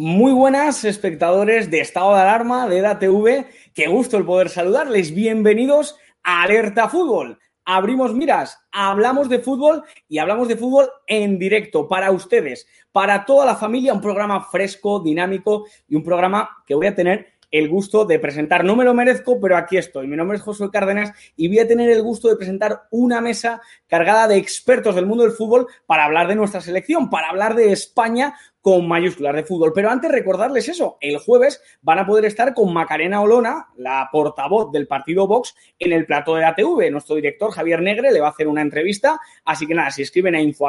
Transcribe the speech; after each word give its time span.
Muy 0.00 0.30
buenas 0.30 0.84
espectadores 0.84 1.72
de 1.72 1.80
Estado 1.80 2.14
de 2.14 2.20
Alarma 2.20 2.68
de 2.68 2.78
EDATV. 2.78 3.46
Qué 3.74 3.88
gusto 3.88 4.16
el 4.16 4.24
poder 4.24 4.48
saludarles. 4.48 5.12
Bienvenidos 5.12 5.96
a 6.22 6.42
Alerta 6.42 6.88
Fútbol. 6.88 7.40
Abrimos 7.64 8.14
miras, 8.14 8.60
hablamos 8.70 9.28
de 9.28 9.40
fútbol 9.40 9.82
y 10.08 10.18
hablamos 10.18 10.46
de 10.46 10.56
fútbol 10.56 10.88
en 11.08 11.36
directo 11.36 11.88
para 11.88 12.12
ustedes, 12.12 12.68
para 12.92 13.24
toda 13.24 13.44
la 13.44 13.56
familia, 13.56 13.92
un 13.92 14.00
programa 14.00 14.40
fresco, 14.44 15.00
dinámico 15.00 15.66
y 15.88 15.96
un 15.96 16.04
programa 16.04 16.48
que 16.64 16.76
voy 16.76 16.86
a 16.86 16.94
tener 16.94 17.32
el 17.50 17.68
gusto 17.68 18.04
de 18.04 18.18
presentar. 18.18 18.64
No 18.64 18.76
me 18.76 18.84
lo 18.84 18.94
merezco, 18.94 19.40
pero 19.40 19.56
aquí 19.56 19.76
estoy. 19.76 20.06
Mi 20.06 20.16
nombre 20.16 20.36
es 20.36 20.42
Josué 20.42 20.70
Cárdenas 20.70 21.12
y 21.36 21.48
voy 21.48 21.60
a 21.60 21.68
tener 21.68 21.90
el 21.90 22.02
gusto 22.02 22.28
de 22.28 22.36
presentar 22.36 22.82
una 22.90 23.20
mesa 23.20 23.60
cargada 23.86 24.28
de 24.28 24.36
expertos 24.36 24.94
del 24.94 25.06
mundo 25.06 25.24
del 25.24 25.32
fútbol 25.32 25.66
para 25.86 26.04
hablar 26.04 26.28
de 26.28 26.34
nuestra 26.34 26.60
selección, 26.60 27.10
para 27.10 27.28
hablar 27.28 27.54
de 27.54 27.72
España 27.72 28.34
con 28.60 28.86
mayúsculas 28.86 29.34
de 29.34 29.44
fútbol. 29.44 29.72
Pero 29.74 29.90
antes 29.90 30.10
recordarles 30.10 30.68
eso, 30.68 30.98
el 31.00 31.18
jueves 31.18 31.62
van 31.80 32.00
a 32.00 32.06
poder 32.06 32.26
estar 32.26 32.52
con 32.52 32.72
Macarena 32.72 33.22
Olona, 33.22 33.68
la 33.76 34.08
portavoz 34.12 34.70
del 34.72 34.86
partido 34.86 35.26
Vox, 35.26 35.54
en 35.78 35.92
el 35.92 36.04
plato 36.04 36.34
de 36.34 36.44
ATV. 36.44 36.90
Nuestro 36.90 37.16
director 37.16 37.50
Javier 37.50 37.80
Negre 37.80 38.12
le 38.12 38.20
va 38.20 38.28
a 38.28 38.30
hacer 38.30 38.48
una 38.48 38.62
entrevista, 38.62 39.18
así 39.44 39.66
que 39.66 39.74
nada, 39.74 39.90
si 39.90 40.02
escriben 40.02 40.34
a 40.34 40.40
info 40.40 40.66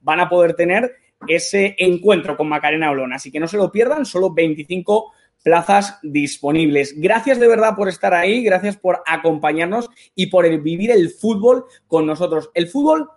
van 0.00 0.20
a 0.20 0.28
poder 0.28 0.54
tener 0.54 0.96
ese 1.28 1.76
encuentro 1.78 2.36
con 2.36 2.48
Macarena 2.48 2.90
Olona. 2.90 3.16
Así 3.16 3.30
que 3.30 3.40
no 3.40 3.46
se 3.46 3.56
lo 3.56 3.70
pierdan, 3.70 4.04
solo 4.06 4.32
25 4.32 5.12
plazas 5.42 5.98
disponibles. 6.02 6.94
Gracias 6.96 7.40
de 7.40 7.48
verdad 7.48 7.74
por 7.76 7.88
estar 7.88 8.14
ahí, 8.14 8.42
gracias 8.42 8.76
por 8.76 9.02
acompañarnos 9.06 9.88
y 10.14 10.26
por 10.26 10.48
vivir 10.62 10.90
el 10.90 11.10
fútbol 11.10 11.64
con 11.86 12.06
nosotros. 12.06 12.50
El 12.54 12.68
fútbol 12.68 13.08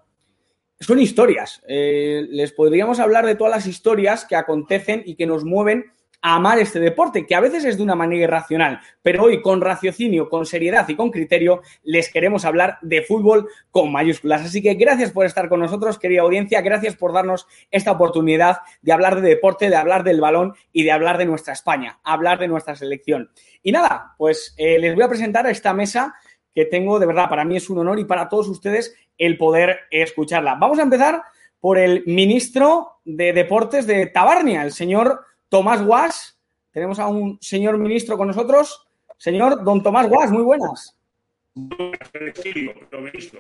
son 0.80 1.00
historias. 1.00 1.62
Eh, 1.68 2.26
les 2.30 2.52
podríamos 2.52 3.00
hablar 3.00 3.26
de 3.26 3.36
todas 3.36 3.54
las 3.54 3.68
historias 3.68 4.26
que 4.26 4.36
acontecen 4.36 5.04
y 5.06 5.16
que 5.16 5.26
nos 5.26 5.44
mueven 5.44 5.86
amar 6.24 6.58
este 6.58 6.80
deporte, 6.80 7.26
que 7.28 7.36
a 7.36 7.42
veces 7.42 7.66
es 7.66 7.76
de 7.76 7.84
una 7.84 7.96
manera 7.96 8.24
irracional, 8.24 8.80
pero 9.02 9.24
hoy 9.24 9.42
con 9.42 9.60
raciocinio, 9.60 10.30
con 10.30 10.46
seriedad 10.46 10.88
y 10.88 10.96
con 10.96 11.12
criterio 11.12 11.62
les 11.84 12.10
queremos 12.10 12.46
hablar 12.46 12.78
de 12.82 13.02
fútbol 13.02 13.50
con 13.72 13.92
mayúsculas. 13.92 14.42
Así 14.42 14.62
que 14.64 14.76
gracias 14.76 15.12
por 15.12 15.26
estar 15.26 15.50
con 15.50 15.60
nosotros, 15.60 16.00
querida 16.00 16.22
audiencia, 16.22 16.62
gracias 16.62 16.96
por 16.96 17.12
darnos 17.12 17.46
esta 17.70 17.92
oportunidad 17.92 18.60
de 18.82 18.94
hablar 18.94 19.20
de 19.20 19.28
deporte, 19.28 19.70
de 19.70 19.76
hablar 19.76 20.06
del 20.06 20.22
balón 20.22 20.54
y 20.72 20.84
de 20.84 20.94
hablar 20.94 21.18
de 21.18 21.26
nuestra 21.26 21.52
España, 21.52 22.00
hablar 22.06 22.40
de 22.40 22.48
nuestra 22.48 22.78
selección. 22.78 23.30
Y 23.62 23.74
nada, 23.74 24.16
pues 24.18 24.56
eh, 24.58 24.80
les 24.80 24.96
voy 24.96 25.04
a 25.04 25.10
presentar 25.10 25.46
a 25.46 25.52
esta 25.52 25.74
mesa 25.74 26.16
que 26.56 26.64
tengo, 26.64 27.00
de 27.00 27.06
verdad, 27.06 27.28
para 27.28 27.44
mí 27.44 27.58
es 27.58 27.70
un 27.70 27.80
honor 27.80 28.00
y 28.00 28.06
para 28.06 28.30
todos 28.30 28.48
ustedes 28.48 28.96
el 29.18 29.38
poder 29.38 29.82
escucharla. 29.92 30.56
Vamos 30.56 30.80
a 30.80 30.84
empezar 30.84 31.22
por 31.60 31.78
el 31.78 32.04
ministro 32.06 33.02
de 33.04 33.34
Deportes 33.34 33.88
de 33.88 34.06
Tabarnia, 34.06 34.64
el 34.64 34.72
señor 34.72 35.26
Tomás 35.54 35.86
Guas. 35.86 36.40
Tenemos 36.72 36.98
a 36.98 37.06
un 37.06 37.38
señor 37.40 37.78
ministro 37.78 38.18
con 38.18 38.26
nosotros. 38.26 38.88
Señor 39.18 39.64
don 39.64 39.84
Tomás 39.84 40.10
Guas, 40.10 40.32
muy 40.32 40.42
buenas. 40.42 40.98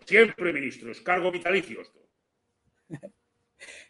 siempre 0.06 0.54
ministros, 0.54 1.02
cargo 1.02 1.32
vitalicios. 1.32 1.92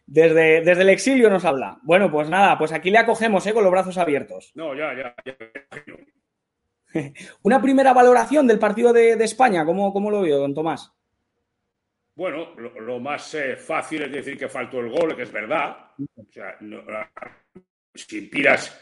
Desde, 0.06 0.62
desde, 0.62 0.82
el 0.82 0.90
exilio 0.90 1.30
nos 1.30 1.46
habla. 1.46 1.80
Bueno, 1.82 2.12
pues 2.12 2.30
nada, 2.30 2.58
pues 2.58 2.74
aquí 2.74 2.92
le 2.92 2.98
acogemos 2.98 3.48
¿eh? 3.48 3.54
con 3.54 3.64
los 3.64 3.72
brazos 3.72 3.98
abiertos. 3.98 4.52
No, 4.54 4.76
ya, 4.76 4.94
ya, 4.94 5.16
ya. 5.26 5.36
Una 7.42 7.62
primera 7.62 7.94
valoración 7.94 8.46
del 8.46 8.60
partido 8.60 8.92
de, 8.92 9.14
España, 9.14 9.66
¿cómo, 9.66 9.92
¿cómo, 9.94 10.12
lo 10.12 10.22
vio, 10.22 10.38
don 10.38 10.54
Tomás? 10.54 10.94
Bueno, 12.16 12.54
lo, 12.56 13.00
más 13.00 13.34
eh, 13.34 13.56
fácil 13.56 14.04
es 14.04 14.12
decir 14.12 14.38
que 14.38 14.50
faltó 14.50 14.82
el 14.82 14.92
gol, 14.92 15.16
que 15.16 15.24
es 15.24 15.32
verdad. 15.32 15.94
O 16.16 16.26
sea, 16.30 16.58
si 17.94 18.18
inspiras 18.18 18.80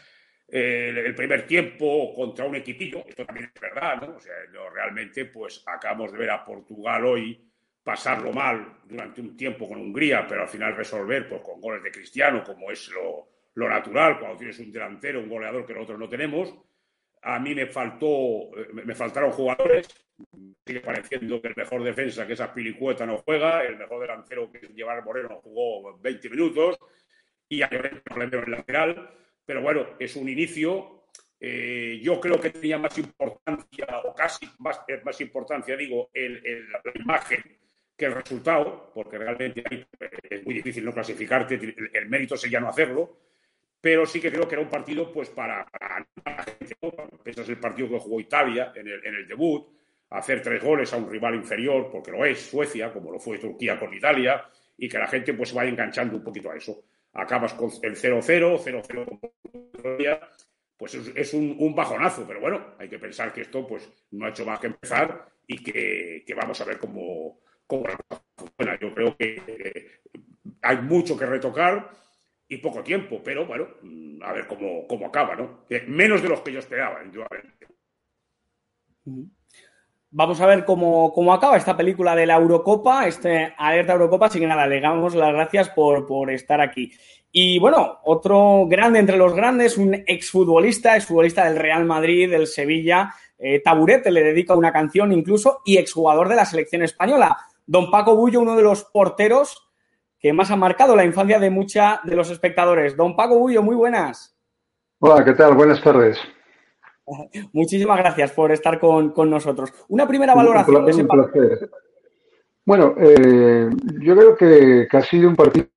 eh, 0.48 0.92
el 1.06 1.14
primer 1.14 1.46
tiempo 1.46 2.12
contra 2.14 2.44
un 2.44 2.56
equipillo, 2.56 3.04
esto 3.06 3.24
también 3.24 3.50
es 3.54 3.60
verdad, 3.60 4.00
¿no? 4.00 4.16
O 4.16 4.20
sea, 4.20 4.34
realmente, 4.72 5.26
pues 5.26 5.62
acabamos 5.66 6.12
de 6.12 6.18
ver 6.18 6.30
a 6.30 6.44
Portugal 6.44 7.04
hoy 7.06 7.48
pasarlo 7.82 8.32
mal 8.32 8.80
durante 8.84 9.20
un 9.20 9.36
tiempo 9.36 9.66
con 9.68 9.80
Hungría, 9.80 10.26
pero 10.28 10.42
al 10.42 10.48
final 10.48 10.76
resolver 10.76 11.28
pues, 11.28 11.40
con 11.42 11.60
goles 11.60 11.82
de 11.82 11.90
Cristiano, 11.90 12.44
como 12.44 12.70
es 12.70 12.90
lo, 12.90 13.28
natural 13.68 14.18
cuando 14.18 14.36
tienes 14.36 14.58
un 14.60 14.70
delantero, 14.70 15.20
un 15.20 15.28
goleador 15.28 15.66
que 15.66 15.74
nosotros 15.74 15.98
no 15.98 16.08
tenemos. 16.08 16.54
A 17.22 17.38
mí 17.38 17.54
me 17.54 17.66
faltó, 17.66 18.56
eh, 18.56 18.68
me 18.72 18.94
faltaron 18.94 19.30
jugadores. 19.30 19.88
Sigue 20.66 20.80
pareciendo 20.80 21.40
que 21.40 21.48
el 21.48 21.56
mejor 21.56 21.82
defensa, 21.82 22.26
que 22.26 22.34
es 22.34 22.42
Pilicueta, 22.54 23.06
no 23.06 23.18
juega. 23.18 23.64
El 23.64 23.76
mejor 23.76 24.00
delantero, 24.00 24.50
que 24.50 24.58
es 24.58 24.74
Llevar 24.74 25.04
Moreno, 25.04 25.40
jugó 25.42 25.98
20 25.98 26.30
minutos 26.30 26.78
y 27.52 27.60
hay 27.60 27.68
problema 27.68 28.38
en 28.38 28.44
el 28.44 28.50
lateral. 28.50 29.10
Pero 29.44 29.60
bueno, 29.60 29.86
es 29.98 30.16
un 30.16 30.28
inicio. 30.28 31.04
Eh, 31.38 32.00
yo 32.02 32.18
creo 32.18 32.40
que 32.40 32.50
tenía 32.50 32.78
más 32.78 32.96
importancia, 32.96 33.86
o 34.04 34.14
casi 34.14 34.48
más, 34.60 34.80
eh, 34.88 35.02
más 35.04 35.20
importancia, 35.20 35.76
digo, 35.76 36.08
el, 36.14 36.40
la 36.70 36.92
imagen 36.94 37.42
que 37.96 38.06
el 38.06 38.14
resultado, 38.14 38.90
porque 38.94 39.18
realmente 39.18 39.64
es 40.30 40.44
muy 40.46 40.54
difícil 40.54 40.84
no 40.84 40.94
clasificarte, 40.94 41.56
el, 41.92 42.08
mérito 42.08 42.36
sería 42.36 42.60
no 42.60 42.68
hacerlo, 42.68 43.18
pero 43.80 44.06
sí 44.06 44.20
que 44.20 44.30
creo 44.30 44.48
que 44.48 44.54
era 44.54 44.62
un 44.62 44.70
partido 44.70 45.12
pues 45.12 45.28
para, 45.28 45.66
la 46.24 46.42
gente, 46.44 46.76
¿no? 46.80 46.92
el 47.24 47.58
partido 47.58 47.88
que 47.88 47.98
jugó 47.98 48.20
Italia 48.20 48.72
en 48.74 48.86
el, 48.86 49.04
en 49.04 49.14
el 49.16 49.26
debut, 49.26 49.66
hacer 50.10 50.40
tres 50.40 50.62
goles 50.62 50.92
a 50.92 50.96
un 50.96 51.10
rival 51.10 51.34
inferior, 51.34 51.90
porque 51.90 52.12
lo 52.12 52.24
es 52.24 52.40
Suecia, 52.40 52.92
como 52.92 53.10
lo 53.10 53.18
fue 53.18 53.38
Turquía 53.38 53.78
con 53.78 53.92
Italia, 53.92 54.48
y 54.78 54.88
que 54.88 54.98
la 54.98 55.08
gente 55.08 55.34
pues 55.34 55.52
vaya 55.52 55.70
enganchando 55.70 56.16
un 56.16 56.24
poquito 56.24 56.50
a 56.50 56.56
eso 56.56 56.84
acabas 57.12 57.54
con 57.54 57.70
el 57.82 57.96
0-0, 57.96 58.58
0-0 58.58 59.04
con 59.08 59.20
pues 60.76 60.94
es, 60.94 61.32
un, 61.32 61.74
bajonazo, 61.76 62.26
pero 62.26 62.40
bueno, 62.40 62.74
hay 62.76 62.88
que 62.88 62.98
pensar 62.98 63.32
que 63.32 63.42
esto 63.42 63.64
pues 63.64 63.88
no 64.10 64.26
ha 64.26 64.30
hecho 64.30 64.44
más 64.44 64.58
que 64.58 64.66
empezar 64.66 65.28
y 65.46 65.62
que, 65.62 66.34
vamos 66.34 66.60
a 66.60 66.64
ver 66.64 66.80
cómo, 66.80 67.40
cómo 67.68 67.84
funciona. 68.36 68.76
Yo 68.80 68.92
creo 68.92 69.16
que 69.16 70.00
hay 70.60 70.76
mucho 70.78 71.16
que 71.16 71.26
retocar 71.26 71.88
y 72.48 72.56
poco 72.56 72.82
tiempo, 72.82 73.22
pero 73.22 73.46
bueno, 73.46 73.68
a 74.22 74.32
ver 74.32 74.48
cómo, 74.48 74.88
cómo 74.88 75.06
acaba, 75.06 75.36
¿no? 75.36 75.64
Menos 75.86 76.20
de 76.20 76.28
los 76.28 76.40
que 76.40 76.52
yo 76.52 76.58
esperaba, 76.58 77.04
indudablemente. 77.04 77.68
Vamos 80.14 80.42
a 80.42 80.46
ver 80.46 80.66
cómo, 80.66 81.32
acaba 81.32 81.56
esta 81.56 81.74
película 81.74 82.14
de 82.14 82.26
la 82.26 82.36
Eurocopa, 82.36 83.06
este 83.06 83.54
Alerta 83.56 83.94
Eurocopa. 83.94 84.26
Así 84.26 84.38
que 84.38 84.46
nada, 84.46 84.66
le 84.66 84.78
damos 84.78 85.14
las 85.14 85.32
gracias 85.32 85.70
por, 85.70 86.30
estar 86.30 86.60
aquí. 86.60 86.92
Y 87.30 87.58
bueno, 87.58 87.98
otro 88.04 88.66
grande 88.68 88.98
entre 88.98 89.16
los 89.16 89.34
grandes, 89.34 89.78
un 89.78 89.94
exfutbolista, 90.06 90.96
exfutbolista 90.96 91.46
del 91.46 91.58
Real 91.58 91.86
Madrid, 91.86 92.30
del 92.30 92.46
Sevilla, 92.46 93.14
eh, 93.38 93.60
Taburete 93.60 94.10
le 94.10 94.22
dedica 94.22 94.54
una 94.54 94.70
canción 94.70 95.12
incluso, 95.12 95.62
y 95.64 95.78
exjugador 95.78 96.28
de 96.28 96.36
la 96.36 96.44
selección 96.44 96.82
española. 96.82 97.38
Don 97.64 97.90
Paco 97.90 98.14
Bullo, 98.14 98.42
uno 98.42 98.54
de 98.54 98.62
los 98.62 98.84
porteros 98.84 99.66
que 100.18 100.34
más 100.34 100.50
ha 100.50 100.56
marcado 100.56 100.94
la 100.94 101.06
infancia 101.06 101.38
de 101.38 101.48
muchos 101.48 101.82
de 102.04 102.16
los 102.16 102.28
espectadores. 102.28 102.98
Don 102.98 103.16
Paco 103.16 103.38
Bullo, 103.38 103.62
muy 103.62 103.76
buenas. 103.76 104.36
Hola, 104.98 105.24
¿qué 105.24 105.32
tal? 105.32 105.54
Buenas 105.54 105.82
tardes. 105.82 106.18
Muchísimas 107.52 107.98
gracias 107.98 108.32
por 108.32 108.52
estar 108.52 108.78
con, 108.78 109.30
nosotros. 109.30 109.72
Una 109.88 110.06
primera 110.06 110.34
valoración. 110.34 110.84
Un, 110.84 111.08
placer. 111.08 111.70
Bueno, 112.64 112.94
eh, 112.98 113.68
yo 114.00 114.16
creo 114.16 114.36
que, 114.36 114.88
ha 114.96 115.02
sido 115.02 115.28
un 115.28 115.36
partido 115.36 115.68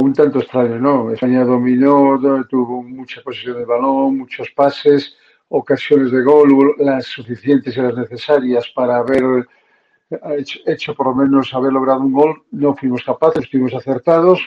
un 0.00 0.12
tanto 0.12 0.40
extraño, 0.40 0.78
¿no? 0.78 1.12
España 1.12 1.44
dominó, 1.44 2.18
tuvo 2.48 2.82
mucha 2.82 3.22
posesión 3.22 3.58
de 3.58 3.64
balón, 3.64 4.18
muchos 4.18 4.50
pases, 4.50 5.16
ocasiones 5.48 6.10
de 6.10 6.22
gol, 6.22 6.74
las 6.78 7.06
suficientes 7.06 7.76
y 7.76 7.80
las 7.80 7.96
necesarias 7.96 8.68
para 8.74 8.96
haber 8.96 9.46
hecho, 10.36 10.58
hecho 10.66 10.94
por 10.94 11.06
lo 11.06 11.14
menos 11.14 11.54
haber 11.54 11.72
logrado 11.72 12.00
un 12.00 12.12
gol. 12.12 12.42
No 12.50 12.74
fuimos 12.74 13.04
capaces, 13.04 13.48
fuimos 13.48 13.72
acertados 13.74 14.40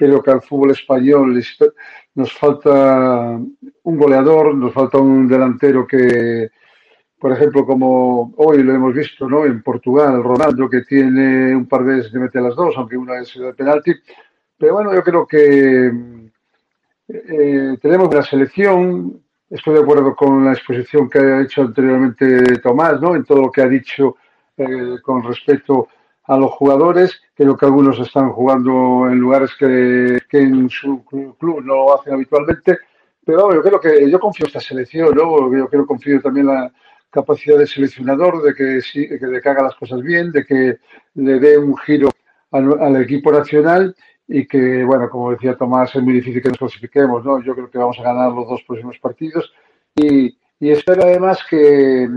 Creo 0.00 0.22
que 0.22 0.30
al 0.30 0.40
fútbol 0.40 0.70
español 0.70 1.38
nos 2.14 2.32
falta 2.32 3.38
un 3.82 3.98
goleador, 3.98 4.54
nos 4.54 4.72
falta 4.72 4.96
un 4.96 5.28
delantero 5.28 5.86
que, 5.86 6.48
por 7.18 7.32
ejemplo, 7.32 7.66
como 7.66 8.32
hoy 8.38 8.62
lo 8.62 8.74
hemos 8.74 8.94
visto 8.94 9.28
¿no? 9.28 9.44
en 9.44 9.62
Portugal, 9.62 10.24
Ronaldo, 10.24 10.70
que 10.70 10.84
tiene 10.84 11.54
un 11.54 11.68
par 11.68 11.84
de 11.84 11.96
veces 11.96 12.10
que 12.10 12.18
mete 12.18 12.40
las 12.40 12.56
dos, 12.56 12.74
aunque 12.78 12.96
una 12.96 13.18
es 13.18 13.38
de 13.38 13.52
penalti. 13.52 13.92
Pero 14.56 14.72
bueno, 14.72 14.94
yo 14.94 15.02
creo 15.02 15.26
que 15.26 15.92
eh, 17.08 17.76
tenemos 17.82 18.08
una 18.08 18.22
selección. 18.22 19.22
Estoy 19.50 19.74
de 19.74 19.80
acuerdo 19.80 20.16
con 20.16 20.46
la 20.46 20.52
exposición 20.52 21.10
que 21.10 21.18
ha 21.18 21.42
hecho 21.42 21.60
anteriormente 21.60 22.58
Tomás, 22.60 22.98
¿no? 23.02 23.14
en 23.14 23.24
todo 23.24 23.42
lo 23.42 23.52
que 23.52 23.60
ha 23.60 23.68
dicho 23.68 24.16
eh, 24.56 24.96
con 25.02 25.22
respecto 25.22 25.88
a 25.90 25.99
los 26.36 26.52
jugadores. 26.52 27.20
Creo 27.34 27.56
que 27.56 27.66
algunos 27.66 27.98
están 27.98 28.30
jugando 28.30 29.08
en 29.08 29.18
lugares 29.18 29.50
que, 29.58 30.20
en 30.32 30.70
su 30.70 31.04
club 31.04 31.62
no 31.64 31.74
lo 31.74 32.00
hacen 32.00 32.14
habitualmente. 32.14 32.78
Pero 33.24 33.52
yo 33.54 33.62
creo 33.62 33.80
que 33.80 34.10
yo 34.10 34.18
confío 34.18 34.44
en 34.44 34.48
esta 34.48 34.60
selección, 34.60 35.14
¿no? 35.14 35.52
yo 35.56 35.68
creo 35.68 35.86
confío 35.86 36.20
también 36.20 36.46
la, 36.46 36.72
capacidad 37.10 37.58
de 37.58 37.66
seleccionador, 37.66 38.42
de 38.42 38.54
que, 38.54 38.64
de 39.26 39.40
que 39.40 39.48
haga 39.48 39.64
las 39.64 39.74
cosas 39.74 40.00
bien, 40.00 40.30
de 40.32 40.44
que 40.44 40.78
le 41.14 41.38
dé 41.40 41.58
un 41.58 41.76
giro 41.76 42.10
al, 42.52 42.96
equipo 43.02 43.32
nacional 43.32 43.94
y 44.26 44.46
que, 44.46 44.84
bueno, 44.84 45.10
como 45.10 45.32
decía 45.32 45.56
Tomás, 45.56 45.94
es 45.94 46.02
muy 46.02 46.14
difícil 46.14 46.40
que 46.40 46.48
nos 46.48 46.58
clasifiquemos, 46.58 47.24
¿no? 47.24 47.42
Yo 47.42 47.54
creo 47.54 47.70
que 47.70 47.78
vamos 47.78 47.98
a 47.98 48.04
ganar 48.04 48.32
los 48.32 48.48
dos 48.48 48.62
próximos 48.62 48.98
partidos 48.98 49.52
y, 49.96 50.36
y 50.60 50.70
espero 50.70 51.02
además 51.02 51.40
que, 51.48 52.08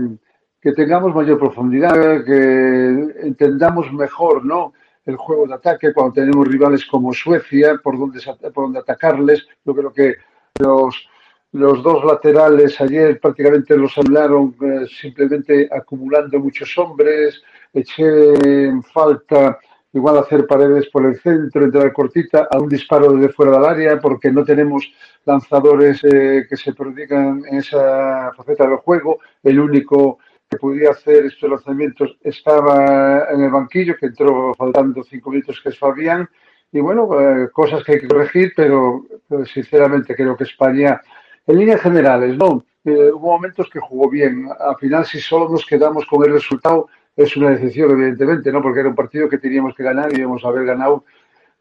que 0.64 0.72
tengamos 0.72 1.14
mayor 1.14 1.38
profundidad, 1.38 2.24
que 2.24 3.12
entendamos 3.22 3.92
mejor, 3.92 4.44
¿no? 4.44 4.72
el 5.06 5.16
juego 5.16 5.46
de 5.46 5.54
ataque 5.54 5.92
cuando 5.92 6.14
tenemos 6.14 6.48
rivales 6.48 6.86
como 6.86 7.12
Suecia, 7.12 7.78
por 7.82 7.98
donde, 7.98 8.20
por 8.54 8.64
donde 8.64 8.78
atacarles. 8.78 9.46
Yo 9.64 9.74
creo 9.74 9.92
que 9.92 10.14
los, 10.58 11.06
los 11.52 11.82
dos 11.82 12.02
laterales 12.04 12.80
ayer 12.80 13.20
prácticamente 13.20 13.76
los 13.76 13.96
hablaron 13.98 14.56
eh, 14.62 14.86
simplemente 15.00 15.68
acumulando 15.70 16.38
muchos 16.38 16.76
hombres. 16.78 17.42
Eché 17.72 18.64
en 18.64 18.82
falta 18.82 19.58
igual 19.92 20.18
hacer 20.18 20.46
paredes 20.46 20.88
por 20.88 21.04
el 21.04 21.20
centro, 21.20 21.64
entrar 21.64 21.92
cortita 21.92 22.48
a 22.50 22.58
un 22.58 22.68
disparo 22.68 23.12
desde 23.12 23.32
fuera 23.32 23.52
del 23.52 23.64
área 23.64 24.00
porque 24.00 24.32
no 24.32 24.44
tenemos 24.44 24.90
lanzadores 25.26 26.02
eh, 26.04 26.46
que 26.48 26.56
se 26.56 26.72
prodigan 26.72 27.42
en 27.48 27.58
esa 27.58 28.32
faceta 28.34 28.66
del 28.66 28.78
juego. 28.78 29.18
El 29.42 29.60
único 29.60 30.18
que 30.50 30.58
podía 30.58 30.90
hacer 30.90 31.26
estos 31.26 31.50
lanzamientos 31.50 32.16
estaba 32.22 33.26
en 33.30 33.42
el 33.42 33.50
banquillo, 33.50 33.96
que 33.96 34.06
entró 34.06 34.54
faltando 34.54 35.02
cinco 35.04 35.30
minutos, 35.30 35.60
que 35.62 35.70
es 35.70 35.78
Fabián. 35.78 36.28
Y 36.72 36.80
bueno, 36.80 37.08
eh, 37.20 37.48
cosas 37.52 37.84
que 37.84 37.92
hay 37.92 38.00
que 38.00 38.08
corregir, 38.08 38.52
pero, 38.56 39.04
sinceramente 39.52 40.14
creo 40.14 40.36
que 40.36 40.44
España, 40.44 41.00
en 41.46 41.58
líneas 41.58 41.80
generales, 41.80 42.36
no. 42.36 42.64
Eh, 42.84 43.10
hubo 43.12 43.32
momentos 43.32 43.70
que 43.70 43.80
jugó 43.80 44.10
bien. 44.10 44.48
Al 44.58 44.76
final, 44.76 45.06
si 45.06 45.20
solo 45.20 45.48
nos 45.48 45.64
quedamos 45.64 46.04
con 46.06 46.24
el 46.24 46.32
resultado, 46.32 46.88
es 47.16 47.36
una 47.36 47.50
decisión, 47.50 47.92
evidentemente, 47.92 48.52
¿no? 48.52 48.60
Porque 48.60 48.80
era 48.80 48.88
un 48.88 48.94
partido 48.94 49.28
que 49.28 49.38
teníamos 49.38 49.74
que 49.74 49.84
ganar 49.84 50.12
y 50.12 50.20
íbamos 50.20 50.44
a 50.44 50.48
haber 50.48 50.66
ganado, 50.66 51.04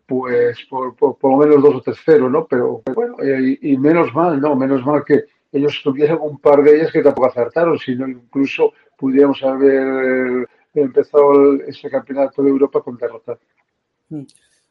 pues, 0.06 0.58
por, 0.70 0.96
por, 0.96 1.18
lo 1.24 1.38
menos 1.38 1.62
dos 1.62 1.76
o 1.76 1.82
tres 1.82 1.98
cero, 2.04 2.30
¿no? 2.30 2.46
Pero 2.48 2.82
bueno, 2.94 3.16
y, 3.24 3.74
y 3.74 3.78
menos 3.78 4.14
mal, 4.14 4.42
¿no? 4.42 4.56
Menos 4.56 4.86
mal 4.86 5.04
que 5.06 5.26
ellos 5.54 5.80
tuvieron 5.84 6.18
un 6.22 6.40
par 6.40 6.64
de 6.64 6.76
ellas 6.76 6.92
que 6.92 7.04
tampoco 7.04 7.28
acertaron, 7.28 7.78
sino 7.78 8.08
incluso 8.08 8.74
pudiéramos 8.98 9.42
haber 9.44 10.48
empezado 10.74 11.54
ese 11.68 11.90
campeonato 11.90 12.42
de 12.42 12.50
Europa 12.50 12.82
con 12.82 12.98
derrota. 12.98 13.38
Mm. 14.10 14.24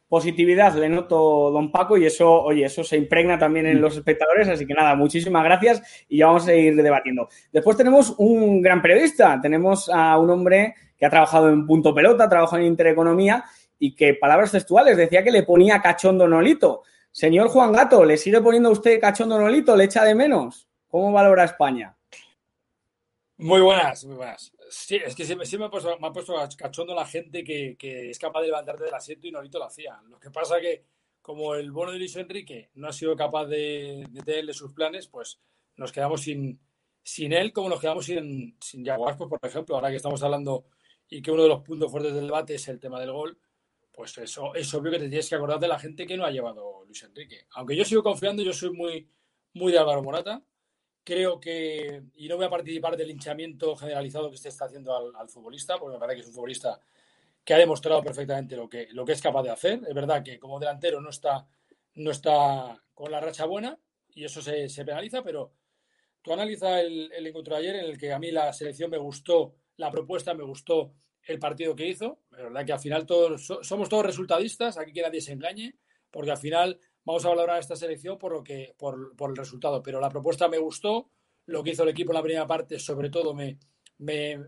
Positividad 0.09 0.75
le 0.75 0.91
noto, 0.91 1.51
don 1.51 1.73
Paco, 1.73 1.97
y 1.97 2.05
eso, 2.05 2.31
oye, 2.31 2.67
eso 2.67 2.85
se 2.85 2.99
impregna 2.99 3.39
también 3.39 3.65
en 3.67 3.79
mm. 3.79 3.81
los 3.81 3.97
espectadores, 3.97 4.49
así 4.49 4.67
que 4.67 4.75
nada, 4.75 4.95
muchísimas 4.95 5.45
gracias 5.45 6.05
y 6.09 6.19
ya 6.19 6.27
vamos 6.27 6.43
a 6.43 6.47
seguir 6.47 6.77
debatiendo. 6.77 7.29
Después 7.51 7.77
tenemos 7.77 8.15
un 8.19 8.61
gran 8.61 8.83
periodista, 8.83 9.41
tenemos 9.41 9.89
a 9.89 10.19
un 10.19 10.29
hombre 10.29 10.75
que 10.99 11.07
ha 11.07 11.11
trabajado 11.11 11.49
en 11.49 11.67
Punto 11.67 11.95
Pelota, 11.95 12.29
trabajado 12.29 12.61
en 12.61 12.69
Intereconomía 12.69 13.45
y 13.79 13.95
que, 13.95 14.15
palabras 14.15 14.53
textuales, 14.53 14.97
decía 14.97 15.23
que 15.23 15.31
le 15.31 15.45
ponía 15.45 15.81
cachondo 15.81 16.29
Nolito. 16.29 16.83
Señor 17.11 17.49
Juan 17.49 17.73
Gato, 17.73 18.05
¿le 18.05 18.17
sigue 18.17 18.41
poniendo 18.41 18.71
usted 18.71 19.01
cachondo 19.01 19.39
Nolito? 19.39 19.75
¿Le 19.77 19.85
echa 19.85 20.05
de 20.05 20.15
menos? 20.15 20.69
¿Cómo 20.93 21.11
valora 21.11 21.45
España? 21.45 21.97
Muy 23.39 23.63
buenas, 23.63 24.05
muy 24.05 24.15
buenas. 24.15 24.53
Sí, 24.69 24.97
es 24.97 25.17
que 25.17 25.25
sí, 25.25 25.35
me, 25.35 25.65
ha 25.65 25.71
puesto, 25.71 25.99
me, 25.99 26.07
ha 26.07 26.13
puesto, 26.13 26.35
cachondo 26.59 26.95
la 26.95 27.07
gente 27.07 27.43
que, 27.43 28.11
es 28.11 28.19
capaz 28.19 28.43
de 28.43 28.49
levantarte 28.49 28.85
del 28.85 28.93
asiento 28.93 29.27
y 29.27 29.33
Nolito 29.33 29.59
lo 29.59 29.65
hacía. 29.65 29.99
Lo 30.11 30.21
que 30.21 30.31
pasa 30.31 30.61
que, 30.61 30.85
como 31.23 31.55
el 31.55 31.73
bono 31.73 31.93
de 31.93 31.99
Luis 31.99 32.15
Enrique 32.17 32.69
no 32.75 32.89
ha 32.89 32.93
sido 32.93 33.17
capaz 33.17 33.47
de, 33.47 34.07
tenerle 34.23 34.53
sus 34.53 34.75
planes, 34.75 35.09
pues 35.09 35.41
nos 35.77 35.91
quedamos 35.93 36.21
sin, 36.21 36.61
sin 37.03 37.33
él, 37.33 37.55
como 37.55 37.71
nos 37.71 37.81
quedamos 37.81 38.05
sin, 38.05 38.59
sin 38.61 38.85
Jaguars, 38.85 39.17
pues, 39.17 39.31
por 39.31 39.41
ejemplo, 39.43 39.77
ahora 39.77 39.89
que 39.89 39.97
estamos 39.97 40.23
hablando 40.23 40.67
y 41.09 41.23
que 41.23 41.31
uno 41.31 41.45
de 41.45 41.49
los 41.49 41.63
puntos 41.63 41.91
fuertes 41.91 42.13
del 42.13 42.27
debate 42.27 42.57
es 42.57 42.69
el 42.69 42.79
tema 42.79 43.01
del 43.01 43.13
gol, 43.13 43.39
pues 43.91 44.19
eso 44.19 44.55
es 44.55 44.75
obvio 44.75 44.91
que 44.91 44.99
te 44.99 45.09
tienes 45.09 45.27
que 45.27 45.37
acordar 45.37 45.59
de 45.59 45.69
la 45.69 45.79
gente 45.79 46.07
que 46.07 46.19
no 46.19 46.27
ha 46.27 46.31
llevado 46.31 46.85
Luis 46.85 47.03
Enrique. 47.03 47.47
Aunque 47.53 47.77
yo 47.77 47.85
sigo 47.87 48.03
confiando, 48.03 48.43
yo 48.43 48.53
soy 48.53 48.75
muy, 48.75 49.09
muy 49.55 49.73
de 49.73 49.79
Álvaro 49.79 50.03
Morata 50.03 50.43
Creo 51.05 51.41
que, 51.41 52.03
y 52.15 52.29
no 52.29 52.37
voy 52.37 52.47
a 52.47 52.51
participar 52.51 52.97
del 52.97 53.09
linchamiento 53.09 53.75
generalizado 53.77 54.31
que 54.31 54.37
se 54.37 54.49
está 54.49 54.67
haciendo 54.67 55.17
al, 55.17 55.29
futbolista, 55.29 55.79
porque 55.79 55.95
me 55.95 56.01
parece 56.01 56.17
que 56.17 56.21
es 56.23 56.29
un 56.29 56.35
futbolista 56.35 56.79
que 57.45 57.55
ha 57.55 57.59
demostrado 57.59 58.03
perfectamente 58.03 58.55
lo 58.55 58.69
que, 58.69 58.89
lo 58.93 59.05
que 59.05 59.13
es 59.13 59.21
capaz 59.21 59.43
de 59.43 59.51
hacer. 59.51 59.81
Es 59.87 59.95
verdad 59.95 60.23
que 60.23 60.39
como 60.39 60.61
delantero 60.61 61.01
no 61.01 61.11
está, 61.11 61.47
no 61.95 62.11
está 62.11 62.81
con 62.95 63.11
la 63.11 63.21
racha 63.21 63.47
buena 63.47 63.77
y 64.15 64.25
eso 64.25 64.41
se, 64.41 64.85
penaliza, 64.85 65.23
pero 65.23 65.53
tú 66.23 66.33
analiza 66.33 66.81
el, 66.81 67.11
el, 67.13 67.27
encuentro 67.27 67.55
de 67.57 67.61
ayer 67.63 67.77
en 67.77 67.85
el 67.87 67.99
que 67.99 68.13
a 68.13 68.19
mí 68.21 68.31
la 68.31 68.53
selección 68.53 68.91
me 68.91 68.99
gustó, 68.99 69.57
la 69.77 69.91
propuesta 69.91 70.35
me 70.35 70.45
gustó 70.45 70.95
el 71.25 71.39
partido 71.39 71.75
que 71.75 71.89
hizo. 71.89 72.21
Es 72.31 72.39
verdad 72.39 72.65
que 72.65 72.73
al 72.73 72.81
final 72.81 73.07
todos 73.07 73.47
somos 73.63 73.89
todos 73.89 74.07
resultadistas, 74.07 74.79
aquí 74.79 74.93
que 74.93 75.03
nadie 75.03 75.21
se 75.21 75.33
engañe, 75.33 75.75
porque 76.11 76.31
al 76.31 76.39
final 76.39 76.79
vamos 77.05 77.25
a 77.25 77.29
valorar 77.29 77.59
esta 77.59 77.77
selección 77.77 78.19
por, 78.19 78.33
lo 78.33 78.45
que, 78.45 78.75
por, 78.79 79.17
por, 79.17 79.31
el 79.31 79.37
resultado. 79.37 79.83
Pero 79.83 80.01
la 80.01 80.11
propuesta 80.11 80.49
me 80.49 80.59
gustó, 80.59 81.09
lo 81.47 81.63
que 81.63 81.71
hizo 81.71 81.83
el 81.83 81.89
equipo 81.89 82.13
en 82.13 82.17
la 82.17 82.23
primera 82.23 82.47
parte, 82.47 82.79
sobre 82.79 83.11
todo, 83.11 83.35
me, 83.35 83.59
me, 83.99 84.39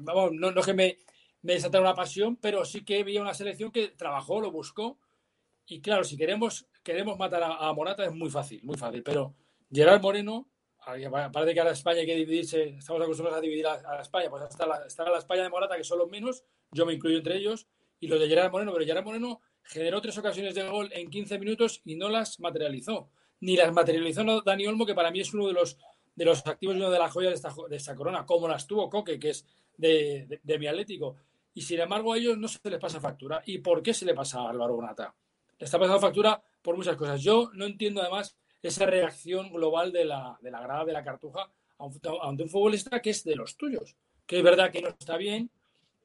vamos, 0.00 0.32
no, 0.32 0.50
no, 0.50 0.62
que 0.62 0.74
me, 0.74 0.98
me 1.42 1.54
desatara 1.54 1.82
una 1.82 1.94
pasión, 1.94 2.36
pero 2.36 2.64
sí 2.64 2.84
que 2.84 3.04
vi 3.04 3.18
una 3.18 3.34
selección 3.34 3.70
que 3.70 3.88
trabajó, 3.88 4.40
lo 4.40 4.50
buscó. 4.50 4.98
Y 5.66 5.80
claro, 5.80 6.04
si 6.04 6.16
queremos, 6.16 6.66
queremos 6.82 7.18
matar 7.18 7.42
a, 7.42 7.72
Morata 7.72 8.04
es 8.04 8.12
muy 8.12 8.30
fácil, 8.30 8.62
muy 8.64 8.76
fácil. 8.76 9.02
Pero 9.02 9.34
Gerard 9.70 10.00
Moreno, 10.00 10.48
parece 11.32 11.54
que 11.54 11.60
ahora 11.60 11.72
España 11.72 12.00
hay 12.00 12.06
que 12.06 12.16
dividirse, 12.16 12.76
estamos 12.78 13.02
acostumbrados 13.02 13.38
a 13.38 13.42
dividir 13.42 13.66
a, 13.66 14.00
España, 14.00 14.28
pues 14.30 14.42
está 14.44 14.66
la, 14.66 14.86
está 14.86 15.08
la 15.08 15.18
España 15.18 15.42
de 15.42 15.50
Morata, 15.50 15.76
que 15.76 15.84
son 15.84 15.98
los 15.98 16.10
menos, 16.10 16.44
yo 16.70 16.84
me 16.84 16.94
incluyo 16.94 17.18
entre 17.18 17.36
ellos, 17.36 17.66
y 18.00 18.08
los 18.08 18.20
de 18.20 18.28
Gerard 18.28 18.50
Moreno, 18.50 18.72
pero 18.72 18.84
Gerard 18.84 19.04
Moreno 19.04 19.40
generó 19.64 20.00
tres 20.00 20.16
ocasiones 20.18 20.54
de 20.54 20.68
gol 20.68 20.90
en 20.92 21.10
15 21.10 21.38
minutos 21.38 21.80
y 21.84 21.96
no 21.96 22.08
las 22.08 22.38
materializó. 22.40 23.08
Ni 23.40 23.56
las 23.56 23.72
materializó 23.72 24.42
Dani 24.42 24.66
Olmo, 24.66 24.86
que 24.86 24.94
para 24.94 25.10
mí 25.10 25.20
es 25.20 25.34
uno 25.34 25.46
de 25.46 25.52
los, 25.52 25.76
de 26.14 26.24
los 26.24 26.46
activos 26.46 26.76
y 26.76 26.78
una 26.78 26.90
de 26.90 26.98
las 26.98 27.12
joyas 27.12 27.42
de 27.42 27.76
esta, 27.76 27.94
corona, 27.94 28.24
como 28.24 28.48
las 28.48 28.66
tuvo 28.66 28.88
Coque, 28.88 29.18
que 29.18 29.30
es 29.30 29.46
de, 29.76 30.40
mi 30.58 30.66
Atlético. 30.66 31.16
Y 31.54 31.62
sin 31.62 31.80
embargo, 31.80 32.12
a 32.12 32.18
ellos 32.18 32.38
no 32.38 32.48
se 32.48 32.58
les 32.68 32.78
pasa 32.78 33.00
factura. 33.00 33.42
¿Y 33.46 33.58
por 33.58 33.82
qué 33.82 33.94
se 33.94 34.04
le 34.04 34.14
pasa 34.14 34.40
a 34.40 34.50
Álvaro 34.50 34.76
Bonata? 34.76 35.14
Le 35.58 35.64
está 35.64 35.78
pasando 35.78 36.00
factura 36.00 36.42
por 36.62 36.76
muchas 36.76 36.96
cosas. 36.96 37.22
Yo 37.22 37.50
no 37.54 37.64
entiendo 37.64 38.00
además 38.00 38.36
esa 38.62 38.86
reacción 38.86 39.52
global 39.52 39.92
de 39.92 40.04
la, 40.04 40.38
de 40.40 40.50
la 40.50 40.60
grada 40.60 40.84
de 40.84 40.92
la 40.92 41.04
Cartuja 41.04 41.50
ante 42.22 42.42
un 42.42 42.48
futbolista 42.48 43.00
que 43.00 43.10
es 43.10 43.24
de 43.24 43.36
los 43.36 43.56
tuyos. 43.56 43.96
Que 44.26 44.38
es 44.38 44.42
verdad 44.42 44.70
que 44.70 44.80
no 44.80 44.88
está 44.88 45.16
bien, 45.16 45.50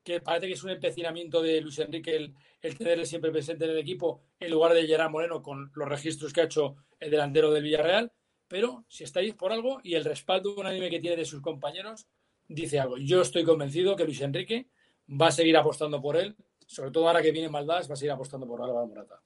que 0.09 0.21
parece 0.21 0.47
que 0.47 0.53
es 0.53 0.63
un 0.63 0.71
empecinamiento 0.71 1.39
de 1.41 1.61
Luis 1.61 1.77
Enrique 1.77 2.15
el, 2.15 2.35
tenerle 2.75 3.05
siempre 3.05 3.31
presente 3.31 3.65
en 3.65 3.71
el 3.71 3.77
equipo 3.77 4.23
en 4.39 4.49
lugar 4.49 4.73
de 4.73 4.87
Gerard 4.87 5.11
Moreno 5.11 5.43
con 5.43 5.71
los 5.75 5.87
registros 5.87 6.33
que 6.33 6.41
ha 6.41 6.45
hecho 6.45 6.77
el 6.99 7.11
delantero 7.11 7.51
del 7.51 7.63
Villarreal. 7.63 8.11
Pero 8.47 8.85
si 8.87 9.03
estáis 9.03 9.35
por 9.35 9.51
algo 9.51 9.79
y 9.83 9.93
el 9.93 10.03
respaldo 10.03 10.55
unánime 10.55 10.89
que 10.89 10.99
tiene 10.99 11.15
de 11.15 11.25
sus 11.25 11.41
compañeros 11.41 12.07
dice 12.47 12.79
algo. 12.79 12.97
Yo 12.97 13.21
estoy 13.21 13.43
convencido 13.43 13.95
que 13.95 14.05
Luis 14.05 14.21
Enrique 14.21 14.67
va 15.09 15.27
a 15.27 15.31
seguir 15.31 15.55
apostando 15.55 16.01
por 16.01 16.17
él, 16.17 16.35
sobre 16.65 16.89
todo 16.89 17.07
ahora 17.07 17.21
que 17.21 17.31
viene 17.31 17.47
Maldás, 17.47 17.87
va 17.87 17.93
a 17.93 17.97
seguir 17.97 18.11
apostando 18.11 18.47
por 18.47 18.63
Álvaro 18.63 18.87
Morata. 18.87 19.21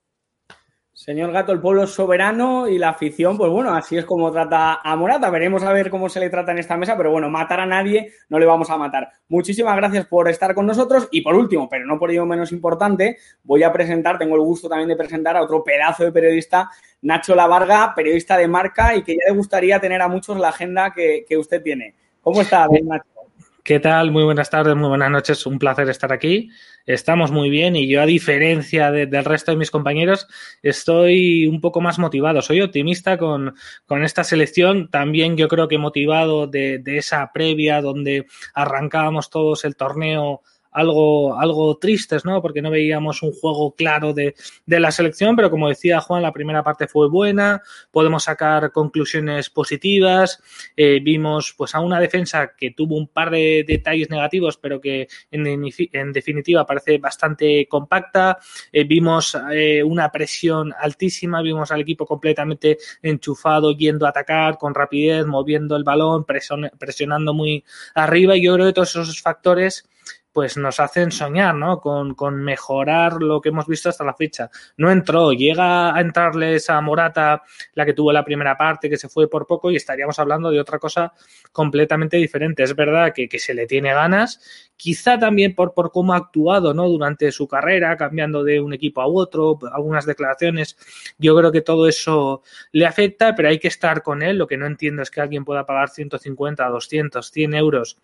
Señor 0.95 1.31
Gato, 1.31 1.51
el 1.51 1.59
pueblo 1.59 1.83
es 1.83 1.89
soberano 1.89 2.67
y 2.67 2.77
la 2.77 2.89
afición, 2.89 3.35
pues 3.35 3.49
bueno, 3.49 3.73
así 3.73 3.97
es 3.97 4.05
como 4.05 4.31
trata 4.31 4.79
a 4.83 4.95
Morata. 4.95 5.31
Veremos 5.31 5.63
a 5.63 5.73
ver 5.73 5.89
cómo 5.89 6.07
se 6.07 6.19
le 6.19 6.29
trata 6.29 6.51
en 6.51 6.59
esta 6.59 6.77
mesa, 6.77 6.95
pero 6.95 7.09
bueno, 7.09 7.31
matar 7.31 7.59
a 7.59 7.65
nadie 7.65 8.11
no 8.29 8.37
le 8.37 8.45
vamos 8.45 8.69
a 8.69 8.77
matar. 8.77 9.09
Muchísimas 9.27 9.75
gracias 9.75 10.05
por 10.05 10.29
estar 10.29 10.53
con 10.53 10.67
nosotros 10.67 11.07
y 11.11 11.21
por 11.21 11.33
último, 11.33 11.67
pero 11.67 11.87
no 11.87 11.97
por 11.97 12.11
ello 12.11 12.27
menos 12.27 12.51
importante, 12.51 13.17
voy 13.43 13.63
a 13.63 13.73
presentar, 13.73 14.19
tengo 14.19 14.35
el 14.35 14.43
gusto 14.43 14.69
también 14.69 14.87
de 14.87 14.95
presentar 14.95 15.35
a 15.35 15.41
otro 15.41 15.63
pedazo 15.63 16.03
de 16.03 16.11
periodista, 16.11 16.69
Nacho 17.01 17.33
Lavarga, 17.33 17.93
periodista 17.95 18.37
de 18.37 18.47
marca 18.47 18.95
y 18.95 19.01
que 19.01 19.13
ya 19.13 19.31
le 19.31 19.35
gustaría 19.35 19.79
tener 19.79 19.99
a 19.99 20.07
muchos 20.07 20.37
la 20.37 20.49
agenda 20.49 20.93
que, 20.93 21.25
usted 21.35 21.63
tiene. 21.63 21.95
¿Cómo 22.21 22.41
está, 22.41 22.67
Nacho? 22.67 23.12
¿Qué 23.63 23.79
tal? 23.79 24.11
Muy 24.11 24.25
buenas 24.25 24.49
tardes, 24.49 24.75
muy 24.75 24.89
buenas 24.89 25.09
noches. 25.09 25.45
Un 25.45 25.57
placer 25.57 25.87
estar 25.87 26.11
aquí. 26.11 26.49
Estamos 26.85 27.31
muy 27.31 27.49
bien 27.49 27.77
y 27.77 27.87
yo, 27.87 28.01
a 28.01 28.05
diferencia 28.05 28.91
del 28.91 29.23
resto 29.23 29.51
de 29.51 29.57
mis 29.57 29.71
compañeros, 29.71 30.27
estoy 30.61 31.47
un 31.47 31.61
poco 31.61 31.79
más 31.79 31.97
motivado. 31.97 32.41
Soy 32.41 32.59
optimista 32.59 33.17
con, 33.17 33.55
con 33.85 34.03
esta 34.03 34.25
selección. 34.25 34.89
También 34.89 35.37
yo 35.37 35.47
creo 35.47 35.69
que 35.69 35.77
motivado 35.77 36.45
de, 36.45 36.79
de, 36.79 36.97
esa 36.97 37.31
previa 37.33 37.81
donde 37.81 38.25
arrancábamos 38.53 39.29
todos 39.29 39.63
el 39.63 39.77
torneo 39.77 40.41
algo, 40.73 41.39
algo 41.39 41.77
tristes, 41.77 42.25
¿no? 42.25 42.41
Porque 42.41 42.61
no 42.61 42.71
veíamos 42.71 43.21
un 43.23 43.31
juego 43.31 43.75
claro 43.75 44.13
de, 44.13 44.35
de 44.65 44.79
la 44.79 44.91
selección, 44.91 45.35
pero 45.35 45.49
como 45.49 45.69
decía 45.69 46.01
Juan, 46.01 46.23
la 46.23 46.31
primera 46.31 46.63
parte 46.63 46.87
fue 46.87 47.09
buena, 47.09 47.61
podemos 47.91 48.23
sacar 48.23 48.71
conclusiones 48.71 49.49
positivas, 49.49 50.41
eh, 50.75 50.99
vimos 51.01 51.53
pues 51.57 51.75
a 51.75 51.79
una 51.79 51.99
defensa 51.99 52.53
que 52.57 52.71
tuvo 52.71 52.95
un 52.95 53.07
par 53.07 53.29
de 53.29 53.63
detalles 53.67 54.09
negativos, 54.09 54.57
pero 54.57 54.79
que 54.81 55.07
en, 55.31 56.13
definitiva 56.13 56.65
parece 56.65 56.97
bastante 56.97 57.67
compacta, 57.67 58.37
eh, 58.71 58.83
vimos 58.83 59.37
eh, 59.51 59.83
una 59.83 60.11
presión 60.11 60.73
altísima, 60.79 61.41
vimos 61.41 61.71
al 61.71 61.81
equipo 61.81 62.05
completamente 62.05 62.77
enchufado, 63.01 63.71
yendo 63.71 64.05
a 64.05 64.09
atacar 64.09 64.57
con 64.57 64.73
rapidez, 64.73 65.25
moviendo 65.25 65.75
el 65.75 65.83
balón, 65.83 66.25
presionando 66.25 67.33
muy 67.33 67.63
arriba 67.95 68.35
y 68.35 68.43
yo 68.43 68.53
creo 68.55 68.67
que 68.67 68.73
todos 68.73 68.89
esos 68.89 69.21
factores 69.21 69.89
pues 70.33 70.57
nos 70.57 70.79
hacen 70.79 71.11
soñar, 71.11 71.53
¿no? 71.53 71.79
Con, 71.79 72.15
con, 72.15 72.43
mejorar 72.43 73.21
lo 73.21 73.39
que 73.39 73.49
hemos 73.49 73.67
visto 73.67 73.87
hasta 73.87 74.03
la 74.03 74.15
fecha. 74.15 74.49
No 74.77 74.91
entró, 74.91 75.31
llega 75.31 75.95
a 75.95 76.01
entrarle 76.01 76.55
esa 76.55 76.81
Morata, 76.81 77.43
la 77.75 77.85
que 77.85 77.93
tuvo 77.93 78.11
la 78.11 78.25
primera 78.25 78.57
parte, 78.57 78.89
que 78.89 78.97
se 78.97 79.07
fue 79.07 79.29
por 79.29 79.45
poco, 79.45 79.69
y 79.69 79.75
estaríamos 79.75 80.17
hablando 80.17 80.49
de 80.49 80.59
otra 80.59 80.79
cosa 80.79 81.13
completamente 81.51 82.17
diferente. 82.17 82.63
Es 82.63 82.75
verdad 82.75 83.13
que, 83.13 83.29
que 83.29 83.37
se 83.37 83.53
le 83.53 83.67
tiene 83.67 83.93
ganas, 83.93 84.41
quizá 84.75 85.19
también 85.19 85.53
por, 85.53 85.73
por 85.73 85.91
cómo 85.91 86.13
ha 86.13 86.17
actuado, 86.17 86.73
¿no? 86.73 86.89
Durante 86.89 87.31
su 87.31 87.47
carrera, 87.47 87.95
cambiando 87.95 88.43
de 88.43 88.59
un 88.59 88.73
equipo 88.73 89.01
a 89.01 89.07
otro, 89.07 89.59
algunas 89.71 90.05
declaraciones. 90.07 90.77
Yo 91.19 91.37
creo 91.37 91.51
que 91.51 91.61
todo 91.61 91.87
eso 91.87 92.41
le 92.71 92.87
afecta, 92.87 93.35
pero 93.35 93.49
hay 93.49 93.59
que 93.59 93.67
estar 93.67 94.01
con 94.01 94.23
él. 94.23 94.37
Lo 94.39 94.47
que 94.47 94.57
no 94.57 94.65
entiendo 94.65 95.03
es 95.03 95.11
que 95.11 95.21
alguien 95.21 95.45
pueda 95.45 95.65
pagar 95.65 95.89
150, 95.89 96.67
200, 96.67 97.31
100 97.31 97.53
euros 97.53 97.97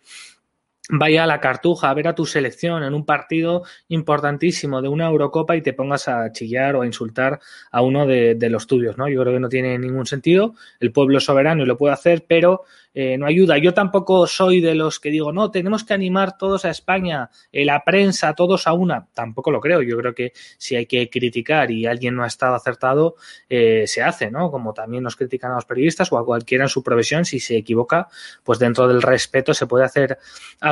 vaya 0.89 1.23
a 1.23 1.27
la 1.27 1.39
cartuja 1.39 1.89
a 1.89 1.93
ver 1.93 2.07
a 2.07 2.15
tu 2.15 2.25
selección 2.25 2.83
en 2.83 2.95
un 2.95 3.05
partido 3.05 3.63
importantísimo 3.89 4.81
de 4.81 4.89
una 4.89 5.07
Eurocopa 5.07 5.55
y 5.55 5.61
te 5.61 5.73
pongas 5.73 6.07
a 6.07 6.31
chillar 6.31 6.75
o 6.75 6.81
a 6.81 6.87
insultar 6.87 7.39
a 7.71 7.81
uno 7.81 8.07
de, 8.07 8.37
los 8.49 8.65
tuyos, 8.65 8.97
¿no? 8.97 9.07
Yo 9.07 9.21
creo 9.21 9.33
que 9.33 9.39
no 9.39 9.49
tiene 9.49 9.77
ningún 9.77 10.07
sentido. 10.07 10.55
El 10.79 10.91
pueblo 10.91 11.19
soberano 11.19 11.61
y 11.61 11.67
lo 11.67 11.77
puede 11.77 11.93
hacer, 11.93 12.25
pero 12.27 12.63
eh, 12.95 13.17
no 13.19 13.27
ayuda. 13.27 13.59
Yo 13.59 13.75
tampoco 13.75 14.25
soy 14.25 14.61
de 14.61 14.73
los 14.73 14.99
que 14.99 15.11
digo, 15.11 15.31
no, 15.31 15.51
tenemos 15.51 15.83
que 15.83 15.93
animar 15.93 16.37
todos 16.37 16.65
a 16.65 16.71
España, 16.71 17.29
eh, 17.51 17.63
la 17.63 17.83
prensa, 17.83 18.33
todos 18.33 18.65
a 18.65 18.73
una. 18.73 19.07
Tampoco 19.13 19.51
lo 19.51 19.61
creo. 19.61 19.83
Yo 19.83 19.95
creo 19.97 20.15
que 20.15 20.33
si 20.57 20.75
hay 20.75 20.87
que 20.87 21.07
criticar 21.07 21.69
y 21.69 21.85
alguien 21.85 22.15
no 22.15 22.23
ha 22.23 22.27
estado 22.27 22.55
acertado, 22.55 23.15
eh, 23.47 23.83
se 23.85 24.01
hace, 24.01 24.31
¿no? 24.31 24.49
Como 24.49 24.73
también 24.73 25.03
nos 25.03 25.15
critican 25.15 25.51
a 25.51 25.55
los 25.55 25.65
periodistas 25.65 26.11
o 26.11 26.17
a 26.17 26.25
cualquiera 26.25 26.63
en 26.63 26.69
su 26.69 26.81
profesión, 26.81 27.25
si 27.25 27.39
se 27.39 27.57
equivoca, 27.57 28.07
pues 28.43 28.57
dentro 28.57 28.87
del 28.87 29.03
respeto 29.03 29.53
se 29.53 29.67
puede 29.67 29.85
hacer 29.85 30.17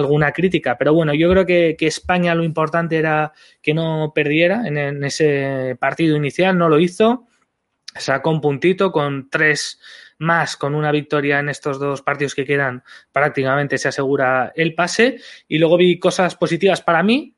alguna 0.07 0.31
crítica. 0.31 0.77
Pero 0.77 0.93
bueno, 0.93 1.13
yo 1.13 1.29
creo 1.29 1.45
que, 1.45 1.75
España 1.79 2.33
lo 2.33 2.43
importante 2.43 2.97
era 2.97 3.33
que 3.61 3.73
no 3.73 4.11
perdiera 4.15 4.67
en, 4.67 4.77
en 4.77 5.03
ese 5.03 5.77
partido 5.79 6.15
inicial, 6.17 6.57
no 6.57 6.69
lo 6.69 6.79
hizo. 6.79 7.27
Sacó 7.95 8.31
un 8.31 8.41
puntito 8.41 8.91
con 8.91 9.29
tres 9.29 9.79
más 10.19 10.57
con 10.57 10.75
una 10.75 10.91
victoria 10.91 11.39
en 11.39 11.49
estos 11.49 11.79
dos 11.79 12.01
partidos 12.01 12.33
que 12.33 12.45
quedan, 12.45 12.83
prácticamente 13.11 13.77
se 13.77 13.87
asegura 13.87 14.51
el 14.55 14.73
pase. 14.73 15.19
Y 15.47 15.57
luego 15.57 15.77
vi 15.77 15.99
cosas 15.99 16.35
positivas 16.35 16.81
para 16.81 17.03
mí, 17.03 17.35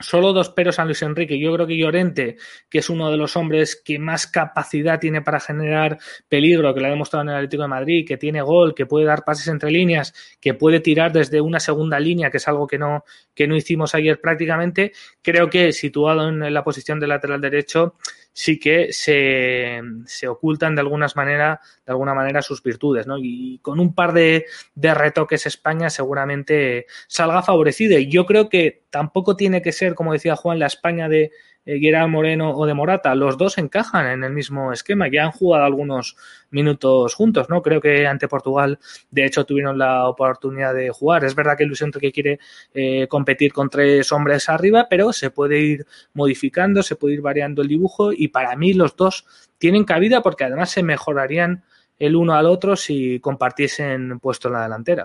Solo 0.00 0.32
dos 0.32 0.50
peros 0.50 0.78
a 0.78 0.84
Luis 0.84 1.02
Enrique. 1.02 1.40
Yo 1.40 1.52
creo 1.52 1.66
que 1.66 1.76
Llorente, 1.76 2.36
que 2.70 2.78
es 2.78 2.88
uno 2.88 3.10
de 3.10 3.16
los 3.16 3.36
hombres 3.36 3.74
que 3.84 3.98
más 3.98 4.28
capacidad 4.28 5.00
tiene 5.00 5.22
para 5.22 5.40
generar 5.40 5.98
peligro, 6.28 6.72
que 6.72 6.80
lo 6.80 6.86
ha 6.86 6.90
demostrado 6.90 7.24
en 7.24 7.30
el 7.30 7.34
Atlético 7.34 7.62
de 7.64 7.68
Madrid, 7.68 8.06
que 8.06 8.16
tiene 8.16 8.40
gol, 8.40 8.76
que 8.76 8.86
puede 8.86 9.06
dar 9.06 9.24
pases 9.24 9.48
entre 9.48 9.72
líneas, 9.72 10.14
que 10.40 10.54
puede 10.54 10.78
tirar 10.78 11.12
desde 11.12 11.40
una 11.40 11.58
segunda 11.58 11.98
línea, 11.98 12.30
que 12.30 12.36
es 12.36 12.46
algo 12.46 12.68
que 12.68 12.78
no, 12.78 13.04
que 13.34 13.48
no 13.48 13.56
hicimos 13.56 13.92
ayer 13.96 14.20
prácticamente, 14.20 14.92
creo 15.20 15.50
que 15.50 15.72
situado 15.72 16.28
en 16.28 16.54
la 16.54 16.62
posición 16.62 17.00
de 17.00 17.08
lateral 17.08 17.40
derecho, 17.40 17.96
sí 18.38 18.60
que 18.60 18.92
se, 18.92 19.80
se, 20.06 20.28
ocultan 20.28 20.76
de 20.76 20.82
algunas 20.82 21.16
manera, 21.16 21.60
de 21.84 21.90
alguna 21.90 22.14
manera 22.14 22.40
sus 22.40 22.62
virtudes, 22.62 23.04
¿no? 23.04 23.18
Y 23.18 23.58
con 23.62 23.80
un 23.80 23.96
par 23.96 24.12
de, 24.12 24.46
de, 24.76 24.94
retoques 24.94 25.44
España 25.44 25.90
seguramente 25.90 26.86
salga 27.08 27.42
favorecida. 27.42 27.98
Y 27.98 28.08
yo 28.08 28.26
creo 28.26 28.48
que 28.48 28.84
tampoco 28.90 29.34
tiene 29.34 29.60
que 29.60 29.72
ser, 29.72 29.96
como 29.96 30.12
decía 30.12 30.36
Juan, 30.36 30.60
la 30.60 30.66
España 30.66 31.08
de 31.08 31.32
eh, 31.68 31.78
Gerard 31.80 32.08
Moreno 32.08 32.52
o 32.52 32.64
de 32.64 32.72
Morata. 32.72 33.14
Los 33.14 33.36
dos 33.36 33.58
encajan 33.58 34.06
en 34.06 34.24
el 34.24 34.32
mismo 34.32 34.72
esquema. 34.72 35.08
Ya 35.08 35.24
han 35.24 35.32
jugado 35.32 35.64
algunos 35.64 36.16
minutos 36.50 37.14
juntos, 37.14 37.50
¿no? 37.50 37.60
Creo 37.60 37.78
que 37.78 38.06
ante 38.06 38.26
Portugal, 38.26 38.78
de 39.10 39.26
hecho, 39.26 39.44
tuvieron 39.44 39.76
la 39.76 40.08
oportunidad 40.08 40.72
de 40.72 40.88
jugar. 40.88 41.24
Es 41.24 41.34
verdad 41.34 41.58
que 41.58 41.66
Luis 41.66 41.82
Enrique 41.82 42.10
quiere 42.10 42.40
eh, 42.72 43.06
competir 43.06 43.52
con 43.52 43.68
tres 43.68 44.10
hombres 44.12 44.48
arriba, 44.48 44.86
pero 44.88 45.12
se 45.12 45.30
puede 45.30 45.60
ir 45.60 45.86
modificando, 46.14 46.82
se 46.82 46.96
puede 46.96 47.14
ir 47.16 47.20
variando 47.20 47.60
el 47.60 47.68
dibujo 47.68 48.12
y 48.12 48.28
para 48.28 48.56
mí 48.56 48.72
los 48.72 48.96
dos 48.96 49.26
tienen 49.58 49.84
cabida 49.84 50.22
porque 50.22 50.44
además 50.44 50.70
se 50.70 50.82
mejorarían 50.82 51.64
el 51.98 52.16
uno 52.16 52.34
al 52.34 52.46
otro 52.46 52.76
si 52.76 53.20
compartiesen 53.20 54.20
puesto 54.20 54.48
en 54.48 54.54
la 54.54 54.62
delantera. 54.62 55.04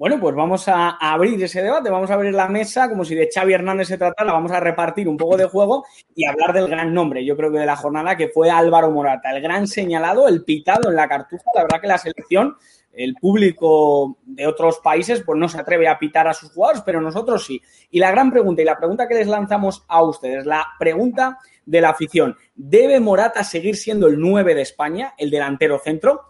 Bueno, 0.00 0.18
pues 0.18 0.34
vamos 0.34 0.66
a 0.66 0.92
abrir 0.92 1.44
ese 1.44 1.60
debate, 1.60 1.90
vamos 1.90 2.10
a 2.10 2.14
abrir 2.14 2.32
la 2.32 2.48
mesa 2.48 2.88
como 2.88 3.04
si 3.04 3.14
de 3.14 3.28
Xavi 3.30 3.52
Hernández 3.52 3.88
se 3.88 3.98
tratara, 3.98 4.32
vamos 4.32 4.50
a 4.50 4.58
repartir 4.58 5.06
un 5.06 5.18
poco 5.18 5.36
de 5.36 5.44
juego 5.44 5.84
y 6.14 6.24
hablar 6.24 6.54
del 6.54 6.68
gran 6.68 6.94
nombre, 6.94 7.22
yo 7.22 7.36
creo 7.36 7.52
que 7.52 7.58
de 7.58 7.66
la 7.66 7.76
jornada, 7.76 8.16
que 8.16 8.28
fue 8.28 8.48
Álvaro 8.48 8.90
Morata, 8.90 9.30
el 9.30 9.42
gran 9.42 9.66
señalado, 9.66 10.26
el 10.26 10.42
pitado 10.42 10.88
en 10.88 10.96
la 10.96 11.06
cartuja. 11.06 11.44
La 11.54 11.64
verdad 11.64 11.82
que 11.82 11.86
la 11.86 11.98
selección, 11.98 12.56
el 12.94 13.14
público 13.16 14.16
de 14.24 14.46
otros 14.46 14.78
países, 14.78 15.22
pues 15.22 15.38
no 15.38 15.50
se 15.50 15.60
atreve 15.60 15.86
a 15.86 15.98
pitar 15.98 16.26
a 16.26 16.32
sus 16.32 16.50
jugadores, 16.50 16.80
pero 16.80 17.02
nosotros 17.02 17.44
sí. 17.44 17.60
Y 17.90 17.98
la 17.98 18.10
gran 18.10 18.30
pregunta, 18.30 18.62
y 18.62 18.64
la 18.64 18.78
pregunta 18.78 19.06
que 19.06 19.16
les 19.16 19.28
lanzamos 19.28 19.84
a 19.86 20.02
ustedes, 20.02 20.46
la 20.46 20.66
pregunta 20.78 21.40
de 21.66 21.80
la 21.82 21.90
afición, 21.90 22.38
¿debe 22.54 23.00
Morata 23.00 23.44
seguir 23.44 23.76
siendo 23.76 24.06
el 24.06 24.18
9 24.18 24.54
de 24.54 24.62
España, 24.62 25.12
el 25.18 25.28
delantero 25.28 25.78
centro? 25.78 26.22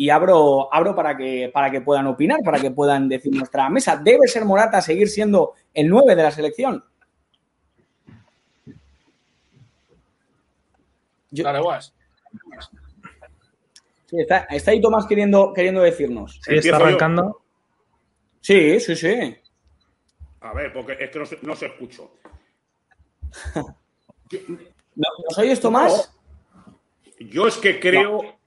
Y 0.00 0.10
abro, 0.10 0.72
abro 0.72 0.94
para, 0.94 1.16
que, 1.16 1.50
para 1.52 1.72
que 1.72 1.80
puedan 1.80 2.06
opinar, 2.06 2.38
para 2.44 2.60
que 2.60 2.70
puedan 2.70 3.08
decir 3.08 3.34
nuestra 3.34 3.68
mesa. 3.68 3.96
¿Debe 3.96 4.28
ser 4.28 4.44
Morata 4.44 4.80
seguir 4.80 5.08
siendo 5.08 5.54
el 5.74 5.88
9 5.88 6.14
de 6.14 6.22
la 6.22 6.30
selección? 6.30 6.84
Yo. 11.32 11.44
Sí, 14.06 14.20
está, 14.20 14.46
está, 14.50 14.70
ahí 14.70 14.80
Tomás 14.80 15.04
queriendo, 15.04 15.52
queriendo 15.52 15.82
decirnos. 15.82 16.38
Sí, 16.44 16.54
está 16.54 16.76
arrancando. 16.76 17.42
Sí, 18.40 18.78
sí, 18.78 18.94
sí. 18.94 19.36
A 20.42 20.54
ver, 20.54 20.72
porque 20.72 20.92
es 20.92 21.10
que 21.10 21.18
no 21.18 21.26
se, 21.26 21.38
no 21.42 21.56
se 21.56 21.66
escucho. 21.66 22.12
¿Nos 24.94 25.38
oyes, 25.38 25.60
Tomás? 25.60 26.16
Yo 27.18 27.48
es 27.48 27.56
que 27.56 27.80
creo, 27.80 28.22
no. 28.22 28.37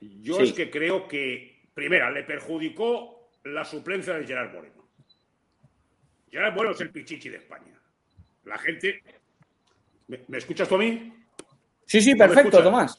Yo 0.00 0.36
sí. 0.36 0.42
es 0.44 0.52
que 0.52 0.70
creo 0.70 1.06
que, 1.06 1.68
primera, 1.74 2.10
le 2.10 2.22
perjudicó 2.22 3.30
la 3.44 3.64
suplencia 3.64 4.14
de 4.14 4.26
Gerard 4.26 4.52
Moreno. 4.52 4.88
Gerard 6.30 6.54
Moreno 6.54 6.74
es 6.74 6.80
el 6.80 6.90
pichichi 6.90 7.28
de 7.28 7.38
España. 7.38 7.78
La 8.44 8.58
gente. 8.58 9.02
¿Me, 10.08 10.20
¿me 10.28 10.38
escuchas 10.38 10.68
tú 10.68 10.76
a 10.76 10.78
mí? 10.78 11.12
Sí, 11.86 12.00
sí, 12.00 12.14
perfecto, 12.14 12.58
¿No 12.58 12.64
Tomás. 12.64 12.98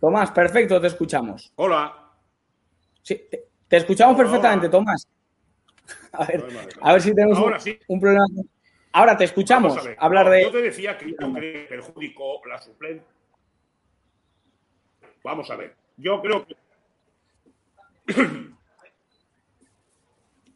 Tomás, 0.00 0.30
perfecto, 0.30 0.80
te 0.80 0.86
escuchamos. 0.88 1.52
Hola. 1.56 2.10
Sí, 3.02 3.22
te, 3.30 3.46
te 3.68 3.76
escuchamos 3.76 4.14
Hola. 4.16 4.24
perfectamente, 4.24 4.68
Tomás. 4.68 5.06
A 6.12 6.24
ver, 6.26 6.44
a 6.80 6.92
ver 6.94 7.02
si 7.02 7.14
tenemos 7.14 7.38
Ahora 7.38 7.60
sí. 7.60 7.78
un 7.86 8.00
problema. 8.00 8.24
Ahora 8.92 9.16
te 9.16 9.24
escuchamos 9.24 9.78
hablar 9.98 10.30
de. 10.30 10.42
Yo 10.42 10.50
te 10.50 10.62
decía 10.62 10.96
que 10.96 11.10
yo 11.10 11.16
creo 11.16 11.34
que 11.34 11.66
perjudicó 11.68 12.40
la 12.46 12.58
suplencia. 12.58 13.06
Vamos 15.22 15.50
a 15.50 15.56
ver. 15.56 15.76
Yo 15.96 16.20
creo 16.20 16.46
que. 16.46 16.56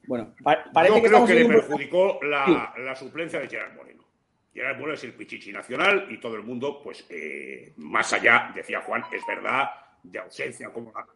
Bueno, 0.06 0.34
pa- 0.42 0.64
parece 0.72 0.96
Yo 0.96 1.02
que 1.02 1.08
creo 1.08 1.26
que 1.26 1.34
le 1.34 1.44
un- 1.44 1.50
perjudicó 1.52 2.18
la, 2.22 2.74
la 2.78 2.94
suplencia 2.96 3.38
de 3.40 3.48
Gerard 3.48 3.74
Moreno. 3.76 4.04
Gerard 4.52 4.76
Moreno 4.78 4.94
es 4.94 5.04
el 5.04 5.14
pichichi 5.14 5.52
nacional 5.52 6.08
y 6.10 6.18
todo 6.18 6.34
el 6.34 6.42
mundo, 6.42 6.80
pues, 6.82 7.06
eh, 7.08 7.72
más 7.76 8.12
allá, 8.12 8.50
decía 8.54 8.80
Juan, 8.82 9.04
es 9.12 9.22
verdad, 9.26 9.68
de 10.02 10.18
ausencia, 10.18 10.70
como 10.72 10.92
la- 10.92 11.06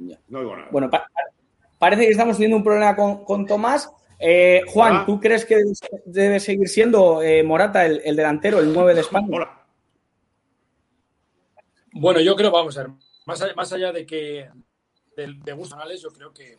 Ya. 0.00 0.18
No 0.28 0.40
digo 0.40 0.56
nada. 0.56 0.68
Bueno, 0.70 0.88
pa- 0.90 1.08
parece 1.78 2.02
que 2.04 2.10
estamos 2.12 2.36
teniendo 2.36 2.56
un 2.56 2.62
problema 2.64 2.94
con, 2.94 3.24
con 3.24 3.44
Tomás. 3.46 3.90
Eh, 4.20 4.62
Juan, 4.68 4.92
Hola. 4.96 5.06
¿tú 5.06 5.20
crees 5.20 5.44
que 5.44 5.56
debe, 5.56 5.72
debe 6.06 6.40
seguir 6.40 6.68
siendo 6.68 7.20
eh, 7.22 7.42
Morata 7.42 7.84
el, 7.84 8.00
el 8.04 8.14
delantero, 8.16 8.60
el 8.60 8.72
9 8.72 8.94
de 8.94 9.00
España? 9.00 9.26
Hola. 9.30 9.57
Bueno, 12.00 12.20
yo 12.20 12.36
creo, 12.36 12.52
vamos 12.52 12.78
a 12.78 12.82
ver, 12.84 12.92
más 13.26 13.42
allá, 13.42 13.54
más 13.54 13.72
allá 13.72 13.92
de 13.92 14.06
que 14.06 14.48
de, 15.16 15.34
de 15.44 15.52
gustos 15.52 16.00
yo 16.00 16.10
creo 16.12 16.32
que, 16.32 16.56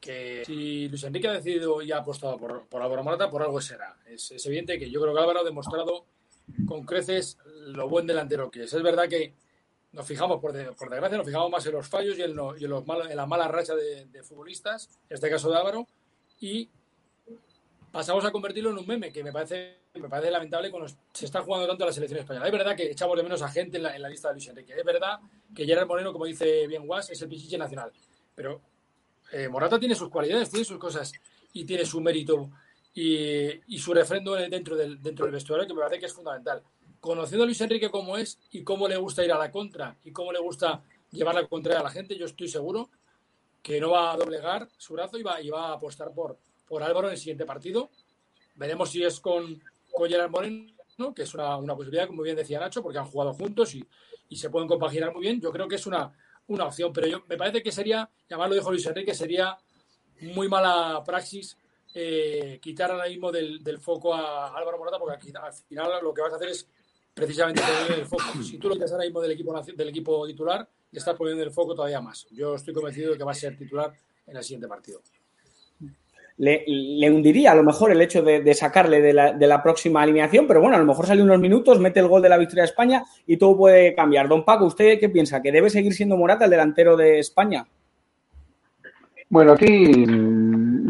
que 0.00 0.44
si 0.46 0.88
Luis 0.88 1.02
Enrique 1.02 1.26
ha 1.26 1.32
decidido 1.32 1.82
y 1.82 1.90
ha 1.90 1.98
apostado 1.98 2.38
por, 2.38 2.66
por 2.66 2.80
Álvaro 2.80 3.02
Morata, 3.02 3.28
por 3.28 3.42
algo 3.42 3.60
será. 3.60 3.96
Es, 4.06 4.30
evidente 4.46 4.78
que 4.78 4.88
yo 4.88 5.00
creo 5.00 5.12
que 5.12 5.20
Álvaro 5.20 5.40
ha 5.40 5.44
demostrado 5.44 6.06
con 6.64 6.84
creces 6.84 7.38
lo 7.66 7.88
buen 7.88 8.06
delantero 8.06 8.52
que 8.52 8.62
es. 8.62 8.72
Es 8.72 8.82
verdad 8.84 9.08
que 9.08 9.34
nos 9.90 10.06
fijamos, 10.06 10.40
por, 10.40 10.52
desgracia, 10.52 11.18
nos 11.18 11.26
fijamos 11.26 11.50
más 11.50 11.66
en 11.66 11.72
los 11.72 11.88
fallos 11.88 12.16
y 12.16 12.22
en, 12.22 12.36
los 12.36 12.60
en 12.60 13.16
la 13.16 13.26
mala 13.26 13.48
racha 13.48 13.74
de, 13.74 14.06
de, 14.06 14.22
futbolistas, 14.22 14.88
en 15.10 15.14
este 15.16 15.28
caso 15.28 15.50
de 15.50 15.56
Álvaro, 15.56 15.88
y 16.40 16.70
pasamos 17.92 18.24
a 18.24 18.32
convertirlo 18.32 18.70
en 18.70 18.78
un 18.78 18.86
meme, 18.86 19.12
que 19.12 19.22
me 19.22 19.30
parece, 19.30 19.82
me 19.94 20.08
parece 20.08 20.30
lamentable 20.30 20.70
cuando 20.70 20.88
se 21.12 21.26
está 21.26 21.42
jugando 21.42 21.68
tanto 21.68 21.84
la 21.84 21.92
selección 21.92 22.20
española. 22.20 22.46
Es 22.46 22.52
verdad 22.52 22.74
que 22.74 22.90
echamos 22.90 23.16
de 23.16 23.22
menos 23.22 23.42
a 23.42 23.48
gente 23.48 23.76
en 23.76 23.82
la, 23.82 24.08
lista 24.08 24.28
de 24.28 24.34
Luis 24.34 24.48
Enrique. 24.48 24.74
Es 24.76 24.84
verdad 24.84 25.20
que 25.54 25.66
Gerard 25.66 25.86
Moreno, 25.86 26.12
como 26.12 26.24
dice 26.24 26.66
bien 26.66 26.86
Guas, 26.86 27.10
es 27.10 27.20
el 27.20 27.28
pichiche 27.28 27.58
nacional. 27.58 27.92
Pero 28.34 28.62
eh, 29.30 29.46
Morata 29.48 29.78
tiene 29.78 29.94
sus 29.94 30.08
cualidades, 30.08 30.50
tiene 30.50 30.64
sus 30.64 30.78
cosas 30.78 31.12
y 31.52 31.66
tiene 31.66 31.84
su 31.84 32.00
mérito 32.00 32.50
y, 32.94 33.78
su 33.78 33.92
refrendo 33.92 34.32
dentro 34.32 34.74
del, 34.74 35.00
dentro 35.02 35.26
del 35.26 35.34
vestuario, 35.34 35.66
que 35.66 35.74
me 35.74 35.80
parece 35.80 36.00
que 36.00 36.06
es 36.06 36.14
fundamental. 36.14 36.62
Conociendo 36.98 37.44
a 37.44 37.46
Luis 37.46 37.60
Enrique 37.60 37.90
como 37.90 38.16
es 38.16 38.38
y 38.52 38.64
cómo 38.64 38.88
le 38.88 38.96
gusta 38.96 39.22
ir 39.24 39.32
a 39.32 39.38
la 39.38 39.50
contra 39.50 39.96
y 40.02 40.12
cómo 40.12 40.32
le 40.32 40.38
gusta 40.38 40.82
llevar 41.10 41.34
la 41.34 41.46
contra 41.46 41.78
a 41.78 41.82
la 41.82 41.90
gente, 41.90 42.16
yo 42.16 42.24
estoy 42.24 42.48
seguro 42.48 42.88
que 43.62 43.80
no 43.80 43.90
va 43.90 44.12
a 44.12 44.16
doblegar 44.16 44.68
su 44.78 44.94
brazo 44.94 45.18
y 45.18 45.22
va, 45.22 45.40
y 45.42 45.50
va 45.50 45.68
a 45.68 45.72
apostar 45.74 46.12
por, 46.12 46.38
por 46.72 46.82
Álvaro 46.82 47.08
en 47.08 47.12
el 47.12 47.18
siguiente 47.18 47.44
partido. 47.44 47.90
Veremos 48.54 48.90
si 48.90 49.04
es 49.04 49.20
con, 49.20 49.62
con 49.92 50.08
Gerard 50.08 50.30
Moreno, 50.30 51.12
que 51.14 51.24
es 51.24 51.34
una, 51.34 51.58
posibilidad, 51.76 52.06
como 52.06 52.22
bien 52.22 52.34
decía 52.34 52.58
Nacho, 52.60 52.82
porque 52.82 52.98
han 52.98 53.04
jugado 53.04 53.34
juntos 53.34 53.74
y, 53.74 53.86
se 54.34 54.48
pueden 54.48 54.66
compaginar 54.66 55.12
muy 55.12 55.20
bien. 55.20 55.38
Yo 55.38 55.52
creo 55.52 55.68
que 55.68 55.74
es 55.74 55.86
una, 55.86 56.10
una 56.46 56.64
opción, 56.64 56.90
pero 56.90 57.06
yo, 57.06 57.24
me 57.28 57.36
parece 57.36 57.62
que 57.62 57.70
sería, 57.70 58.08
ya 58.26 58.38
más 58.38 58.48
lo 58.48 58.54
dijo 58.54 58.70
Luis 58.70 58.86
Enrique, 58.86 59.12
sería 59.12 59.54
muy 60.22 60.48
mala 60.48 61.02
praxis 61.04 61.58
eh, 61.92 62.58
quitar 62.62 62.90
ahora 62.90 63.06
mismo 63.06 63.30
del, 63.30 63.78
foco 63.78 64.14
a 64.14 64.56
Álvaro 64.56 64.78
Morata, 64.78 64.98
porque 64.98 65.30
al 65.36 65.52
final 65.52 66.02
lo 66.02 66.14
que 66.14 66.22
vas 66.22 66.32
a 66.32 66.36
hacer 66.36 66.48
es 66.48 66.66
precisamente 67.12 67.60
poner 67.60 67.98
el 67.98 68.06
foco. 68.06 68.24
Si 68.42 68.56
tú 68.56 68.70
lo 68.70 68.76
quitas 68.76 68.92
ahora 68.92 69.04
mismo 69.04 69.20
del 69.20 69.32
equipo, 69.32 69.60
del 69.60 69.88
equipo 69.90 70.26
titular, 70.26 70.66
le 70.90 70.98
estás 70.98 71.16
poniendo 71.16 71.44
el 71.44 71.50
foco 71.50 71.74
todavía 71.74 72.00
más. 72.00 72.26
Yo 72.30 72.54
estoy 72.54 72.72
convencido 72.72 73.12
de 73.12 73.18
que 73.18 73.24
va 73.24 73.32
a 73.32 73.34
ser 73.34 73.58
titular 73.58 73.92
en 74.26 74.38
el 74.38 74.42
siguiente 74.42 74.68
partido 74.68 75.02
le, 76.42 77.08
hundiría 77.08 77.52
a 77.52 77.54
lo 77.54 77.62
mejor 77.62 77.92
el 77.92 78.02
hecho 78.02 78.20
de, 78.20 78.54
sacarle 78.54 79.00
de 79.00 79.12
la, 79.46 79.62
próxima 79.62 80.02
alineación, 80.02 80.48
pero 80.48 80.60
bueno, 80.60 80.74
a 80.74 80.80
lo 80.80 80.84
mejor 80.84 81.06
sale 81.06 81.22
unos 81.22 81.38
minutos, 81.38 81.78
mete 81.78 82.00
el 82.00 82.08
gol 82.08 82.20
de 82.20 82.28
la 82.28 82.36
victoria 82.36 82.64
de 82.64 82.68
España 82.70 83.04
y 83.26 83.36
todo 83.36 83.56
puede 83.56 83.94
cambiar. 83.94 84.28
Don 84.28 84.44
Paco, 84.44 84.64
¿usted 84.64 84.98
qué 84.98 85.08
piensa? 85.08 85.40
¿Que 85.40 85.52
debe 85.52 85.70
seguir 85.70 85.94
siendo 85.94 86.16
Morata 86.16 86.46
el 86.46 86.50
delantero 86.50 86.96
de 86.96 87.20
España? 87.20 87.64
Bueno, 89.28 89.52
aquí 89.52 90.04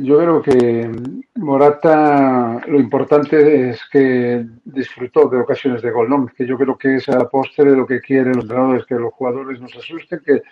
yo 0.03 0.19
creo 0.19 0.43
que 0.43 0.91
Morata 1.35 2.62
lo 2.67 2.81
importante 2.81 3.71
es 3.71 3.81
que 3.93 4.47
disfrutó 4.65 5.29
de 5.29 5.38
ocasiones 5.38 5.83
de 5.83 5.91
gol, 5.91 6.09
¿no? 6.09 6.27
Que 6.35 6.47
yo 6.47 6.57
creo 6.57 6.79
que 6.79 6.97
es 6.97 7.09
a 7.11 7.29
postre 7.29 7.71
de 7.71 7.77
lo 7.77 7.87
que 7.87 8.01
quieren 8.01 8.33
los 8.33 8.45
entrenadores, 8.45 8.87
que 8.87 8.95
los 8.95 9.12
jugadores 9.12 9.61
nos 9.61 9.77
asusten, 9.77 10.23
que 10.25 10.43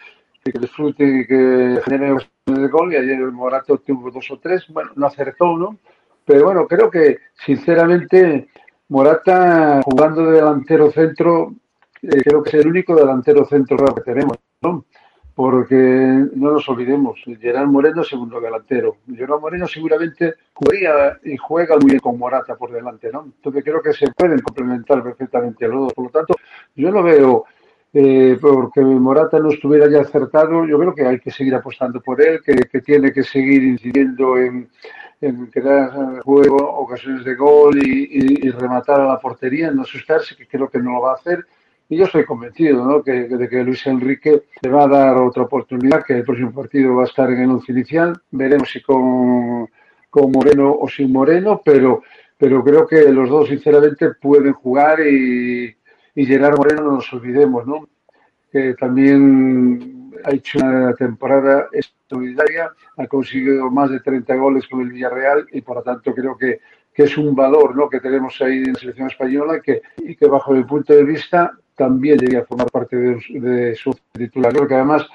que 0.42 0.58
disfruten 0.58 1.20
y 1.20 1.26
que 1.26 1.80
generen 1.84 2.18
de 2.46 2.68
gol. 2.68 2.92
Y 2.92 2.96
ayer 2.96 3.20
el 3.20 3.32
Morato 3.32 3.78
tuvo 3.78 4.10
dos 4.10 4.30
o 4.30 4.38
tres. 4.38 4.64
Bueno, 4.68 4.90
no 4.96 5.06
acertó, 5.06 5.56
¿no? 5.56 5.78
Pero 6.24 6.44
bueno, 6.44 6.66
creo 6.66 6.90
que 6.90 7.18
sinceramente 7.44 8.48
Morata 8.88 9.82
jugando 9.84 10.26
de 10.26 10.36
delantero 10.36 10.90
centro, 10.90 11.54
eh, 12.02 12.22
creo 12.24 12.42
que 12.42 12.50
es 12.50 12.64
el 12.64 12.68
único 12.68 12.94
delantero 12.94 13.44
centro 13.44 13.94
que 13.94 14.00
tenemos, 14.02 14.36
¿no? 14.62 14.84
Porque 15.34 15.76
no 16.34 16.52
nos 16.52 16.68
olvidemos, 16.68 17.20
Gerard 17.40 17.68
Moreno 17.68 18.04
segundo 18.04 18.40
delantero. 18.40 18.96
Gerard 19.14 19.40
Moreno 19.40 19.66
seguramente 19.66 20.34
jugaría 20.52 21.18
y 21.24 21.36
juega 21.36 21.76
muy 21.76 21.90
bien 21.90 22.00
con 22.00 22.18
Morata 22.18 22.56
por 22.56 22.72
delante, 22.72 23.10
¿no? 23.12 23.24
Entonces 23.24 23.64
creo 23.64 23.80
que 23.80 23.92
se 23.92 24.10
pueden 24.12 24.40
complementar 24.40 25.02
perfectamente 25.02 25.66
los 25.66 25.82
dos. 25.82 25.94
Por 25.94 26.04
lo 26.06 26.10
tanto, 26.10 26.34
yo 26.74 26.90
no 26.90 27.02
veo 27.02 27.44
eh, 27.92 28.38
porque 28.40 28.80
Morata 28.80 29.40
no 29.40 29.50
estuviera 29.50 29.90
ya 29.90 30.00
acertado, 30.00 30.64
yo 30.64 30.78
creo 30.78 30.94
que 30.94 31.06
hay 31.06 31.18
que 31.18 31.32
seguir 31.32 31.54
apostando 31.54 32.00
por 32.00 32.22
él, 32.22 32.40
que, 32.44 32.80
tiene 32.80 33.12
que 33.12 33.24
seguir 33.24 33.64
incidiendo 33.64 34.38
en, 34.38 34.68
crear 35.50 36.20
juego, 36.22 36.56
ocasiones 36.56 37.24
de 37.24 37.34
gol 37.34 37.76
y, 37.82 38.48
rematar 38.50 39.00
a 39.00 39.08
la 39.08 39.18
portería, 39.18 39.70
no 39.70 39.82
asustarse, 39.82 40.36
que 40.36 40.46
creo 40.46 40.68
que 40.68 40.78
no 40.78 40.92
lo 40.92 41.00
va 41.02 41.12
a 41.12 41.14
hacer. 41.14 41.44
Y 41.88 41.96
yo 41.96 42.04
estoy 42.04 42.24
convencido 42.24 42.84
¿no? 42.84 43.02
que, 43.02 43.26
de 43.26 43.48
que 43.48 43.64
Luis 43.64 43.84
Enrique 43.88 44.44
le 44.62 44.70
va 44.70 44.84
a 44.84 44.88
dar 44.88 45.16
otra 45.16 45.42
oportunidad, 45.42 46.04
que 46.04 46.18
el 46.18 46.24
próximo 46.24 46.52
partido 46.52 46.94
va 46.94 47.02
a 47.02 47.06
estar 47.06 47.28
en 47.30 47.40
el 47.40 47.50
once 47.50 47.72
inicial. 47.72 48.22
Veremos 48.30 48.70
si 48.70 48.80
con, 48.80 49.68
con 50.08 50.30
Moreno 50.30 50.72
o 50.80 50.88
sin 50.88 51.12
Moreno, 51.12 51.60
pero, 51.64 52.04
pero 52.38 52.62
creo 52.62 52.86
que 52.86 53.10
los 53.10 53.28
dos 53.28 53.48
sinceramente 53.48 54.14
pueden 54.14 54.52
jugar 54.52 55.00
y, 55.00 55.74
y 56.14 56.26
Gerard 56.26 56.56
Moreno 56.56 56.82
no 56.82 56.92
nos 56.92 57.12
olvidemos, 57.12 57.66
¿no? 57.66 57.88
Que 58.52 58.74
también 58.74 60.10
ha 60.24 60.32
hecho 60.32 60.58
una 60.58 60.94
temporada 60.94 61.68
extraordinaria, 61.72 62.70
ha 62.96 63.06
conseguido 63.06 63.70
más 63.70 63.90
de 63.90 64.00
30 64.00 64.34
goles 64.34 64.66
con 64.68 64.80
el 64.80 64.90
Villarreal 64.92 65.46
y 65.52 65.60
por 65.60 65.76
lo 65.76 65.82
tanto 65.82 66.14
creo 66.14 66.36
que, 66.36 66.60
que 66.92 67.04
es 67.04 67.16
un 67.16 67.34
valor 67.34 67.76
¿no? 67.76 67.88
que 67.88 68.00
tenemos 68.00 68.40
ahí 68.40 68.58
en 68.58 68.72
la 68.72 68.78
selección 68.78 69.08
española 69.08 69.60
que, 69.60 69.82
y 69.98 70.16
que 70.16 70.26
bajo 70.26 70.52
mi 70.52 70.64
punto 70.64 70.92
de 70.92 71.04
vista 71.04 71.52
también 71.76 72.18
debería 72.18 72.44
formar 72.44 72.70
parte 72.70 72.96
de, 72.96 73.74
su 73.74 73.96
titular. 74.12 74.52
Creo 74.52 74.68
que 74.68 74.74
además 74.74 75.06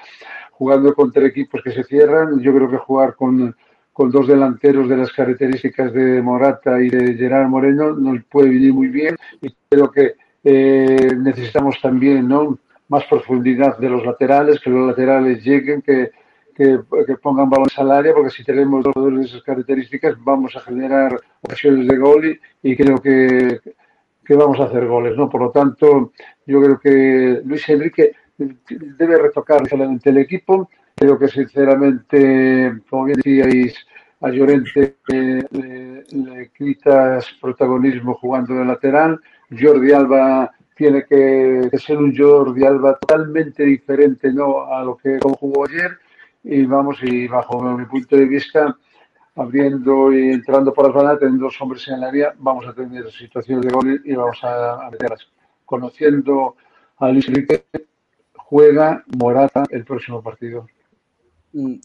jugando 0.50 0.94
contra 0.94 1.26
equipos 1.26 1.62
que 1.62 1.70
se 1.70 1.84
cierran, 1.84 2.40
yo 2.40 2.52
creo 2.54 2.68
que 2.68 2.78
jugar 2.78 3.14
con, 3.14 3.54
con 3.92 4.10
dos 4.10 4.26
delanteros 4.26 4.88
de 4.88 4.96
las 4.96 5.12
características 5.12 5.92
de 5.92 6.20
Morata 6.22 6.80
y 6.80 6.88
de 6.88 7.14
Gerard 7.14 7.46
Moreno 7.46 7.92
nos 7.92 8.24
puede 8.24 8.48
venir 8.48 8.72
muy 8.72 8.88
bien 8.88 9.16
y 9.40 9.54
creo 9.68 9.92
que 9.92 10.14
eh, 10.48 11.12
necesitamos 11.16 11.76
también 11.82 12.28
¿no? 12.28 12.56
más 12.86 13.04
profundidad 13.06 13.78
de 13.78 13.90
los 13.90 14.06
laterales, 14.06 14.60
que 14.60 14.70
los 14.70 14.86
laterales 14.86 15.42
lleguen, 15.44 15.82
que, 15.82 16.12
que, 16.54 16.78
pongan 17.20 17.50
balones 17.50 17.76
al 17.80 17.90
área, 17.90 18.14
porque 18.14 18.30
si 18.30 18.44
tenemos 18.44 18.84
dos 18.84 18.94
de 19.12 19.24
esas 19.24 19.42
características 19.42 20.14
vamos 20.22 20.54
a 20.54 20.60
generar 20.60 21.18
ocasiones 21.40 21.88
de 21.88 21.96
gol 21.96 22.40
y, 22.62 22.76
creo 22.76 22.98
que, 22.98 23.58
que, 24.24 24.34
vamos 24.36 24.60
a 24.60 24.66
hacer 24.66 24.86
goles. 24.86 25.16
¿no? 25.16 25.28
Por 25.28 25.40
lo 25.40 25.50
tanto, 25.50 26.12
yo 26.46 26.62
creo 26.62 26.78
que 26.78 27.42
Luis 27.44 27.68
Enrique 27.68 28.12
debe 28.38 29.18
retocar 29.18 29.62
excelente 29.62 30.10
el 30.10 30.18
equipo. 30.18 30.70
Creo 30.94 31.18
que 31.18 31.26
sinceramente, 31.26 32.82
como 32.88 33.06
bien 33.06 33.16
decíais, 33.16 33.74
a 34.20 34.30
Llorente 34.30 34.94
le, 35.08 36.04
le 36.04 36.50
quitas 36.56 37.34
protagonismo 37.40 38.14
jugando 38.14 38.54
de 38.54 38.64
lateral 38.64 39.20
Jordi 39.50 39.92
Alba 39.92 40.50
tiene 40.74 41.04
que, 41.04 41.70
ser 41.78 41.98
un 41.98 42.16
Jordi 42.16 42.64
Alba 42.64 42.98
totalmente 42.98 43.64
diferente 43.64 44.32
¿no? 44.32 44.66
a 44.66 44.82
lo 44.84 44.96
que 44.96 45.18
jugó 45.20 45.66
ayer 45.66 45.98
y 46.44 46.64
vamos, 46.64 46.98
y 47.02 47.26
bajo 47.26 47.60
mi 47.62 47.84
punto 47.86 48.16
de 48.16 48.26
vista, 48.26 48.76
abriendo 49.34 50.12
y 50.12 50.30
entrando 50.30 50.72
por 50.72 50.86
las 50.86 50.94
bandas, 50.94 51.18
teniendo 51.18 51.46
dos 51.46 51.60
hombres 51.60 51.86
en 51.88 51.94
el 51.94 52.04
área, 52.04 52.34
vamos 52.38 52.66
a 52.66 52.72
tener 52.72 53.10
situaciones 53.10 53.66
de 53.66 53.72
gol 53.72 54.00
y 54.04 54.14
vamos 54.14 54.38
a, 54.44 54.86
a 54.86 54.90
meterlas. 54.90 55.26
Conociendo 55.64 56.54
a 56.98 57.08
Luis 57.08 57.26
Enrique, 57.26 57.64
juega 58.36 59.02
Morata 59.18 59.64
el 59.70 59.84
próximo 59.84 60.22
partido. 60.22 60.66
Mm, 61.52 61.76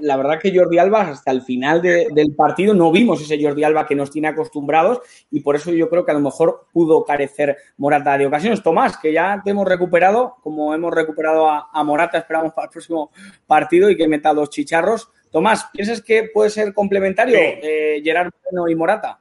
la 0.00 0.16
verdad 0.16 0.40
que 0.40 0.52
Jordi 0.52 0.78
Alba 0.78 1.02
hasta 1.02 1.30
el 1.30 1.42
final 1.42 1.80
del 1.82 2.34
partido 2.34 2.74
no 2.74 2.90
vimos 2.90 3.20
ese 3.22 3.40
Jordi 3.40 3.62
Alba 3.62 3.86
que 3.86 3.94
nos 3.94 4.10
tiene 4.10 4.28
acostumbrados 4.28 5.00
y 5.30 5.40
por 5.40 5.54
eso 5.56 5.70
yo 5.70 5.88
creo 5.88 6.04
que 6.04 6.10
a 6.10 6.14
lo 6.14 6.20
mejor 6.20 6.66
pudo 6.72 7.04
carecer 7.04 7.56
Morata 7.76 8.18
de 8.18 8.26
ocasiones. 8.26 8.62
Tomás, 8.62 8.96
que 8.96 9.12
ya 9.12 9.40
te 9.44 9.50
hemos 9.50 9.68
recuperado, 9.68 10.36
como 10.42 10.74
hemos 10.74 10.92
recuperado 10.92 11.48
a, 11.48 11.84
Morata, 11.84 12.18
esperamos 12.18 12.52
para 12.52 12.66
el 12.66 12.70
próximo 12.70 13.10
partido 13.46 13.90
y 13.90 13.96
que 13.96 14.08
meta 14.08 14.34
dos 14.34 14.50
chicharros. 14.50 15.10
Tomás, 15.30 15.68
¿piensas 15.72 16.02
que 16.02 16.30
puede 16.34 16.50
ser 16.50 16.74
complementario 16.74 17.36
eh, 17.38 18.00
Gerard 18.02 18.30
Moreno 18.44 18.68
y 18.68 18.74
Morata? 18.74 19.20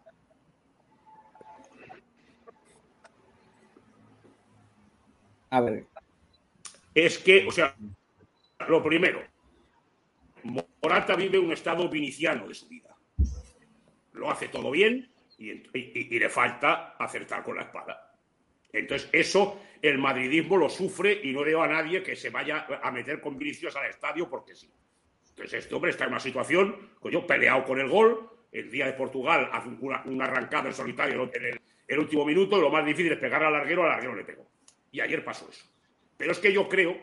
A 5.52 5.62
ver. 5.62 5.86
Es 6.96 7.18
que, 7.20 7.48
o 7.48 7.52
sea, 7.52 7.76
lo 8.68 8.84
primero, 8.84 9.22
Morata 10.50 11.16
vive 11.16 11.40
un 11.40 11.52
estado 11.52 11.88
viniciano 11.90 12.48
de 12.48 12.54
su 12.54 12.68
vida. 12.68 12.96
Lo 14.14 14.30
hace 14.30 14.48
todo 14.50 14.72
bien 14.72 15.12
y, 15.38 16.20
le 16.20 16.30
falta 16.30 16.96
acertar 16.98 17.44
con 17.44 17.56
la 17.56 17.64
espada. 17.64 18.16
Entonces, 18.72 19.10
eso 19.12 19.62
el 19.82 19.98
madridismo 19.98 20.58
lo 20.58 20.70
sufre 20.70 21.20
y 21.24 21.32
no 21.32 21.44
veo 21.44 21.62
a 21.62 21.68
nadie 21.68 22.04
que 22.04 22.16
se 22.16 22.30
vaya 22.30 22.68
a 22.82 22.92
meter 22.92 23.22
con 23.22 23.38
Vinicius 23.38 23.76
al 23.76 23.90
estadio 23.90 24.30
porque 24.30 24.56
sí. 24.56 24.72
Entonces, 25.30 25.64
este 25.64 25.76
hombre 25.76 25.92
está 25.92 26.04
en 26.04 26.12
una 26.12 26.20
situación, 26.20 26.76
yo 27.10 27.26
peleado 27.26 27.64
con 27.64 27.80
el 27.80 27.88
gol, 27.88 28.30
el 28.52 28.70
día 28.70 28.88
de 28.88 28.94
Portugal 28.94 29.50
hace 29.52 29.70
una, 29.80 30.26
arrancada 30.26 30.68
en 30.68 30.74
solitario 30.74 31.30
en 31.34 31.60
el, 31.88 32.00
último 32.00 32.26
minuto, 32.26 32.60
lo 32.60 32.70
más 32.70 32.86
difícil 32.86 33.12
es 33.14 33.20
pegar 33.20 33.44
al 33.44 33.54
larguero, 33.54 33.84
al 33.84 33.90
larguero 33.90 34.16
le 34.16 34.24
pegó. 34.24 34.48
Y 34.92 35.00
ayer 35.00 35.24
pasó 35.24 35.48
eso. 35.50 35.66
Pero 36.18 36.32
es 36.32 36.40
que 36.40 36.52
yo 36.52 36.68
creo 36.68 36.98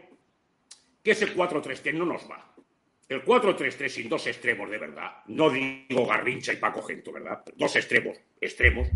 que 1.02 1.12
ese 1.12 1.34
4-3 1.34 1.80
que 1.80 1.92
no 1.92 2.04
nos 2.04 2.30
va. 2.30 2.54
El 3.08 3.24
4-3-3 3.24 3.88
sin 3.88 4.08
dos 4.08 4.26
extremos 4.26 4.68
de 4.68 4.78
verdad, 4.78 5.18
no 5.26 5.48
digo 5.48 6.06
Garrincha 6.06 6.52
y 6.52 6.56
Paco 6.56 6.82
Gento, 6.82 7.12
¿verdad? 7.12 7.44
Dos 7.54 7.76
extremos, 7.76 8.18
extremos. 8.40 8.88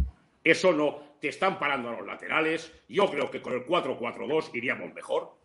Eso 0.42 0.72
no, 0.72 1.16
te 1.20 1.28
están 1.28 1.58
parando 1.58 1.90
a 1.90 1.92
los 1.92 2.06
laterales. 2.06 2.72
Yo 2.88 3.08
creo 3.10 3.30
que 3.30 3.40
con 3.40 3.52
el 3.52 3.64
4-4-2 3.64 4.50
iríamos 4.54 4.92
mejor. 4.94 5.38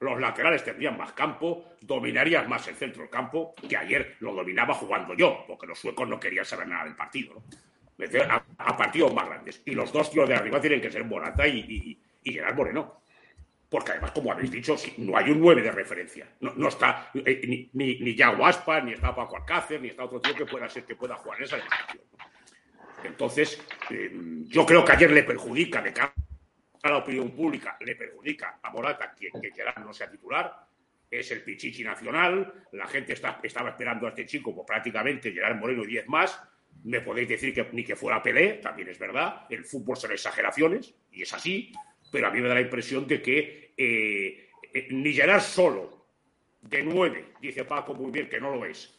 Los 0.00 0.20
laterales 0.20 0.64
tendrían 0.64 0.96
más 0.96 1.12
campo, 1.12 1.64
dominarías 1.80 2.48
más 2.48 2.66
el 2.68 2.76
centro 2.76 3.02
del 3.02 3.10
campo, 3.10 3.54
que 3.68 3.76
ayer 3.76 4.16
lo 4.20 4.32
dominaba 4.32 4.74
jugando 4.74 5.14
yo, 5.14 5.44
porque 5.46 5.66
los 5.66 5.78
suecos 5.78 6.08
no 6.08 6.20
querían 6.20 6.44
saber 6.44 6.68
nada 6.68 6.84
del 6.84 6.96
partido. 6.96 7.42
A, 8.58 8.76
partidos 8.76 9.12
más 9.12 9.28
grandes. 9.28 9.60
Y 9.64 9.72
los 9.72 9.92
dos 9.92 10.10
tíos 10.10 10.28
de 10.28 10.36
arriba 10.36 10.60
tienen 10.60 10.80
que 10.80 10.90
ser 10.90 11.04
Morata 11.04 11.46
y, 11.46 11.98
y, 12.22 12.32
Gerard 12.32 12.54
Moreno. 12.54 13.00
Porque 13.68 13.92
además, 13.92 14.12
como 14.12 14.32
habéis 14.32 14.50
dicho, 14.50 14.76
no 14.96 15.16
hay 15.16 15.30
un 15.30 15.40
9 15.40 15.60
de 15.60 15.70
referencia. 15.70 16.26
No, 16.40 16.68
está 16.68 17.10
eh, 17.12 17.42
ni, 17.46 17.70
ni, 17.74 17.98
ni 18.00 18.16
Aspa, 18.22 18.80
ni 18.80 18.92
está 18.92 19.14
Paco 19.14 19.36
Alcácer, 19.36 19.80
ni 19.80 19.88
está 19.88 20.04
otro 20.04 20.20
tío 20.20 20.34
que 20.34 20.46
pueda 20.46 20.68
ser 20.68 20.84
que 20.84 20.96
pueda 20.96 21.16
jugar 21.16 21.38
en 21.38 21.44
esa 21.44 21.60
situación. 21.60 22.02
Entonces, 23.04 23.62
eh, 23.90 24.10
yo 24.46 24.64
creo 24.64 24.84
que 24.84 24.92
ayer 24.92 25.10
le 25.10 25.22
perjudica 25.22 25.82
de 25.82 25.92
cara 25.92 26.14
a 26.82 26.90
la 26.90 26.96
opinión 26.98 27.30
pública, 27.32 27.76
le 27.80 27.94
perjudica 27.94 28.58
a 28.62 28.70
Morata 28.70 29.14
que, 29.14 29.30
que 29.40 29.52
Gerard 29.52 29.84
no 29.84 29.92
sea 29.92 30.10
titular. 30.10 30.66
Es 31.10 31.30
el 31.30 31.42
pichichi 31.42 31.84
nacional. 31.84 32.66
La 32.72 32.86
gente 32.86 33.12
está, 33.12 33.38
estaba 33.42 33.70
esperando 33.70 34.06
a 34.06 34.10
este 34.10 34.24
chico, 34.24 34.54
pues 34.54 34.66
prácticamente 34.66 35.32
Gerard 35.32 35.56
Moreno 35.56 35.84
y 35.84 35.88
10 35.88 36.08
más. 36.08 36.40
Me 36.84 37.00
podéis 37.00 37.28
decir 37.28 37.52
que 37.52 37.68
ni 37.72 37.84
que 37.84 37.96
fuera 37.96 38.22
Pelé, 38.22 38.54
también 38.54 38.88
es 38.88 38.98
verdad. 38.98 39.46
El 39.50 39.64
fútbol 39.64 39.96
son 39.96 40.12
exageraciones, 40.12 40.94
y 41.10 41.22
es 41.22 41.32
así. 41.34 41.72
Pero 42.10 42.28
a 42.28 42.30
mí 42.30 42.40
me 42.40 42.48
da 42.48 42.54
la 42.54 42.60
impresión 42.60 43.06
de 43.06 43.20
que 43.20 43.72
eh, 43.76 44.50
eh, 44.72 44.88
ni 44.90 45.12
Gerard 45.12 45.40
solo, 45.40 46.06
de 46.60 46.82
nueve, 46.82 47.32
dice 47.40 47.64
Paco 47.64 47.94
muy 47.94 48.10
bien 48.10 48.28
que 48.28 48.40
no 48.40 48.54
lo 48.54 48.64
es. 48.64 48.98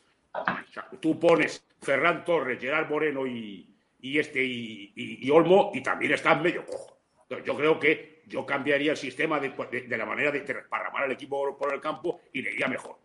tú 1.00 1.20
pones 1.20 1.66
Ferran 1.82 2.24
Torres, 2.24 2.60
Gerard 2.60 2.90
Moreno 2.90 3.28
y, 3.28 3.76
este 4.02 4.44
y, 4.44 5.30
Olmo, 5.32 5.72
y 5.74 5.82
también 5.82 6.14
están 6.14 6.42
medio 6.42 6.66
cojo. 6.66 6.98
Yo 7.46 7.56
creo 7.56 7.80
que 7.80 8.24
yo 8.28 8.46
cambiaría 8.46 8.92
el 8.92 8.98
sistema 8.98 9.40
de, 9.40 9.54
la 9.98 10.06
manera 10.06 10.32
de 10.32 10.42
parramar 10.70 11.06
el 11.06 11.12
equipo 11.12 11.58
por 11.58 11.74
el 11.74 11.82
campo 11.82 12.22
y 12.32 12.42
le 12.42 12.54
iría 12.54 12.68
mejor. 12.68 12.98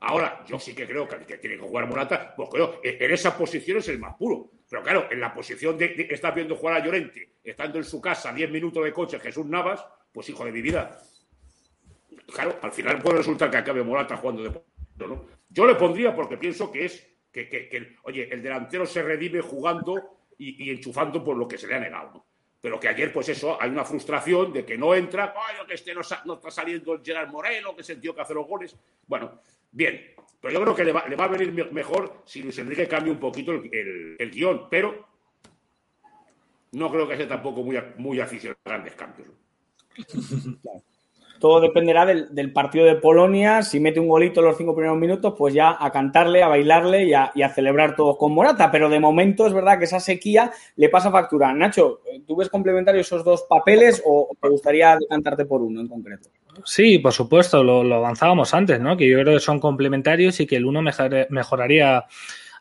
Ahora, 0.00 0.44
yo 0.46 0.58
sí 0.58 0.74
que 0.74 0.86
creo 0.86 1.08
que, 1.08 1.18
que 1.18 1.38
tiene 1.38 1.56
que 1.56 1.62
jugar 1.62 1.86
Morata, 1.86 2.34
pues 2.36 2.48
creo 2.50 2.80
en 2.82 3.10
esa 3.10 3.36
posición 3.36 3.78
es 3.78 3.88
el 3.88 3.98
más 3.98 4.14
puro. 4.16 4.50
Pero 4.68 4.82
claro, 4.82 5.08
en 5.10 5.20
la 5.20 5.32
posición 5.32 5.78
de, 5.78 5.94
que 5.94 6.14
estás 6.14 6.34
viendo 6.34 6.56
jugar 6.56 6.80
a 6.80 6.84
Llorente, 6.84 7.36
estando 7.42 7.78
en 7.78 7.84
su 7.84 8.00
casa 8.00 8.32
10 8.32 8.50
minutos 8.50 8.84
de 8.84 8.92
coche 8.92 9.20
Jesús 9.20 9.46
Navas, 9.46 9.84
pues 10.12 10.28
hijo 10.28 10.44
de 10.44 10.52
mi 10.52 10.60
vida. 10.60 11.00
Claro, 12.32 12.58
al 12.62 12.72
final 12.72 13.00
puede 13.00 13.18
resultar 13.18 13.50
que 13.50 13.58
acabe 13.58 13.82
Morata 13.82 14.16
jugando 14.16 14.42
de 14.42 14.50
¿no? 15.06 15.26
Yo 15.48 15.66
le 15.66 15.74
pondría 15.74 16.14
porque 16.14 16.36
pienso 16.36 16.72
que 16.72 16.86
es 16.86 17.06
que, 17.30 17.96
oye, 18.02 18.28
el 18.32 18.42
delantero 18.42 18.86
se 18.86 19.02
redime 19.02 19.40
jugando 19.40 20.24
y, 20.38 20.70
enchufando 20.70 21.22
por 21.22 21.36
lo 21.36 21.46
que 21.46 21.58
se 21.58 21.66
le 21.66 21.74
ha 21.74 21.80
negado. 21.80 22.24
Pero 22.66 22.80
que 22.80 22.88
ayer, 22.88 23.12
pues 23.12 23.28
eso, 23.28 23.62
hay 23.62 23.70
una 23.70 23.84
frustración 23.84 24.52
de 24.52 24.66
que 24.66 24.76
no 24.76 24.92
entra, 24.92 25.32
que 25.68 25.74
este 25.74 25.94
no, 25.94 26.00
está 26.00 26.50
saliendo 26.50 26.94
el 26.94 27.00
Gerard 27.00 27.30
Moreno, 27.30 27.76
que 27.76 27.82
es 27.82 27.90
el 27.90 28.00
que 28.00 28.20
hace 28.20 28.34
los 28.34 28.44
goles. 28.44 28.74
Bueno, 29.06 29.40
bien, 29.70 30.16
pero 30.40 30.52
yo 30.52 30.60
creo 30.62 30.74
que 30.74 30.84
le 30.84 30.90
va, 30.90 31.24
a 31.24 31.28
venir 31.28 31.70
mejor 31.70 32.24
si 32.26 32.42
Luis 32.42 32.58
Enrique 32.58 32.88
cambie 32.88 33.12
un 33.12 33.20
poquito 33.20 33.52
el, 33.52 34.30
guion, 34.32 34.68
pero 34.68 35.06
no 36.72 36.90
creo 36.90 37.06
que 37.06 37.16
sea 37.16 37.28
tampoco 37.28 37.62
muy, 37.62 37.78
muy 37.98 38.18
aficionado 38.18 38.58
a 38.64 38.68
grandes 38.70 38.96
cambios. 38.96 39.28
Todo 41.38 41.60
dependerá 41.60 42.06
del, 42.06 42.52
partido 42.52 42.84
de 42.84 42.96
Polonia. 42.96 43.62
Si 43.62 43.80
mete 43.80 44.00
un 44.00 44.08
golito 44.08 44.40
en 44.40 44.46
los 44.46 44.56
cinco 44.56 44.74
primeros 44.74 44.98
minutos, 44.98 45.34
pues 45.36 45.54
ya 45.54 45.76
a 45.78 45.90
cantarle, 45.90 46.42
a 46.42 46.48
bailarle 46.48 47.04
y 47.04 47.12
a, 47.12 47.48
celebrar 47.54 47.96
todos 47.96 48.16
con 48.16 48.32
Morata. 48.32 48.70
Pero 48.70 48.88
de 48.88 49.00
momento 49.00 49.46
es 49.46 49.52
verdad 49.52 49.78
que 49.78 49.84
esa 49.84 50.00
sequía 50.00 50.50
le 50.76 50.88
pasa 50.88 51.10
factura. 51.10 51.52
Nacho, 51.52 52.00
¿tú 52.26 52.36
ves 52.36 52.48
complementario 52.48 53.00
esos 53.00 53.24
dos 53.24 53.46
papeles 53.48 54.02
o 54.04 54.30
te 54.40 54.48
gustaría 54.48 54.96
decantarte 54.96 55.44
por 55.44 55.62
uno 55.62 55.80
en 55.80 55.88
concreto? 55.88 56.28
Sí, 56.64 56.98
por 56.98 57.12
supuesto, 57.12 57.62
lo, 57.62 57.84
lo 57.84 57.96
avanzábamos 57.96 58.54
antes, 58.54 58.80
¿no? 58.80 58.96
Que 58.96 59.08
yo 59.08 59.20
creo 59.20 59.34
que 59.34 59.40
son 59.40 59.60
complementarios 59.60 60.40
y 60.40 60.46
que 60.46 60.56
el 60.56 60.64
uno 60.64 60.80
mejoraría 60.82 62.06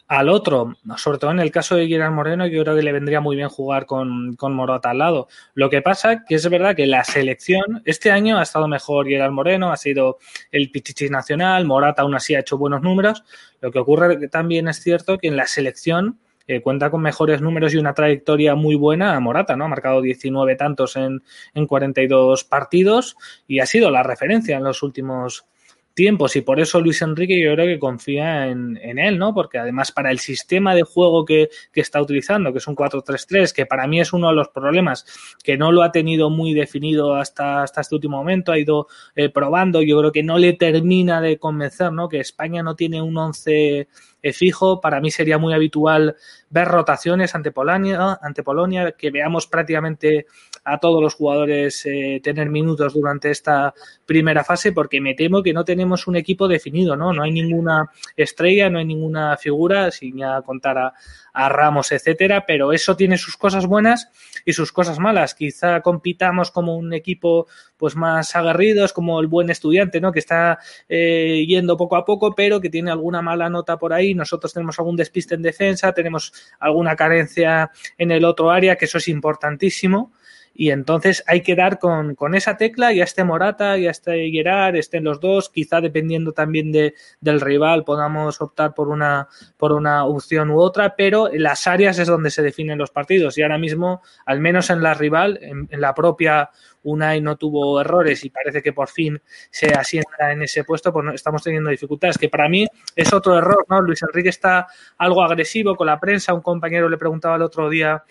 al 0.08 0.30
otro, 0.30 0.76
sobre 0.98 1.18
todo 1.18 1.32
en 1.32 1.40
el 1.40 1.50
caso 1.50 1.76
de 1.76 1.88
Gerard 1.88 2.12
Moreno, 2.12 2.46
yo 2.46 2.62
creo 2.62 2.76
que 2.76 2.84
le 2.84 2.92
vendría 2.92 3.22
muy 3.22 3.36
bien 3.36 3.50
jugar 3.50 3.88
con, 3.88 4.36
con 4.36 4.54
Morata 4.54 4.92
al 4.92 5.00
lado. 5.00 5.28
Lo 5.56 5.70
que 5.70 5.82
pasa 5.82 6.24
que 6.26 6.36
es 6.36 6.48
verdad 6.48 6.76
que 6.76 6.86
la 6.86 7.04
selección, 7.04 7.82
este 7.86 8.12
año 8.12 8.38
ha 8.38 8.44
estado 8.44 8.68
mejor 8.68 9.08
Gerard 9.08 9.32
Moreno, 9.32 9.72
ha 9.72 9.78
sido 9.78 10.20
el 10.52 10.70
Pichichi 10.70 11.10
nacional, 11.10 11.66
Morata 11.66 12.04
aún 12.04 12.14
así 12.14 12.36
ha 12.36 12.42
hecho 12.42 12.58
buenos 12.58 12.84
números. 12.84 13.24
Lo 13.62 13.72
que 13.72 13.80
ocurre 13.80 14.20
que 14.20 14.28
también 14.28 14.68
es 14.68 14.80
cierto 14.80 15.18
que 15.18 15.28
en 15.28 15.38
la 15.38 15.48
selección 15.48 16.20
eh, 16.48 16.62
cuenta 16.62 16.92
con 16.92 17.02
mejores 17.02 17.42
números 17.42 17.74
y 17.74 17.78
una 17.78 17.96
trayectoria 17.96 18.54
muy 18.54 18.76
buena 18.76 19.16
a 19.16 19.20
Morata, 19.20 19.56
¿no? 19.56 19.66
Ha 19.66 19.70
marcado 19.70 20.02
19 20.02 20.56
tantos 20.56 20.96
en, 20.96 21.24
en 21.56 21.66
42 21.66 22.44
partidos 22.44 23.18
y 23.48 23.60
ha 23.60 23.66
sido 23.66 23.90
la 23.90 24.04
referencia 24.04 24.56
en 24.58 24.64
los 24.64 24.84
últimos 24.84 25.48
tiempos 25.96 26.36
y 26.36 26.42
por 26.42 26.60
eso 26.60 26.82
Luis 26.82 27.02
Enrique 27.02 27.42
yo 27.42 27.54
creo 27.54 27.66
que 27.66 27.80
confía 27.80 28.48
en, 28.48 28.78
él, 29.00 29.18
¿no? 29.18 29.34
Porque 29.34 29.58
además 29.58 29.92
para 29.92 30.12
el 30.12 30.20
sistema 30.20 30.76
de 30.76 30.84
juego 30.84 31.26
que, 31.26 31.50
está 31.74 32.02
utilizando, 32.02 32.52
que 32.52 32.60
es 32.60 32.68
un 32.68 32.76
4-3-3, 32.76 33.54
que 33.54 33.66
para 33.66 33.88
mí 33.88 34.00
es 34.00 34.14
uno 34.14 34.28
de 34.28 34.36
los 34.36 34.50
problemas, 34.50 35.06
que 35.44 35.58
no 35.58 35.72
lo 35.72 35.82
ha 35.82 35.92
tenido 35.92 36.30
muy 36.30 36.54
definido 36.54 37.16
hasta, 37.16 37.64
hasta 37.64 37.82
este 37.82 37.96
último 37.96 38.18
momento, 38.18 38.52
ha 38.52 38.60
ido 38.60 38.88
eh, 39.16 39.30
probando, 39.30 39.82
yo 39.82 39.98
creo 40.00 40.12
que 40.12 40.24
no 40.24 40.38
le 40.38 40.54
termina 40.54 41.22
de 41.22 41.40
convencer, 41.40 41.92
¿no? 41.92 42.10
Que 42.10 42.20
España 42.20 42.62
no 42.62 42.76
tiene 42.76 43.02
un 43.02 43.18
11 43.18 43.88
eh, 44.22 44.34
fijo, 44.34 44.82
para 44.82 45.00
mí 45.00 45.12
sería 45.12 45.38
muy 45.38 45.54
habitual 45.54 46.16
ver 46.50 46.68
rotaciones 46.68 47.36
ante 47.36 47.52
Polonia, 47.52 48.18
ante 48.22 48.44
Polonia 48.44 48.92
que 48.94 49.12
veamos 49.12 49.48
prácticamente 49.48 50.26
a 50.66 50.80
todos 50.80 51.02
los 51.02 51.14
jugadores 51.14 51.86
eh, 51.86 52.20
tener 52.24 52.50
minutos 52.50 52.94
durante 52.94 53.30
esta 53.30 53.74
primera 54.06 54.44
fase, 54.44 54.72
porque 54.72 55.00
me 55.00 55.14
temo 55.14 55.44
que 55.44 55.54
no 55.54 55.64
tenemos 55.64 56.08
un 56.08 56.16
equipo 56.16 56.48
definido, 56.48 56.96
¿no? 56.96 57.14
No 57.14 57.22
hay 57.24 57.32
ninguna 57.32 57.92
estrella, 58.18 58.70
no 58.70 58.80
hay 58.80 58.86
ninguna 58.86 59.38
figura, 59.38 59.92
sin 59.92 60.18
ya 60.18 60.42
contar 60.42 60.78
a, 60.80 60.94
a 61.34 61.50
Ramos, 61.50 61.92
etcétera, 61.92 62.46
pero 62.48 62.74
eso 62.74 62.96
tiene 62.96 63.18
sus 63.18 63.38
cosas 63.38 63.68
buenas 63.68 64.10
y 64.44 64.54
sus 64.54 64.72
cosas 64.72 64.98
malas. 65.00 65.36
Quizá 65.36 65.82
compitamos 65.82 66.50
como 66.50 66.76
un 66.76 66.94
equipo 66.94 67.48
pues 67.78 67.96
más 67.96 68.36
agarridos, 68.36 68.92
como 68.94 69.20
el 69.20 69.28
buen 69.28 69.50
estudiante, 69.50 70.02
¿no? 70.02 70.12
Que 70.12 70.20
está 70.20 70.58
eh, 70.90 71.46
yendo 71.48 71.78
poco 71.78 71.96
a 71.98 72.06
poco, 72.06 72.34
pero 72.34 72.60
que 72.60 72.70
tiene 72.70 72.90
alguna 72.90 73.22
mala 73.22 73.50
nota 73.50 73.78
por 73.78 73.94
ahí. 73.94 74.16
Nosotros 74.16 74.54
tenemos 74.54 74.80
algún 74.80 74.96
despiste 74.96 75.36
en 75.36 75.42
defensa, 75.42 75.94
tenemos 75.94 76.34
alguna 76.60 76.96
carencia 76.96 77.70
en 77.98 78.12
el 78.12 78.26
otro 78.26 78.50
área, 78.50 78.78
que 78.78 78.86
eso 78.86 78.98
es 78.98 79.08
importantísimo 79.10 80.14
y 80.58 80.72
entonces 80.72 81.22
hay 81.28 81.42
que 81.42 81.54
dar 81.54 81.80
con, 81.80 82.16
con, 82.16 82.34
esa 82.34 82.56
tecla, 82.56 82.94
ya 82.94 83.04
esté 83.04 83.26
Morata, 83.26 83.78
ya 83.78 83.92
esté 83.92 84.30
Gerard, 84.32 84.78
estén 84.78 85.04
los 85.04 85.20
dos, 85.20 85.50
quizá 85.50 85.82
dependiendo 85.82 86.32
también 86.32 86.72
de, 86.72 86.94
del 87.20 87.42
rival 87.42 87.84
podamos 87.84 88.40
optar 88.40 88.74
por 88.74 88.88
una, 88.88 89.28
por 89.58 89.74
una 89.74 90.06
opción 90.06 90.50
u 90.52 90.60
otra, 90.60 90.96
pero 90.96 91.30
las 91.34 91.68
áreas 91.68 92.00
es 92.00 92.08
donde 92.08 92.32
se 92.32 92.42
definen 92.42 92.78
los 92.78 92.90
partidos 92.90 93.38
y 93.38 93.42
ahora 93.42 93.58
mismo, 93.58 94.02
al 94.26 94.40
menos 94.40 94.70
en 94.70 94.82
la 94.82 94.94
rival, 94.94 95.38
en, 95.42 95.68
la 95.76 95.94
propia 95.94 96.50
Unai 96.84 97.20
no 97.20 97.36
tuvo 97.36 97.82
errores 97.82 98.24
y 98.24 98.30
parece 98.30 98.62
que 98.62 98.72
por 98.72 98.88
fin 98.88 99.22
se 99.50 99.74
asienta 99.74 100.32
en 100.32 100.44
ese 100.44 100.64
puesto, 100.64 100.94
pues 100.94 101.16
estamos 101.16 101.44
teniendo 101.44 101.70
dificultades, 101.70 102.18
que 102.18 102.30
para 102.30 102.48
mí 102.48 102.66
es 102.96 103.12
otro 103.12 103.38
error, 103.38 103.66
¿no? 103.68 103.82
Luis 103.82 104.02
Enrique 104.04 104.30
está 104.30 104.68
algo 104.98 105.22
agresivo 105.22 105.76
con 105.76 105.88
la 105.88 106.00
prensa, 106.00 106.34
un 106.34 106.42
compañero 106.42 106.88
le 106.88 106.98
preguntaba 106.98 107.36
el 107.36 107.42
otro 107.42 107.70
día 107.70 108.04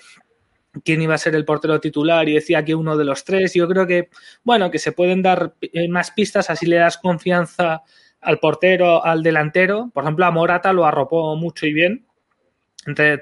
quién 0.84 1.02
iba 1.02 1.14
a 1.14 1.18
ser 1.18 1.34
el 1.34 1.44
portero 1.44 1.80
titular 1.80 2.28
y 2.28 2.34
decía 2.34 2.64
que 2.64 2.74
uno 2.74 2.96
de 2.96 3.04
los 3.04 3.24
tres. 3.24 3.54
Yo 3.54 3.68
creo 3.68 3.86
que, 3.86 4.08
bueno, 4.42 4.70
que 4.70 4.78
se 4.78 4.92
pueden 4.92 5.22
dar 5.22 5.54
eh, 5.60 5.88
más 5.88 6.10
pistas, 6.10 6.50
así 6.50 6.66
le 6.66 6.76
das 6.76 6.98
confianza 6.98 7.82
al 8.20 8.38
portero, 8.38 9.04
al 9.04 9.22
delantero. 9.22 9.90
Por 9.92 10.04
ejemplo, 10.04 10.24
a 10.24 10.30
Morata 10.30 10.72
lo 10.72 10.86
arropó 10.86 11.36
mucho 11.36 11.66
y 11.66 11.72
bien 11.72 12.06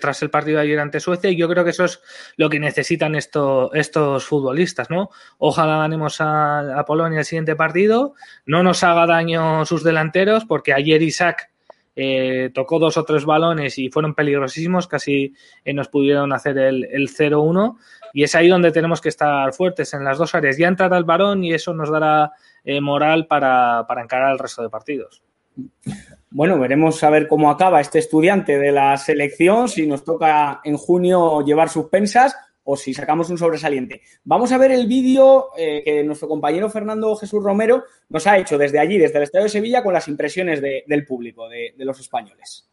tras 0.00 0.22
el 0.22 0.30
partido 0.30 0.56
de 0.56 0.64
ayer 0.64 0.80
ante 0.80 0.98
Suecia 0.98 1.30
y 1.30 1.36
yo 1.36 1.48
creo 1.48 1.62
que 1.62 1.70
eso 1.70 1.84
es 1.84 2.00
lo 2.36 2.50
que 2.50 2.58
necesitan 2.58 3.14
estos 3.14 4.24
futbolistas, 4.24 4.90
¿no? 4.90 5.10
Ojalá 5.38 5.78
ganemos 5.78 6.16
a 6.20 6.82
Polonia 6.84 7.20
el 7.20 7.24
siguiente 7.24 7.54
partido, 7.54 8.14
no 8.44 8.62
nos 8.64 8.82
haga 8.82 9.06
daño 9.06 9.64
sus 9.64 9.84
delanteros 9.84 10.44
porque 10.46 10.72
ayer 10.72 11.00
Isaac 11.02 11.51
eh, 11.94 12.50
tocó 12.54 12.78
dos 12.78 12.96
o 12.96 13.04
tres 13.04 13.24
balones 13.24 13.78
y 13.78 13.90
fueron 13.90 14.14
peligrosísimos, 14.14 14.86
casi 14.86 15.34
eh, 15.64 15.74
nos 15.74 15.88
pudieron 15.88 16.32
hacer 16.32 16.56
el, 16.58 16.84
el 16.84 17.08
0-1 17.08 17.76
y 18.12 18.22
es 18.22 18.34
ahí 18.34 18.48
donde 18.48 18.72
tenemos 18.72 19.00
que 19.00 19.08
estar 19.08 19.52
fuertes 19.52 19.92
en 19.94 20.04
las 20.04 20.18
dos 20.18 20.34
áreas. 20.34 20.56
Ya 20.56 20.68
entrará 20.68 20.96
el 20.98 21.04
balón 21.04 21.44
y 21.44 21.52
eso 21.52 21.74
nos 21.74 21.90
dará 21.90 22.32
eh, 22.64 22.80
moral 22.80 23.26
para, 23.26 23.84
para 23.86 24.02
encarar 24.02 24.32
el 24.32 24.38
resto 24.38 24.62
de 24.62 24.70
partidos. 24.70 25.22
Bueno, 26.30 26.58
veremos 26.58 27.02
a 27.04 27.10
ver 27.10 27.28
cómo 27.28 27.50
acaba 27.50 27.80
este 27.80 27.98
estudiante 27.98 28.58
de 28.58 28.72
la 28.72 28.96
selección, 28.96 29.68
si 29.68 29.86
nos 29.86 30.02
toca 30.02 30.60
en 30.64 30.78
junio 30.78 31.44
llevar 31.44 31.68
suspensas 31.68 32.34
o 32.64 32.76
si 32.76 32.94
sacamos 32.94 33.30
un 33.30 33.38
sobresaliente. 33.38 34.02
Vamos 34.24 34.52
a 34.52 34.58
ver 34.58 34.72
el 34.72 34.86
vídeo 34.86 35.48
eh, 35.56 35.82
que 35.84 36.04
nuestro 36.04 36.28
compañero 36.28 36.70
Fernando 36.70 37.14
Jesús 37.16 37.42
Romero 37.42 37.84
nos 38.08 38.26
ha 38.26 38.38
hecho 38.38 38.58
desde 38.58 38.78
allí, 38.78 38.98
desde 38.98 39.18
el 39.18 39.24
Estadio 39.24 39.44
de 39.44 39.50
Sevilla, 39.50 39.82
con 39.82 39.92
las 39.92 40.08
impresiones 40.08 40.60
del 40.60 41.06
público, 41.06 41.48
de 41.48 41.72
los 41.78 41.98
españoles. 42.00 42.68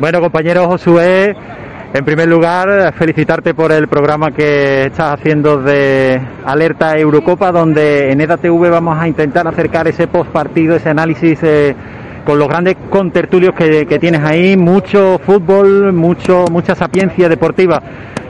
Bueno, 0.00 0.22
compañero 0.22 0.66
Josué, 0.66 1.36
en 1.92 2.04
primer 2.04 2.28
lugar, 2.28 2.94
felicitarte 2.94 3.52
por 3.52 3.72
el 3.72 3.88
programa 3.88 4.30
que 4.30 4.84
estás 4.86 5.14
haciendo 5.14 5.60
de 5.60 6.20
Alerta 6.44 6.96
Eurocopa, 6.96 7.50
donde 7.50 8.12
en 8.12 8.20
EDATV 8.20 8.70
vamos 8.70 8.96
a 8.98 9.08
intentar 9.08 9.48
acercar 9.48 9.88
ese 9.88 10.06
post 10.06 10.30
partido, 10.30 10.76
ese 10.76 10.88
análisis 10.88 11.40
eh, 11.42 11.74
con 12.24 12.38
los 12.38 12.46
grandes 12.46 12.76
contertulios 12.88 13.54
que, 13.56 13.86
que, 13.86 13.98
tienes 13.98 14.22
ahí, 14.22 14.56
mucho 14.56 15.18
fútbol, 15.18 15.92
mucho, 15.92 16.44
mucha 16.50 16.76
sapiencia 16.76 17.28
deportiva 17.28 17.82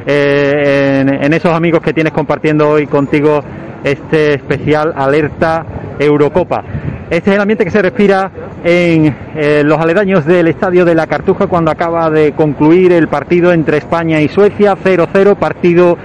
eh, 0.06 1.00
en, 1.02 1.22
en 1.22 1.32
esos 1.34 1.52
amigos 1.52 1.82
que 1.82 1.92
tienes 1.92 2.14
compartiendo 2.14 2.66
hoy 2.70 2.86
contigo 2.86 3.42
este 3.84 4.34
especial 4.34 4.94
Alerta 4.96 5.66
Eurocopa. 5.98 6.64
Este 7.10 7.30
es 7.30 7.34
el 7.34 7.42
ambiente 7.42 7.64
que 7.64 7.72
se 7.72 7.82
respira 7.82 8.30
en 8.62 9.12
eh, 9.34 9.62
los 9.64 9.80
aledaños 9.80 10.24
del 10.24 10.46
estadio 10.46 10.84
de 10.84 10.94
la 10.94 11.08
Cartuja 11.08 11.48
cuando 11.48 11.72
acaba 11.72 12.08
de 12.08 12.30
concluir 12.34 12.92
el 12.92 13.08
partido 13.08 13.52
entre 13.52 13.78
España 13.78 14.20
y 14.20 14.28
Suecia, 14.28 14.76
0-0, 14.76 15.34
partido 15.34 15.98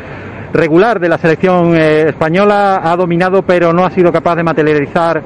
regular 0.52 1.00
de 1.00 1.08
la 1.08 1.20
selección 1.20 1.76
eh, 1.76 2.10
española, 2.10 2.82
ha 2.84 2.96
dominado 2.96 3.44
pero 3.44 3.72
no 3.72 3.86
ha 3.86 3.92
sido 3.92 4.12
capaz 4.12 4.36
de 4.36 4.44
materializar 4.46 5.22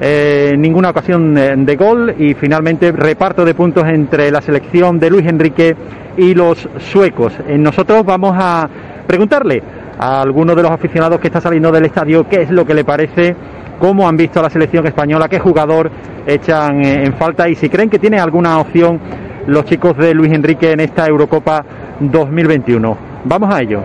eh, 0.00 0.54
ninguna 0.56 0.88
ocasión 0.88 1.34
de 1.34 1.76
gol 1.76 2.14
y 2.18 2.32
finalmente 2.32 2.90
reparto 2.90 3.44
de 3.44 3.52
puntos 3.52 3.86
entre 3.88 4.30
la 4.30 4.40
selección 4.40 4.98
de 4.98 5.10
Luis 5.10 5.26
Enrique 5.26 5.76
y 6.16 6.32
los 6.32 6.66
suecos. 6.78 7.34
nosotros 7.58 8.06
vamos 8.06 8.34
a 8.38 8.66
preguntarle 9.06 9.62
a 9.98 10.22
alguno 10.22 10.54
de 10.54 10.62
los 10.62 10.70
aficionados 10.70 11.20
que 11.20 11.26
está 11.26 11.42
saliendo 11.42 11.70
del 11.70 11.84
estadio 11.84 12.26
qué 12.26 12.40
es 12.40 12.50
lo 12.50 12.64
que 12.64 12.72
le 12.72 12.84
parece 12.84 13.36
cómo 13.80 14.06
han 14.06 14.16
visto 14.16 14.38
a 14.38 14.44
la 14.44 14.50
selección 14.50 14.86
española, 14.86 15.26
qué 15.28 15.40
jugador 15.40 15.90
echan 16.26 16.84
eh, 16.84 17.04
en 17.04 17.14
falta 17.14 17.48
y 17.48 17.56
si 17.56 17.68
creen 17.68 17.90
que 17.90 17.98
tiene 17.98 18.20
alguna 18.20 18.60
opción 18.60 19.00
los 19.46 19.64
chicos 19.64 19.96
de 19.96 20.14
Luis 20.14 20.32
Enrique 20.32 20.70
en 20.70 20.80
esta 20.80 21.06
Eurocopa 21.06 21.64
2021. 21.98 22.96
Vamos 23.24 23.52
a 23.52 23.60
ello. 23.60 23.82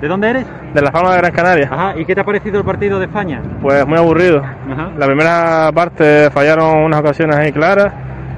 ¿De 0.00 0.08
dónde 0.08 0.30
eres? 0.30 0.46
De 0.72 0.80
la 0.80 0.90
Palma 0.90 1.12
de 1.12 1.18
Gran 1.18 1.32
Canaria. 1.32 1.68
Ajá. 1.70 1.98
¿Y 1.98 2.04
qué 2.04 2.14
te 2.14 2.20
ha 2.20 2.24
parecido 2.24 2.58
el 2.58 2.64
partido 2.64 2.98
de 2.98 3.06
España? 3.06 3.42
Pues 3.60 3.86
muy 3.86 3.98
aburrido. 3.98 4.38
Ajá. 4.38 4.90
La 4.96 5.06
primera 5.06 5.70
parte 5.74 6.30
fallaron 6.30 6.78
unas 6.84 7.00
ocasiones 7.00 7.36
ahí 7.36 7.52
claras 7.52 7.92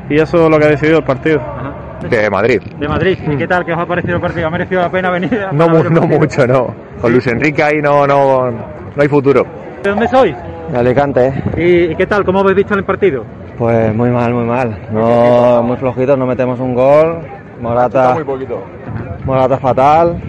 y 0.09 0.15
eso 0.15 0.45
es 0.45 0.51
lo 0.51 0.59
que 0.59 0.65
ha 0.65 0.69
decidido 0.69 0.99
el 0.99 1.05
partido. 1.05 1.41
Ajá. 1.41 2.09
De 2.09 2.31
Madrid. 2.31 2.61
De 2.79 2.89
Madrid. 2.89 3.19
¿Y 3.27 3.37
qué 3.37 3.47
tal? 3.47 3.65
¿Qué 3.65 3.73
os 3.73 3.79
ha 3.79 3.87
parecido 3.87 4.17
el 4.17 4.21
partido? 4.21 4.47
¿Ha 4.47 4.51
merecido 4.51 4.81
la 4.81 4.91
pena 4.91 5.11
venir? 5.11 5.31
No, 5.53 5.67
no 5.69 6.07
mucho, 6.07 6.47
no. 6.47 6.75
Con 7.01 7.13
Luis 7.13 7.27
Enrique 7.27 7.63
ahí 7.63 7.81
no, 7.83 8.07
no, 8.07 8.51
no 8.51 9.03
hay 9.03 9.09
futuro. 9.09 9.45
¿De 9.83 9.91
dónde 9.91 10.09
sois? 10.09 10.37
De 10.71 10.79
Alicante. 10.79 11.33
¿Y, 11.57 11.93
¿Y, 11.93 11.97
qué 11.97 12.07
tal? 12.07 12.25
¿Cómo 12.25 12.41
habéis 12.41 12.57
visto 12.57 12.75
el 12.75 12.85
partido? 12.85 13.25
Pues 13.57 13.95
muy 13.95 14.11
mal, 14.11 14.35
muy 14.35 14.45
mal. 14.45 14.77
No, 14.91 15.63
muy 15.63 15.77
flojitos, 15.77 16.19
no 16.19 16.27
metemos 16.27 16.59
un 16.61 16.75
gol. 16.75 17.21
Morata. 17.61 18.15
Muy 18.15 18.25
poquito. 18.25 18.63
Morata 19.25 19.59
fatal. 19.59 20.21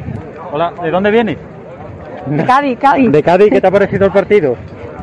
Hola, 0.51 0.73
¿de 0.81 0.91
dónde 0.91 1.11
vienes? 1.11 1.37
De 2.27 2.45
Cádiz, 2.45 2.77
Cádiz. 2.79 3.11
¿De 3.11 3.23
Cádiz 3.23 3.49
qué 3.49 3.61
te 3.61 3.67
ha 3.67 3.71
parecido 3.71 4.05
el 4.05 4.11
partido? 4.11 4.55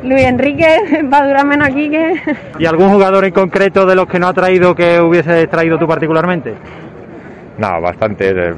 Luis 0.03 0.23
Enrique 0.23 0.67
va 1.13 1.19
a 1.19 1.27
durar 1.27 1.47
menos 1.47 1.69
aquí 1.69 1.91
que. 1.91 2.15
¿Y 2.59 2.67
algún 2.67 2.91
jugador 2.91 3.25
en 3.25 3.33
concreto 3.33 3.87
de 3.87 3.95
los 3.95 4.07
que 4.07 4.19
no 4.19 4.29
ha 4.29 4.33
traído 4.33 4.75
que 4.75 5.01
hubiese 5.01 5.47
traído 5.49 5.79
tú 5.79 5.87
particularmente? 5.87 6.55
No, 7.59 7.81
bastante. 7.81 8.55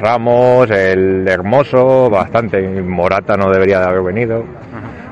Ramos, 0.00 0.70
el 0.70 1.26
Hermoso, 1.28 2.08
bastante. 2.10 2.82
Morata 2.82 3.36
no 3.36 3.50
debería 3.50 3.80
de 3.80 3.86
haber 3.86 4.02
venido. 4.02 4.44
Ajá. 4.72 5.03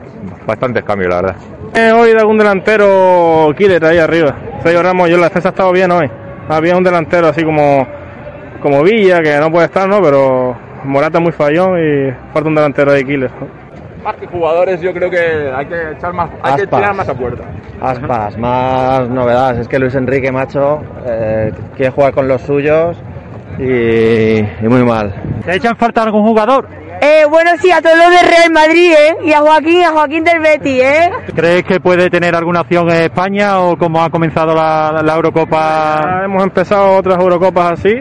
Bastantes 0.46 0.82
cambios, 0.84 1.10
la 1.10 1.22
verdad. 1.22 1.36
Eh, 1.74 1.92
hoy 1.92 2.12
de 2.12 2.18
algún 2.18 2.36
delantero 2.38 3.52
killer 3.56 3.84
ahí 3.84 3.98
arriba. 3.98 4.34
Sergio 4.62 4.82
Ramos, 4.82 5.08
yo 5.08 5.16
la 5.16 5.24
defensa 5.28 5.48
ha 5.48 5.52
estado 5.52 5.72
bien 5.72 5.90
hoy. 5.90 6.10
Había 6.48 6.76
un 6.76 6.82
delantero 6.84 7.28
así 7.28 7.44
como, 7.44 7.86
como 8.60 8.82
Villa, 8.82 9.22
que 9.22 9.38
no 9.38 9.50
puede 9.50 9.66
estar, 9.66 9.88
¿no? 9.88 10.02
Pero 10.02 10.56
Morata 10.84 11.20
muy 11.20 11.32
fallón 11.32 11.78
y 11.78 12.10
falta 12.32 12.48
un 12.48 12.54
delantero 12.54 12.92
de 12.92 13.04
killer. 13.04 13.30
Más 14.02 14.16
que 14.16 14.26
jugadores, 14.26 14.80
yo 14.80 14.92
creo 14.92 15.08
que 15.08 15.18
hay 15.54 15.66
que 15.66 15.92
echar 15.92 16.12
más, 16.12 16.28
hay 16.42 16.56
que 16.56 16.66
tirar 16.66 16.92
más 16.92 17.08
a 17.08 17.14
puerta. 17.14 17.44
Aspas, 17.80 18.36
más 18.36 19.08
novedades. 19.08 19.60
Es 19.60 19.68
que 19.68 19.78
Luis 19.78 19.94
Enrique, 19.94 20.32
macho, 20.32 20.80
eh, 21.06 21.52
quiere 21.76 21.92
jugar 21.92 22.12
con 22.12 22.26
los 22.26 22.42
suyos 22.42 22.96
y, 23.60 24.38
y 24.40 24.68
muy 24.68 24.82
mal. 24.82 25.14
¿Te 25.44 25.54
echan 25.54 25.76
falta 25.76 26.02
algún 26.02 26.24
jugador? 26.24 26.66
Eh, 27.04 27.24
bueno, 27.28 27.50
sí, 27.60 27.68
a 27.72 27.82
todos 27.82 27.98
los 27.98 28.10
de 28.10 28.22
Real 28.22 28.52
Madrid, 28.52 28.92
¿eh? 28.92 29.16
Y 29.24 29.32
a 29.32 29.40
Joaquín, 29.40 29.82
a 29.82 29.90
Joaquín 29.90 30.22
del 30.22 30.38
Betis, 30.38 30.82
¿eh? 30.84 31.10
¿Crees 31.34 31.64
que 31.64 31.80
puede 31.80 32.08
tener 32.08 32.36
alguna 32.36 32.60
opción 32.60 32.88
en 32.90 33.02
España 33.02 33.58
o 33.58 33.76
cómo 33.76 34.00
ha 34.00 34.08
comenzado 34.08 34.54
la, 34.54 35.02
la 35.04 35.16
Eurocopa? 35.16 36.00
Ya 36.00 36.24
hemos 36.26 36.44
empezado 36.44 36.96
otras 36.96 37.18
Eurocopas 37.18 37.72
así 37.72 38.00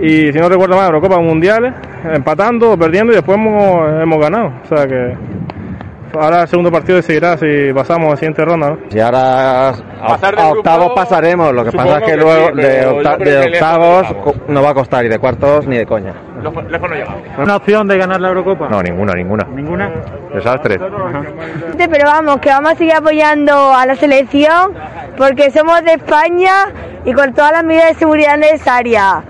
y 0.00 0.32
si 0.32 0.38
no 0.38 0.48
recuerdo 0.48 0.76
mal, 0.76 0.86
Eurocopas 0.86 1.18
mundiales, 1.18 1.74
empatando 2.04 2.74
o 2.74 2.78
perdiendo 2.78 3.12
y 3.12 3.16
después 3.16 3.36
hemos, 3.38 4.00
hemos 4.00 4.20
ganado. 4.20 4.52
O 4.62 4.68
sea 4.68 4.86
que 4.86 5.12
ahora 6.20 6.42
el 6.42 6.48
segundo 6.48 6.70
partido 6.70 6.96
decidirá 6.96 7.36
si 7.36 7.72
pasamos 7.74 8.08
a 8.08 8.10
la 8.10 8.16
siguiente 8.16 8.44
ronda. 8.44 8.70
¿no? 8.70 8.78
Si 8.88 9.00
ahora 9.00 9.68
a, 9.68 9.72
a 9.72 10.48
octavos 10.50 10.92
pasaremos, 10.94 11.52
lo 11.52 11.64
que 11.64 11.72
pasa 11.72 11.98
es 11.98 12.04
que, 12.04 12.10
que 12.12 12.16
luego 12.16 12.48
sí, 12.48 12.62
de, 12.62 12.86
octa 12.86 13.16
de, 13.16 13.38
octavos 13.38 14.06
no 14.48 14.62
va 14.62 14.70
a 14.70 14.74
costar 14.74 15.04
y 15.04 15.08
de 15.08 15.18
cuartos 15.18 15.66
ni 15.66 15.78
de 15.78 15.86
coña. 15.86 16.14
Lejos 16.42 16.64
no 16.90 16.94
llegamos. 16.94 17.22
¿Una 17.38 17.56
opción 17.56 17.88
de 17.88 17.98
ganar 17.98 18.20
la 18.20 18.28
Eurocopa? 18.28 18.68
No, 18.68 18.82
ninguna, 18.82 19.14
ninguna. 19.14 19.44
¿Ninguna? 19.44 19.90
Desastre. 20.34 20.78
Pero 20.78 22.04
vamos, 22.04 22.38
que 22.38 22.50
vamos 22.50 22.72
a 22.72 22.74
seguir 22.76 22.94
apoyando 22.94 23.72
a 23.74 23.86
la 23.86 23.96
selección 23.96 24.74
porque 25.16 25.50
somos 25.50 25.82
de 25.84 25.94
España 25.94 26.52
y 27.04 27.12
con 27.12 27.32
todas 27.32 27.52
las 27.52 27.64
medidas 27.64 27.88
de 27.88 27.94
seguridad 27.94 28.36
necesarias. 28.36 29.24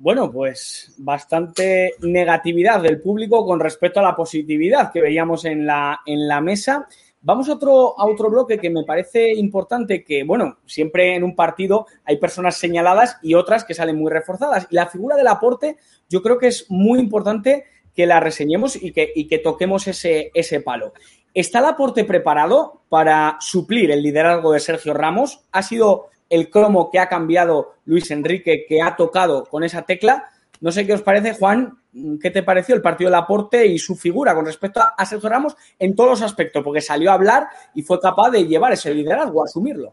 Bueno, 0.00 0.32
pues 0.32 0.94
bastante 0.96 1.92
negatividad 2.00 2.80
del 2.80 3.02
público 3.02 3.44
con 3.44 3.60
respecto 3.60 4.00
a 4.00 4.02
la 4.02 4.16
positividad 4.16 4.90
que 4.90 5.02
veíamos 5.02 5.44
en 5.44 5.66
la, 5.66 6.00
en 6.06 6.26
la 6.26 6.40
mesa. 6.40 6.88
Vamos 7.20 7.50
a 7.50 7.52
otro, 7.52 8.00
a 8.00 8.06
otro 8.06 8.30
bloque 8.30 8.56
que 8.56 8.70
me 8.70 8.84
parece 8.84 9.30
importante, 9.34 10.02
que, 10.02 10.24
bueno, 10.24 10.56
siempre 10.64 11.14
en 11.14 11.22
un 11.22 11.36
partido 11.36 11.86
hay 12.06 12.16
personas 12.16 12.56
señaladas 12.56 13.18
y 13.22 13.34
otras 13.34 13.62
que 13.62 13.74
salen 13.74 13.98
muy 13.98 14.10
reforzadas. 14.10 14.66
Y 14.70 14.74
la 14.74 14.86
figura 14.86 15.16
del 15.16 15.28
aporte 15.28 15.76
yo 16.08 16.22
creo 16.22 16.38
que 16.38 16.46
es 16.46 16.70
muy 16.70 16.98
importante 16.98 17.66
que 17.94 18.06
la 18.06 18.20
reseñemos 18.20 18.82
y 18.82 18.92
que, 18.92 19.12
y 19.14 19.28
que 19.28 19.36
toquemos 19.36 19.86
ese, 19.86 20.30
ese 20.32 20.62
palo. 20.62 20.94
¿Está 21.34 21.58
el 21.58 21.66
aporte 21.66 22.04
preparado 22.04 22.84
para 22.88 23.36
suplir 23.38 23.90
el 23.90 24.02
liderazgo 24.02 24.52
de 24.52 24.60
Sergio 24.60 24.94
Ramos? 24.94 25.42
¿Ha 25.52 25.62
sido 25.62 26.08
el 26.30 26.48
cromo 26.48 26.88
que 26.90 27.00
ha 27.00 27.08
cambiado 27.08 27.74
Luis 27.84 28.10
Enrique, 28.10 28.64
que 28.66 28.80
ha 28.80 28.96
tocado 28.96 29.44
con 29.44 29.64
esa 29.64 29.82
tecla. 29.82 30.30
No 30.60 30.70
sé 30.70 30.86
qué 30.86 30.94
os 30.94 31.02
parece, 31.02 31.34
Juan, 31.34 31.78
¿qué 32.22 32.30
te 32.30 32.42
pareció 32.42 32.74
el 32.74 32.82
partido 32.82 33.10
del 33.10 33.18
aporte 33.18 33.66
y 33.66 33.78
su 33.78 33.96
figura 33.96 34.34
con 34.34 34.46
respecto 34.46 34.80
a 34.96 35.04
Sergio 35.04 35.28
Ramos 35.28 35.56
en 35.78 35.96
todos 35.96 36.10
los 36.10 36.22
aspectos? 36.22 36.62
Porque 36.62 36.80
salió 36.80 37.10
a 37.10 37.14
hablar 37.14 37.48
y 37.74 37.82
fue 37.82 38.00
capaz 38.00 38.30
de 38.30 38.46
llevar 38.46 38.72
ese 38.72 38.94
liderazgo, 38.94 39.44
asumirlo. 39.44 39.92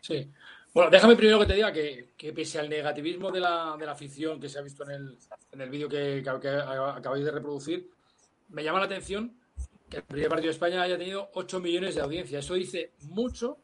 Sí. 0.00 0.28
Bueno, 0.74 0.90
déjame 0.90 1.16
primero 1.16 1.38
que 1.40 1.46
te 1.46 1.54
diga 1.54 1.72
que, 1.72 2.10
que 2.16 2.32
pese 2.32 2.58
al 2.58 2.68
negativismo 2.68 3.30
de 3.30 3.40
la, 3.40 3.76
de 3.78 3.86
la, 3.86 3.92
afición 3.92 4.40
que 4.40 4.48
se 4.48 4.58
ha 4.58 4.62
visto 4.62 4.84
en 4.84 4.90
el, 4.90 5.18
en 5.52 5.60
el 5.60 5.70
vídeo 5.70 5.88
que 5.88 6.22
acabáis 6.26 7.24
de 7.24 7.30
reproducir, 7.30 7.90
me 8.50 8.62
llama 8.62 8.78
la 8.78 8.84
atención 8.86 9.36
que 9.88 9.98
el 9.98 10.02
primer 10.04 10.28
partido 10.28 10.46
de 10.46 10.52
España 10.52 10.82
haya 10.82 10.96
tenido 10.96 11.30
8 11.34 11.60
millones 11.60 11.96
de 11.96 12.00
audiencia. 12.00 12.38
Eso 12.38 12.54
dice 12.54 12.92
mucho 13.08 13.58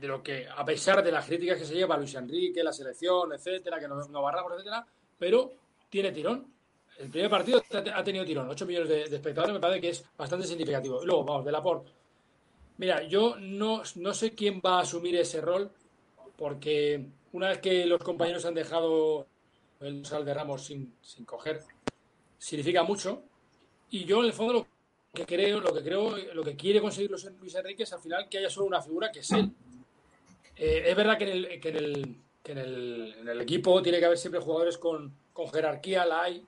de 0.00 0.08
lo 0.08 0.22
que, 0.22 0.46
a 0.48 0.64
pesar 0.64 1.02
de 1.02 1.12
las 1.12 1.26
críticas 1.26 1.58
que 1.58 1.64
se 1.64 1.74
lleva 1.74 1.96
Luis 1.96 2.14
Enrique, 2.14 2.62
la 2.62 2.72
selección, 2.72 3.32
etcétera, 3.32 3.78
que 3.80 3.88
no, 3.88 4.06
no 4.08 4.22
barramos, 4.22 4.52
etcétera, 4.52 4.86
pero 5.18 5.52
tiene 5.88 6.12
tirón. 6.12 6.52
El 6.98 7.10
primer 7.10 7.30
partido 7.30 7.62
ha 7.94 8.04
tenido 8.04 8.24
tirón, 8.24 8.48
8 8.48 8.66
millones 8.66 8.88
de, 8.88 9.08
de 9.08 9.16
espectadores, 9.16 9.54
me 9.54 9.60
parece 9.60 9.80
que 9.80 9.88
es 9.90 10.04
bastante 10.16 10.46
significativo. 10.46 11.02
Y 11.02 11.06
luego, 11.06 11.24
vamos, 11.24 11.44
de 11.44 11.52
Laporte. 11.52 11.90
Mira, 12.78 13.02
yo 13.02 13.36
no, 13.38 13.82
no 13.96 14.14
sé 14.14 14.34
quién 14.34 14.60
va 14.64 14.78
a 14.78 14.82
asumir 14.82 15.16
ese 15.16 15.40
rol, 15.40 15.70
porque 16.36 17.06
una 17.32 17.48
vez 17.48 17.58
que 17.58 17.86
los 17.86 18.02
compañeros 18.02 18.44
han 18.44 18.54
dejado 18.54 19.26
el 19.80 20.04
sal 20.04 20.24
de 20.24 20.34
Ramos 20.34 20.64
sin, 20.64 20.94
sin 21.00 21.24
coger, 21.24 21.62
significa 22.38 22.82
mucho. 22.82 23.22
Y 23.90 24.04
yo, 24.04 24.20
en 24.20 24.26
el 24.26 24.32
fondo, 24.32 24.52
lo 24.52 24.66
que 25.12 25.24
creo, 25.24 25.60
lo 25.60 25.72
que 25.72 25.82
creo, 25.82 26.16
lo 26.34 26.44
que 26.44 26.56
quiere 26.56 26.80
conseguir 26.80 27.10
Luis 27.10 27.54
Enrique 27.54 27.84
es 27.84 27.92
al 27.92 28.00
final 28.00 28.28
que 28.28 28.38
haya 28.38 28.50
solo 28.50 28.66
una 28.66 28.82
figura 28.82 29.10
que 29.10 29.20
es 29.20 29.30
él. 29.32 29.50
Eh, 30.56 30.84
es 30.86 30.96
verdad 30.96 31.18
que, 31.18 31.24
en 31.24 31.30
el, 31.30 31.60
que, 31.60 31.68
en 31.68 31.76
el, 31.76 32.16
que 32.42 32.52
en, 32.52 32.58
el, 32.58 33.14
en, 33.20 33.28
el, 33.28 33.40
equipo 33.40 33.82
tiene 33.82 33.98
que 33.98 34.06
haber 34.06 34.18
siempre 34.18 34.40
jugadores 34.40 34.78
con, 34.78 35.14
con 35.32 35.48
jerarquía, 35.48 36.06
la 36.06 36.22
hay. 36.22 36.44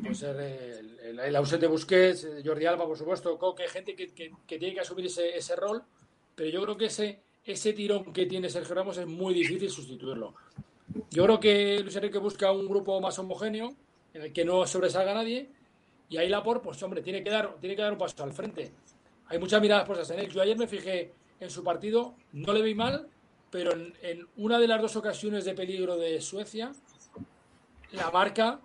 Puede 0.00 0.14
ser 0.14 0.40
el, 0.40 0.98
el, 1.00 1.20
el, 1.20 1.36
ausente 1.36 1.66
Busquets, 1.66 2.26
Jordi 2.44 2.66
Alba, 2.66 2.86
por 2.86 2.96
supuesto, 2.96 3.38
Coque, 3.38 3.68
gente 3.68 3.94
que, 3.94 4.12
que, 4.12 4.32
que 4.46 4.58
tiene 4.58 4.74
que 4.74 4.80
asumir 4.80 5.06
ese, 5.06 5.36
ese, 5.36 5.54
rol, 5.54 5.82
pero 6.34 6.50
yo 6.50 6.62
creo 6.62 6.76
que 6.76 6.86
ese, 6.86 7.20
ese 7.44 7.72
tirón 7.72 8.12
que 8.12 8.26
tiene 8.26 8.48
Sergio 8.48 8.74
Ramos 8.74 8.96
es 8.98 9.06
muy 9.06 9.34
difícil 9.34 9.70
sustituirlo. 9.70 10.34
Yo 11.10 11.24
creo 11.24 11.40
que 11.40 11.80
Luis 11.80 11.96
Enrique 11.96 12.18
busca 12.18 12.50
un 12.52 12.66
grupo 12.66 13.00
más 13.00 13.18
homogéneo, 13.18 13.74
en 14.14 14.22
el 14.22 14.32
que 14.32 14.44
no 14.44 14.66
sobresalga 14.66 15.12
nadie, 15.14 15.50
Y 16.08 16.16
ahí 16.16 16.28
Laporte, 16.28 16.64
pues 16.64 16.82
hombre, 16.82 17.02
tiene 17.02 17.22
que 17.22 17.30
dar, 17.30 17.56
tiene 17.60 17.76
que 17.76 17.82
dar 17.82 17.92
un 17.92 17.98
paso 17.98 18.22
al 18.22 18.32
frente. 18.32 18.72
Hay 19.26 19.38
muchas 19.38 19.60
miradas 19.60 19.86
puestas 19.86 20.10
en 20.10 20.20
él. 20.20 20.28
Yo 20.28 20.40
ayer 20.40 20.56
me 20.56 20.66
fijé 20.66 21.12
en 21.40 21.50
su 21.50 21.62
partido, 21.62 22.14
no 22.32 22.52
le 22.52 22.62
vi 22.62 22.74
mal, 22.74 23.08
pero 23.56 23.72
en, 23.72 24.28
una 24.36 24.58
de 24.58 24.68
las 24.68 24.82
dos 24.82 24.96
ocasiones 24.96 25.46
de 25.46 25.54
peligro 25.54 25.96
de 25.96 26.20
Suecia, 26.20 26.72
la 27.92 28.10
marca 28.10 28.60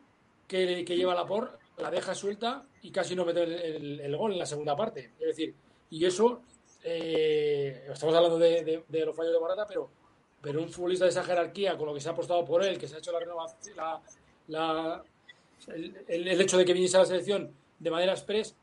que, 0.49 0.83
lleva 0.83 1.15
Laporte 1.15 1.55
la 1.77 1.89
deja 1.89 2.13
suelta 2.13 2.65
y 2.81 2.91
casi 2.91 3.15
no 3.15 3.23
mete 3.23 3.41
el, 3.77 4.17
gol 4.17 4.33
en 4.33 4.39
la 4.39 4.45
segunda 4.45 4.75
parte. 4.75 5.11
Es 5.17 5.27
decir, 5.27 5.55
y 5.89 6.03
eso, 6.03 6.41
eh, 6.83 7.87
estamos 7.89 8.13
hablando 8.13 8.37
de, 8.37 8.83
los 8.89 9.15
fallos 9.15 9.31
de 9.31 9.39
Morata, 9.39 9.65
pero, 9.65 9.89
pero 10.41 10.61
un 10.61 10.69
futbolista 10.69 11.05
de 11.05 11.11
esa 11.11 11.23
jerarquía, 11.23 11.77
con 11.77 11.87
lo 11.87 11.93
que 11.93 12.01
se 12.01 12.09
ha 12.09 12.11
apostado 12.11 12.43
por 12.43 12.61
él, 12.61 12.77
que 12.77 12.89
se 12.89 12.95
ha 12.95 12.97
hecho 12.97 13.13
la 13.13 13.19
renovación, 13.19 13.77
la, 14.49 15.01
el, 15.67 16.27
hecho 16.41 16.57
de 16.57 16.65
que 16.65 16.73
viniese 16.73 16.97
a 16.97 16.99
la 16.99 17.05
selección 17.05 17.55
de 17.79 17.91
manera 17.91 18.11
express, 18.11 18.57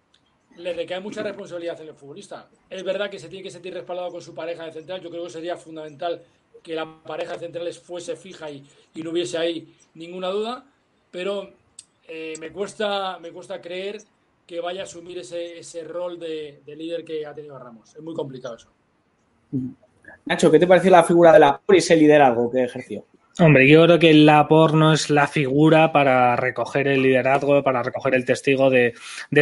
le 0.58 0.72
recae 0.72 1.00
mucha 1.00 1.22
responsabilidad 1.22 1.80
en 1.80 1.88
el 1.88 1.94
futbolista. 1.94 2.48
Es 2.68 2.82
verdad 2.82 3.10
que 3.10 3.18
se 3.18 3.28
tiene 3.28 3.42
que 3.42 3.50
sentir 3.50 3.74
respaldado 3.74 4.10
con 4.10 4.20
su 4.20 4.34
pareja 4.34 4.64
de 4.64 4.72
central. 4.72 5.00
Yo 5.00 5.10
creo 5.10 5.24
que 5.24 5.30
sería 5.30 5.56
fundamental 5.56 6.22
que 6.62 6.74
la 6.74 7.00
pareja 7.02 7.34
de 7.34 7.38
centrales 7.38 7.78
fuese 7.78 8.16
fija 8.16 8.50
y, 8.50 8.64
y 8.94 9.02
no 9.02 9.10
hubiese 9.10 9.38
ahí 9.38 9.74
ninguna 9.94 10.28
duda. 10.28 10.64
Pero 11.10 11.50
eh, 12.06 12.34
me, 12.40 12.50
cuesta, 12.50 13.18
me 13.18 13.30
cuesta 13.30 13.60
creer 13.60 14.02
que 14.46 14.60
vaya 14.60 14.82
a 14.82 14.84
asumir 14.84 15.18
ese, 15.18 15.58
ese 15.58 15.84
rol 15.84 16.18
de, 16.18 16.62
de, 16.64 16.76
líder 16.76 17.04
que 17.04 17.24
ha 17.24 17.34
tenido 17.34 17.58
Ramos. 17.58 17.94
Es 17.94 18.02
muy 18.02 18.14
complicado 18.14 18.56
eso. 18.56 18.68
Nacho, 20.24 20.50
¿qué 20.50 20.58
te 20.58 20.66
pareció 20.66 20.90
la 20.90 21.04
figura 21.04 21.32
de 21.32 21.38
la 21.38 21.60
y 21.68 21.76
ese 21.76 21.96
liderazgo 21.96 22.50
que 22.50 22.64
ejerció? 22.64 23.04
Hombre, 23.40 23.68
yo 23.68 23.84
creo 23.84 24.00
que 24.00 24.10
el 24.10 24.26
Lapor 24.26 24.74
no 24.74 24.92
es 24.92 25.10
la 25.10 25.28
figura 25.28 25.92
para 25.92 26.34
recoger 26.34 26.88
el 26.88 27.02
liderazgo, 27.02 27.62
para 27.62 27.84
recoger 27.84 28.16
el 28.16 28.24
testigo 28.24 28.68
de, 28.68 28.94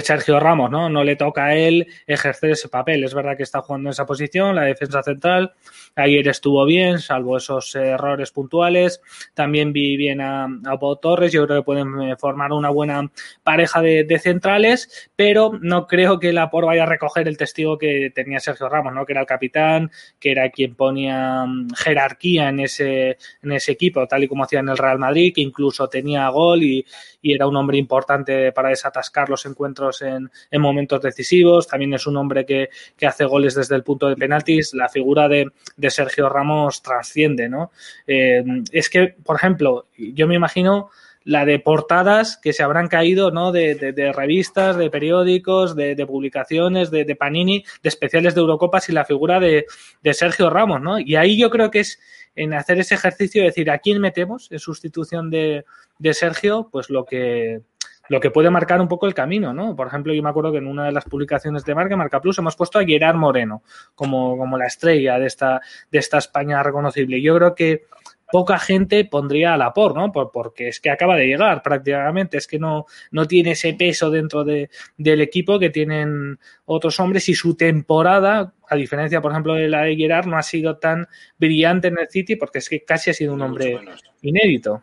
Sergio 0.02 0.38
Ramos, 0.38 0.70
¿no? 0.70 0.90
No 0.90 1.02
le 1.02 1.16
toca 1.16 1.46
a 1.46 1.56
él 1.56 1.86
ejercer 2.06 2.50
ese 2.50 2.68
papel. 2.68 3.04
Es 3.04 3.14
verdad 3.14 3.38
que 3.38 3.42
está 3.42 3.62
jugando 3.62 3.88
en 3.88 3.92
esa 3.92 4.04
posición, 4.04 4.54
la 4.54 4.64
defensa 4.64 5.02
central. 5.02 5.54
Ayer 5.94 6.28
estuvo 6.28 6.66
bien, 6.66 6.98
salvo 6.98 7.38
esos 7.38 7.74
errores 7.74 8.32
puntuales. 8.32 9.00
También 9.32 9.72
vi 9.72 9.96
bien 9.96 10.20
a, 10.20 10.44
a 10.44 10.78
Pau 10.78 10.96
Torres. 10.96 11.32
Yo 11.32 11.46
creo 11.46 11.62
que 11.62 11.64
pueden 11.64 12.02
eh, 12.02 12.16
formar 12.18 12.52
una 12.52 12.68
buena 12.68 13.10
pareja 13.42 13.80
de, 13.80 14.20
centrales, 14.22 15.10
pero 15.16 15.52
no 15.58 15.86
creo 15.86 16.20
que 16.20 16.28
el 16.28 16.34
Lapor 16.34 16.66
vaya 16.66 16.82
a 16.82 16.86
recoger 16.86 17.28
el 17.28 17.38
testigo 17.38 17.78
que 17.78 18.12
tenía 18.14 18.40
Sergio 18.40 18.68
Ramos, 18.68 18.92
¿no? 18.92 19.06
Que 19.06 19.14
era 19.14 19.22
el 19.22 19.26
capitán, 19.26 19.90
que 20.20 20.32
era 20.32 20.50
quien 20.50 20.74
ponía 20.74 21.46
mm, 21.46 21.70
jerarquía 21.74 22.50
en 22.50 22.60
ese, 22.60 23.16
en 23.42 23.52
ese 23.52 23.74
equipo 23.86 24.06
tal 24.06 24.24
y 24.24 24.28
como 24.28 24.44
hacía 24.44 24.60
en 24.60 24.68
el 24.68 24.78
Real 24.78 24.98
Madrid, 24.98 25.32
que 25.34 25.40
incluso 25.40 25.88
tenía 25.88 26.28
gol 26.28 26.62
y, 26.62 26.84
era 27.28 27.48
un 27.48 27.56
hombre 27.56 27.76
importante 27.76 28.52
para 28.52 28.68
desatascar 28.68 29.28
los 29.28 29.46
encuentros 29.46 30.00
en, 30.02 30.30
momentos 30.60 31.02
decisivos. 31.02 31.66
También 31.66 31.92
es 31.94 32.06
un 32.06 32.16
hombre 32.16 32.46
que, 32.46 32.68
hace 33.04 33.24
goles 33.24 33.56
desde 33.56 33.74
el 33.74 33.82
punto 33.82 34.08
de 34.08 34.14
penaltis. 34.14 34.74
La 34.74 34.88
figura 34.88 35.28
de, 35.28 35.50
Sergio 35.88 36.28
Ramos 36.28 36.82
trasciende, 36.82 37.48
¿no? 37.48 37.72
Eh, 38.06 38.44
es 38.70 38.88
que, 38.88 39.16
por 39.24 39.36
ejemplo, 39.36 39.86
yo 39.96 40.28
me 40.28 40.36
imagino 40.36 40.90
la 41.26 41.44
de 41.44 41.58
portadas 41.58 42.36
que 42.36 42.52
se 42.52 42.62
habrán 42.62 42.86
caído, 42.86 43.32
¿no? 43.32 43.50
De, 43.50 44.12
revistas, 44.14 44.76
de 44.76 44.90
periódicos, 44.90 45.74
de, 45.74 46.06
publicaciones, 46.06 46.92
de, 46.92 47.16
Panini, 47.16 47.64
de 47.82 47.88
especiales 47.88 48.36
de 48.36 48.40
Eurocopas 48.40 48.88
y 48.88 48.92
la 48.92 49.04
figura 49.04 49.40
de, 49.40 49.66
Sergio 50.12 50.48
Ramos, 50.48 50.80
¿no? 50.80 51.00
Y 51.00 51.16
ahí 51.16 51.36
yo 51.36 51.50
creo 51.50 51.72
que 51.72 51.80
es 51.80 51.98
en 52.36 52.54
hacer 52.54 52.78
ese 52.78 52.94
ejercicio 52.94 53.42
de 53.42 53.48
decir 53.48 53.70
a 53.70 53.78
quién 53.78 54.00
metemos 54.00 54.52
en 54.52 54.58
sustitución 54.58 55.30
de, 55.30 55.64
Sergio, 56.12 56.68
pues 56.70 56.90
lo 56.90 57.04
que, 57.06 57.62
lo 58.08 58.20
que 58.20 58.30
puede 58.30 58.50
marcar 58.50 58.80
un 58.80 58.88
poco 58.88 59.06
el 59.06 59.14
camino, 59.14 59.54
¿no? 59.54 59.74
Por 59.74 59.88
ejemplo, 59.88 60.12
yo 60.12 60.22
me 60.22 60.28
acuerdo 60.28 60.52
que 60.52 60.58
en 60.58 60.66
una 60.66 60.84
de 60.84 60.92
las 60.92 61.04
publicaciones 61.04 61.64
de 61.64 61.74
Marca, 61.74 61.96
Marca 61.96 62.20
Plus, 62.20 62.38
hemos 62.38 62.54
puesto 62.54 62.78
a 62.78 62.84
Gerard 62.84 63.16
Moreno 63.16 63.62
como, 63.94 64.36
como 64.36 64.58
la 64.58 64.66
estrella 64.66 65.18
de 65.18 65.26
esta, 65.26 65.60
de 65.90 65.98
esta 65.98 66.18
España 66.18 66.62
reconocible. 66.62 67.20
Yo 67.22 67.34
creo 67.36 67.54
que 67.54 67.86
poca 68.30 68.58
gente 68.58 69.04
pondría 69.04 69.54
a 69.54 69.56
la 69.56 69.72
por, 69.72 69.94
¿no? 69.94 70.12
porque 70.12 70.68
es 70.68 70.80
que 70.80 70.90
acaba 70.90 71.16
de 71.16 71.26
llegar 71.26 71.62
prácticamente, 71.62 72.38
es 72.38 72.46
que 72.46 72.58
no, 72.58 72.86
no 73.10 73.26
tiene 73.26 73.52
ese 73.52 73.74
peso 73.74 74.10
dentro 74.10 74.44
de, 74.44 74.70
del 74.96 75.20
equipo 75.20 75.58
que 75.58 75.70
tienen 75.70 76.38
otros 76.64 76.98
hombres 77.00 77.28
y 77.28 77.34
su 77.34 77.56
temporada, 77.56 78.54
a 78.68 78.76
diferencia, 78.76 79.20
por 79.20 79.30
ejemplo, 79.30 79.54
de 79.54 79.68
la 79.68 79.82
de 79.82 79.96
Gerard, 79.96 80.26
no 80.26 80.36
ha 80.36 80.42
sido 80.42 80.78
tan 80.78 81.06
brillante 81.38 81.88
en 81.88 81.98
el 81.98 82.08
City 82.08 82.36
porque 82.36 82.58
es 82.58 82.68
que 82.68 82.84
casi 82.84 83.10
ha 83.10 83.14
sido 83.14 83.32
un 83.32 83.42
hombre 83.42 83.78
inédito. 84.22 84.82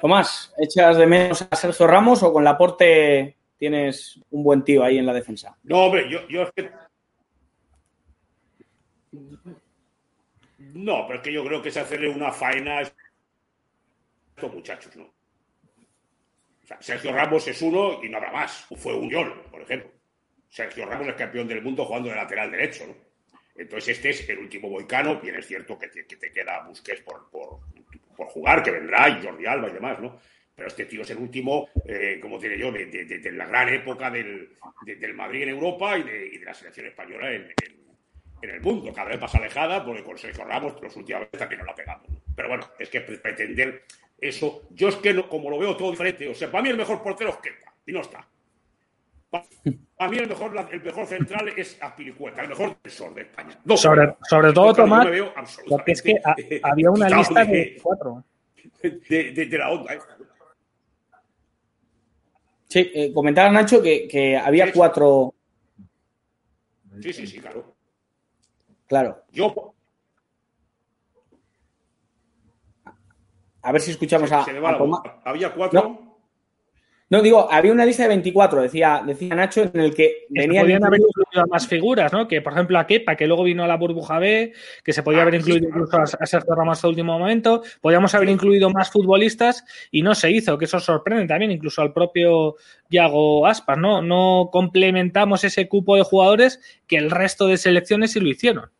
Tomás, 0.00 0.52
¿echas 0.58 0.96
de 0.96 1.06
menos 1.06 1.46
a 1.48 1.56
Sergio 1.56 1.86
Ramos 1.86 2.22
o 2.22 2.32
con 2.32 2.44
la 2.44 2.52
Laporte 2.52 3.36
tienes 3.56 4.20
un 4.30 4.42
buen 4.42 4.64
tío 4.64 4.82
ahí 4.82 4.98
en 4.98 5.06
la 5.06 5.14
defensa? 5.14 5.56
No, 5.62 5.86
hombre, 5.86 6.10
yo, 6.10 6.26
yo 6.28 6.42
es 6.42 6.50
que 6.52 6.70
No, 10.74 11.06
pero 11.06 11.20
es 11.20 11.24
que 11.24 11.32
yo 11.32 11.44
creo 11.44 11.62
que 11.62 11.68
es 11.68 11.76
hacerle 11.76 12.08
una 12.08 12.32
faena 12.32 12.78
a 12.78 12.82
estos 12.82 14.52
muchachos, 14.52 14.96
¿no? 14.96 15.04
O 15.04 16.66
sea, 16.66 16.82
Sergio 16.82 17.12
Ramos 17.12 17.46
es 17.46 17.62
uno 17.62 18.02
y 18.02 18.08
no 18.08 18.16
habrá 18.16 18.32
más. 18.32 18.66
Fue 18.76 18.92
un 18.92 19.08
Yol, 19.08 19.42
por 19.52 19.62
ejemplo. 19.62 19.92
Sergio 20.48 20.84
Ramos 20.84 21.06
es 21.06 21.14
campeón 21.14 21.46
del 21.46 21.62
mundo 21.62 21.84
jugando 21.84 22.08
de 22.08 22.16
lateral 22.16 22.50
derecho, 22.50 22.88
¿no? 22.88 22.96
Entonces 23.54 23.96
este 23.96 24.10
es 24.10 24.28
el 24.28 24.38
último 24.38 24.68
boicano. 24.68 25.20
Bien 25.20 25.36
es 25.36 25.46
cierto 25.46 25.78
que 25.78 25.86
te, 25.88 26.32
queda 26.32 26.64
Busquets 26.66 27.02
por, 27.02 27.30
por, 27.30 27.60
jugar, 28.26 28.62
que 28.62 28.72
vendrá, 28.72 29.08
y 29.08 29.24
Jordi 29.24 29.46
Alba 29.46 29.68
y 29.68 29.74
demás, 29.74 30.00
¿no? 30.00 30.18
Pero 30.56 30.68
este 30.68 30.86
tío 30.86 31.02
es 31.02 31.10
el 31.10 31.18
último, 31.18 31.68
eh, 31.86 32.18
como 32.20 32.38
diré 32.38 32.58
yo, 32.58 32.72
de, 32.72 33.32
la 33.32 33.46
gran 33.46 33.68
época 33.68 34.10
del, 34.10 34.56
Madrid 35.14 35.42
en 35.42 35.50
Europa 35.50 35.96
y 35.98 36.02
de, 36.02 36.40
la 36.44 36.54
selección 36.54 36.86
española 36.86 37.30
en, 37.30 37.42
en 37.42 37.83
el 38.50 38.60
mundo, 38.60 38.92
cada 38.92 39.10
vez 39.10 39.20
más 39.20 39.34
alejada, 39.34 39.84
porque 39.84 40.02
con 40.02 40.18
Sergio 40.18 40.44
Ramos 40.44 40.80
los 40.82 40.96
últimos 40.96 41.22
veces 41.22 41.38
también 41.38 41.60
no 41.60 41.66
la 41.66 41.74
pegamos. 41.74 42.06
Pero 42.34 42.48
bueno, 42.48 42.64
es 42.78 42.88
que 42.88 43.00
pretender 43.00 43.84
eso, 44.18 44.62
yo 44.70 44.88
es 44.88 44.96
que 44.96 45.14
como 45.28 45.50
lo 45.50 45.58
veo 45.58 45.76
todo 45.76 45.90
diferente, 45.90 46.28
o 46.28 46.34
sea, 46.34 46.50
para 46.50 46.62
mí 46.62 46.70
el 46.70 46.76
mejor 46.76 47.02
portero 47.02 47.30
es 47.30 47.36
Kepa, 47.36 47.72
y 47.86 47.92
no 47.92 48.00
está. 48.00 48.26
Para 49.96 50.10
mí 50.10 50.18
el 50.18 50.28
mejor, 50.28 50.68
el 50.70 50.82
mejor 50.82 51.06
central 51.06 51.52
es 51.56 51.76
Apiricueta, 51.80 52.42
el 52.42 52.48
mejor 52.48 52.76
defensor 52.76 53.14
de 53.14 53.22
España. 53.22 53.58
sobre, 53.76 54.14
sobre 54.28 54.52
todo, 54.52 54.74
Tomás, 54.74 55.08
porque 55.68 55.92
es 55.92 56.02
que 56.02 56.20
había 56.62 56.90
una 56.90 57.08
lista 57.08 57.44
de 57.44 57.78
cuatro. 57.82 58.24
De, 58.82 59.48
la 59.58 59.70
onda. 59.70 59.94
¿eh? 59.94 59.98
Sí, 62.68 62.90
eh, 62.94 63.12
comentaba 63.12 63.50
Nacho 63.50 63.82
que, 63.82 64.06
que 64.06 64.36
había 64.36 64.72
cuatro. 64.72 65.34
Sí, 67.00 67.12
sí, 67.12 67.26
sí, 67.26 67.40
claro. 67.40 67.73
Claro. 68.94 69.24
Yo. 69.32 69.74
A 73.60 73.72
ver 73.72 73.80
si 73.80 73.90
escuchamos 73.90 74.30
a, 74.30 74.46
Había 75.24 75.52
cuatro. 75.52 75.98
No. 77.10 77.20
digo, 77.20 77.50
había 77.50 77.72
una 77.72 77.84
lista 77.84 78.04
de 78.04 78.10
24, 78.10 78.62
decía, 78.62 79.02
decía 79.04 79.34
Nacho, 79.34 79.62
en 79.62 79.80
el 79.80 79.94
que 79.96 80.26
venían. 80.28 80.62
Podían 80.62 80.84
haber 80.84 81.00
incluido 81.00 81.46
más 81.50 81.66
figuras, 81.66 82.12
¿no? 82.12 82.28
Que, 82.28 82.40
por 82.40 82.52
ejemplo, 82.52 82.78
a 82.78 82.86
Kepa, 82.86 83.16
que 83.16 83.26
luego 83.26 83.42
vino 83.42 83.64
a 83.64 83.66
la 83.66 83.76
burbuja 83.76 84.20
B, 84.20 84.52
que 84.84 84.92
se 84.92 85.02
podía 85.02 85.18
ah, 85.18 85.22
haber 85.22 85.34
incluido 85.36 85.66
incluso 85.66 85.96
a, 85.96 86.06
Sergio 86.06 86.54
Ramos 86.54 86.78
hasta 86.78 86.86
último 86.86 87.18
momento. 87.18 87.64
Podíamos 87.80 88.14
haber 88.14 88.28
incluido 88.28 88.70
más 88.70 88.92
futbolistas 88.92 89.64
y 89.90 90.02
no 90.02 90.14
se 90.14 90.30
hizo, 90.30 90.56
que 90.56 90.66
eso 90.66 90.78
sorprende 90.78 91.26
también, 91.26 91.50
incluso 91.50 91.82
al 91.82 91.92
propio 91.92 92.54
Yago 92.90 93.44
Aspas, 93.44 93.76
¿no? 93.76 94.02
No 94.02 94.50
complementamos 94.52 95.42
ese 95.42 95.68
cupo 95.68 95.96
de 95.96 96.04
jugadores 96.04 96.60
que 96.86 96.96
el 96.96 97.10
resto 97.10 97.48
de 97.48 97.56
selecciones 97.56 98.12
sí 98.12 98.20
lo 98.20 98.28
hicieron. 98.28 98.73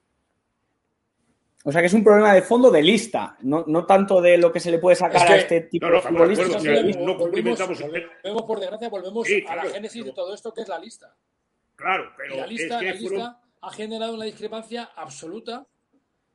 O 1.66 1.72
sea 1.72 1.80
que 1.80 1.86
es 1.86 1.94
un 1.94 2.04
problema 2.04 2.34
de 2.34 2.42
fondo 2.42 2.70
de 2.70 2.82
lista, 2.82 3.38
no, 3.40 3.64
no 3.66 3.86
tanto 3.86 4.20
de 4.20 4.36
lo 4.36 4.52
que 4.52 4.60
se 4.60 4.70
le 4.70 4.78
puede 4.78 4.96
sacar 4.96 5.26
a 5.32 5.36
este 5.36 5.62
tipo 5.62 5.86
de 5.86 5.98
futbolistas. 5.98 6.62
No, 6.98 7.16
cumplimentamos. 7.16 7.80
Volvemos, 7.80 8.42
por 8.42 8.60
desgracia, 8.60 8.90
volvemos 8.90 9.26
a 9.48 9.56
la 9.56 9.64
génesis 9.64 10.04
de 10.04 10.12
todo 10.12 10.34
esto 10.34 10.52
que 10.52 10.60
es 10.60 10.68
la 10.68 10.78
lista. 10.78 11.16
Claro, 11.74 12.12
pero. 12.18 12.34
Y 12.34 12.36
la 12.36 12.46
lista, 12.46 12.82
la 12.82 12.92
lista 12.92 13.40
ha 13.62 13.72
generado 13.72 14.12
una 14.12 14.26
discrepancia 14.26 14.90
absoluta 14.94 15.66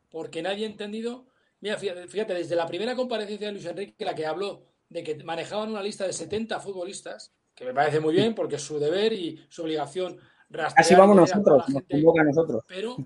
porque 0.10 0.42
nadie 0.42 0.66
ha 0.66 0.70
entendido. 0.70 1.28
Mira, 1.62 1.78
fíjate, 1.78 2.34
desde 2.34 2.56
la 2.56 2.66
primera 2.66 2.96
comparecencia 2.96 3.48
de 3.48 3.54
Luis 3.54 3.66
Enrique, 3.68 4.04
la 4.04 4.16
que 4.16 4.26
habló 4.26 4.64
de 4.90 5.04
que 5.04 5.24
manejaban 5.24 5.70
una 5.70 5.84
lista 5.84 6.08
de 6.08 6.14
70 6.14 6.60
futbolistas, 6.60 7.36
que 7.54 7.66
me 7.66 7.74
parece 7.76 8.00
muy 8.00 8.16
bien 8.16 8.34
porque 8.34 8.56
es 8.56 8.64
su 8.64 8.80
deber 8.80 9.14
y 9.14 9.46
su 9.48 9.62
obligación 9.62 10.18
rastrear. 10.50 10.74
Así 10.84 10.96
vamos 10.96 11.16
nosotros, 11.16 11.70
nos 11.70 11.84
convoca 11.84 12.22
a 12.22 12.26
nosotros. 12.26 12.64
Pero 12.68 12.98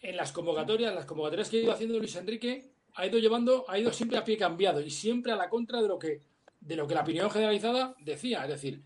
en 0.00 0.16
las 0.16 0.32
convocatorias, 0.32 0.94
las 0.94 1.06
convocatorias 1.06 1.48
que 1.48 1.58
ha 1.58 1.62
ido 1.62 1.72
haciendo 1.72 1.98
Luis 1.98 2.16
Enrique, 2.16 2.70
ha 2.94 3.06
ido 3.06 3.18
llevando, 3.18 3.64
ha 3.68 3.78
ido 3.78 3.92
siempre 3.92 4.18
a 4.18 4.24
pie 4.24 4.36
cambiado 4.36 4.80
y 4.80 4.90
siempre 4.90 5.32
a 5.32 5.36
la 5.36 5.48
contra 5.48 5.82
de 5.82 5.88
lo 5.88 5.98
que, 5.98 6.20
de 6.60 6.76
lo 6.76 6.86
que 6.86 6.94
la 6.94 7.02
opinión 7.02 7.30
generalizada 7.30 7.94
decía. 8.00 8.42
Es 8.44 8.48
decir, 8.48 8.82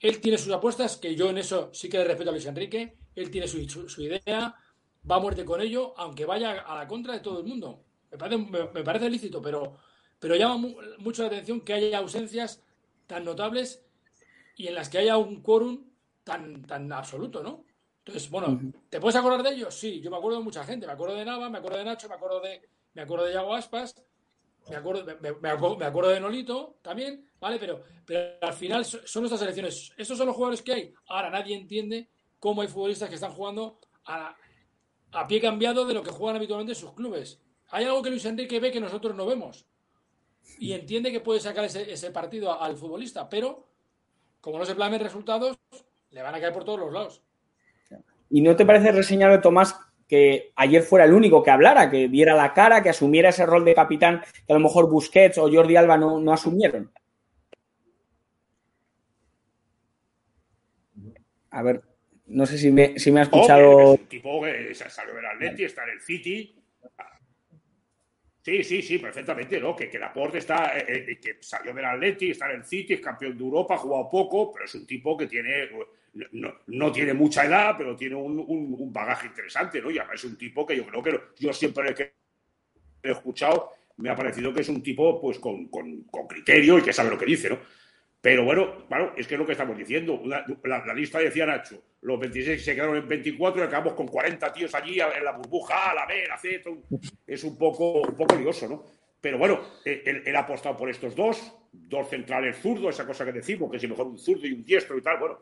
él 0.00 0.20
tiene 0.20 0.38
sus 0.38 0.52
apuestas, 0.52 0.96
que 0.96 1.14
yo 1.14 1.30
en 1.30 1.38
eso 1.38 1.70
sí 1.72 1.88
que 1.88 1.98
le 1.98 2.04
respeto 2.04 2.30
a 2.30 2.32
Luis 2.32 2.46
Enrique, 2.46 2.96
él 3.14 3.30
tiene 3.30 3.46
su, 3.46 3.68
su, 3.68 4.02
idea, 4.02 4.56
va 5.08 5.16
a 5.16 5.20
muerte 5.20 5.44
con 5.44 5.60
ello, 5.60 5.94
aunque 5.96 6.24
vaya 6.24 6.62
a 6.62 6.76
la 6.76 6.88
contra 6.88 7.14
de 7.14 7.20
todo 7.20 7.40
el 7.40 7.46
mundo. 7.46 7.84
Me 8.10 8.18
parece, 8.18 8.38
me, 8.38 8.82
parece 8.82 9.08
lícito, 9.08 9.40
pero, 9.40 9.78
pero 10.18 10.36
llama 10.36 10.68
mucho 10.98 11.22
la 11.22 11.28
atención 11.28 11.60
que 11.60 11.74
haya 11.74 11.98
ausencias 11.98 12.62
tan 13.06 13.24
notables 13.24 13.84
y 14.56 14.66
en 14.66 14.74
las 14.74 14.88
que 14.88 14.98
haya 14.98 15.16
un 15.16 15.42
quórum 15.42 15.84
tan, 16.24 16.62
tan 16.62 16.92
absoluto, 16.92 17.42
¿no? 17.42 17.64
Entonces, 18.06 18.30
bueno, 18.30 18.60
¿te 18.90 19.00
puedes 19.00 19.16
acordar 19.16 19.42
de 19.42 19.50
ellos? 19.50 19.74
Sí, 19.74 20.00
yo 20.02 20.10
me 20.10 20.18
acuerdo 20.18 20.38
de 20.38 20.44
mucha 20.44 20.62
gente. 20.62 20.86
Me 20.86 20.92
acuerdo 20.92 21.14
de 21.14 21.24
Nava, 21.24 21.48
me 21.48 21.56
acuerdo 21.56 21.78
de 21.78 21.84
Nacho, 21.84 22.06
me 22.06 22.14
acuerdo 22.16 22.40
de, 22.40 22.60
me 22.92 23.02
acuerdo 23.02 23.24
de 23.24 23.32
Yago 23.32 23.54
Aspas, 23.54 23.94
me 24.68 24.76
acuerdo, 24.76 25.04
me, 25.22 25.32
me 25.32 25.48
acuerdo, 25.48 25.76
me 25.76 25.86
acuerdo 25.86 26.10
de 26.10 26.20
Nolito 26.20 26.76
también, 26.82 27.26
¿vale? 27.40 27.58
Pero, 27.58 27.82
pero 28.04 28.36
al 28.42 28.52
final 28.52 28.84
son 28.84 29.22
nuestras 29.22 29.40
elecciones. 29.40 29.92
Estos 29.96 30.18
son 30.18 30.26
los 30.26 30.36
jugadores 30.36 30.60
que 30.60 30.72
hay. 30.72 30.94
Ahora 31.06 31.30
nadie 31.30 31.56
entiende 31.56 32.10
cómo 32.38 32.60
hay 32.60 32.68
futbolistas 32.68 33.08
que 33.08 33.14
están 33.14 33.32
jugando 33.32 33.78
a, 34.04 34.36
a 35.12 35.26
pie 35.26 35.40
cambiado 35.40 35.86
de 35.86 35.94
lo 35.94 36.02
que 36.02 36.10
juegan 36.10 36.36
habitualmente 36.36 36.72
en 36.72 36.78
sus 36.78 36.92
clubes. 36.92 37.40
Hay 37.68 37.86
algo 37.86 38.02
que 38.02 38.10
Luis 38.10 38.24
Enrique 38.26 38.60
ve 38.60 38.70
que 38.70 38.80
nosotros 38.80 39.16
no 39.16 39.24
vemos. 39.24 39.66
Y 40.58 40.72
entiende 40.72 41.10
que 41.10 41.20
puede 41.20 41.40
sacar 41.40 41.64
ese, 41.64 41.90
ese 41.90 42.10
partido 42.10 42.60
al 42.60 42.76
futbolista, 42.76 43.28
pero 43.30 43.66
como 44.42 44.58
no 44.58 44.66
se 44.66 44.74
planen 44.74 45.00
resultados, 45.00 45.56
le 46.10 46.22
van 46.22 46.34
a 46.34 46.40
caer 46.40 46.52
por 46.52 46.64
todos 46.64 46.78
los 46.78 46.92
lados. 46.92 47.22
¿Y 48.30 48.40
no 48.40 48.56
te 48.56 48.66
parece 48.66 48.92
reseñable, 48.92 49.38
Tomás, 49.38 49.78
que 50.08 50.52
ayer 50.56 50.82
fuera 50.82 51.04
el 51.04 51.14
único 51.14 51.42
que 51.42 51.50
hablara, 51.50 51.90
que 51.90 52.08
diera 52.08 52.34
la 52.34 52.52
cara, 52.52 52.82
que 52.82 52.90
asumiera 52.90 53.30
ese 53.30 53.46
rol 53.46 53.64
de 53.64 53.74
capitán 53.74 54.22
que 54.46 54.52
a 54.52 54.54
lo 54.54 54.60
mejor 54.60 54.90
Busquets 54.90 55.38
o 55.38 55.50
Jordi 55.50 55.76
Alba 55.76 55.96
no, 55.96 56.20
no 56.20 56.32
asumieron? 56.32 56.90
A 61.50 61.62
ver, 61.62 61.82
no 62.26 62.46
sé 62.46 62.58
si 62.58 62.70
me, 62.70 62.98
si 62.98 63.12
me 63.12 63.20
ha 63.20 63.24
escuchado. 63.24 63.94
Es 63.94 64.00
un 64.00 64.06
tipo 64.06 64.42
que 64.42 64.74
salió 64.74 65.14
del 65.14 65.26
Atleti, 65.26 65.64
está 65.64 65.84
en 65.84 65.90
el 65.90 66.00
City. 66.00 66.54
Sí, 68.42 68.62
sí, 68.62 68.82
sí, 68.82 68.98
perfectamente, 68.98 69.58
¿no? 69.58 69.74
Que, 69.74 69.88
que 69.88 69.98
Laporte 69.98 70.38
está, 70.38 70.76
eh, 70.76 71.06
eh, 71.08 71.18
que 71.18 71.38
salió 71.40 71.72
del 71.72 71.84
Atleti, 71.84 72.30
está 72.30 72.50
en 72.50 72.56
el 72.56 72.64
City, 72.64 72.94
es 72.94 73.00
campeón 73.00 73.38
de 73.38 73.44
Europa, 73.44 73.74
ha 73.74 73.78
jugado 73.78 74.10
poco, 74.10 74.52
pero 74.52 74.66
es 74.66 74.74
un 74.74 74.86
tipo 74.86 75.16
que 75.16 75.26
tiene, 75.26 75.70
no, 76.32 76.54
no 76.66 76.92
tiene 76.92 77.14
mucha 77.14 77.44
edad, 77.44 77.74
pero 77.76 77.96
tiene 77.96 78.14
un, 78.14 78.38
un, 78.46 78.92
bagaje 78.92 79.26
interesante, 79.26 79.80
¿no? 79.80 79.90
Y 79.90 79.98
además 79.98 80.16
es 80.16 80.24
un 80.24 80.36
tipo 80.36 80.64
que 80.64 80.76
yo 80.76 80.86
creo 80.86 81.02
que 81.02 81.20
yo 81.38 81.52
siempre 81.52 81.94
que 81.94 82.14
he 83.02 83.10
escuchado 83.10 83.70
me 83.96 84.10
ha 84.10 84.16
parecido 84.16 84.52
que 84.52 84.62
es 84.62 84.68
un 84.68 84.82
tipo, 84.82 85.20
pues, 85.20 85.38
con, 85.38 85.68
con, 85.68 86.02
con 86.04 86.26
criterio 86.26 86.78
y 86.78 86.82
que 86.82 86.92
sabe 86.92 87.10
lo 87.10 87.18
que 87.18 87.26
dice, 87.26 87.50
¿no? 87.50 87.58
Pero 88.24 88.42
bueno, 88.42 88.86
bueno, 88.88 89.12
es 89.18 89.26
que 89.26 89.34
es 89.34 89.38
lo 89.38 89.44
que 89.44 89.52
estamos 89.52 89.76
diciendo. 89.76 90.22
La, 90.24 90.94
lista 90.94 91.18
decía 91.18 91.44
Nacho, 91.44 91.82
los 92.00 92.18
26 92.18 92.64
se 92.64 92.74
quedaron 92.74 92.96
en 92.96 93.06
24 93.06 93.60
y 93.60 93.66
acabamos 93.66 93.92
con 93.92 94.08
40 94.08 94.50
tíos 94.50 94.74
allí 94.74 94.98
en 94.98 95.22
la 95.22 95.32
burbuja, 95.32 95.90
A, 95.90 95.94
la 95.94 96.06
B, 96.06 96.26
la 96.26 96.38
C. 96.38 96.62
Es 97.26 97.44
un 97.44 97.58
poco, 97.58 98.00
un 98.00 98.16
poco 98.16 98.34
lioso, 98.36 98.66
¿no? 98.66 98.82
Pero 99.20 99.36
bueno, 99.36 99.60
él, 99.84 100.22
él, 100.24 100.36
ha 100.36 100.40
apostado 100.40 100.74
por 100.74 100.88
estos 100.88 101.14
dos, 101.14 101.54
dos 101.70 102.08
centrales 102.08 102.56
zurdos, 102.56 102.94
esa 102.94 103.06
cosa 103.06 103.26
que 103.26 103.32
decimos, 103.32 103.70
que 103.70 103.78
si 103.78 103.88
mejor 103.88 104.06
un 104.06 104.18
zurdo 104.18 104.46
y 104.46 104.52
un 104.52 104.64
diestro 104.64 104.96
y 104.96 105.02
tal. 105.02 105.18
Bueno, 105.18 105.38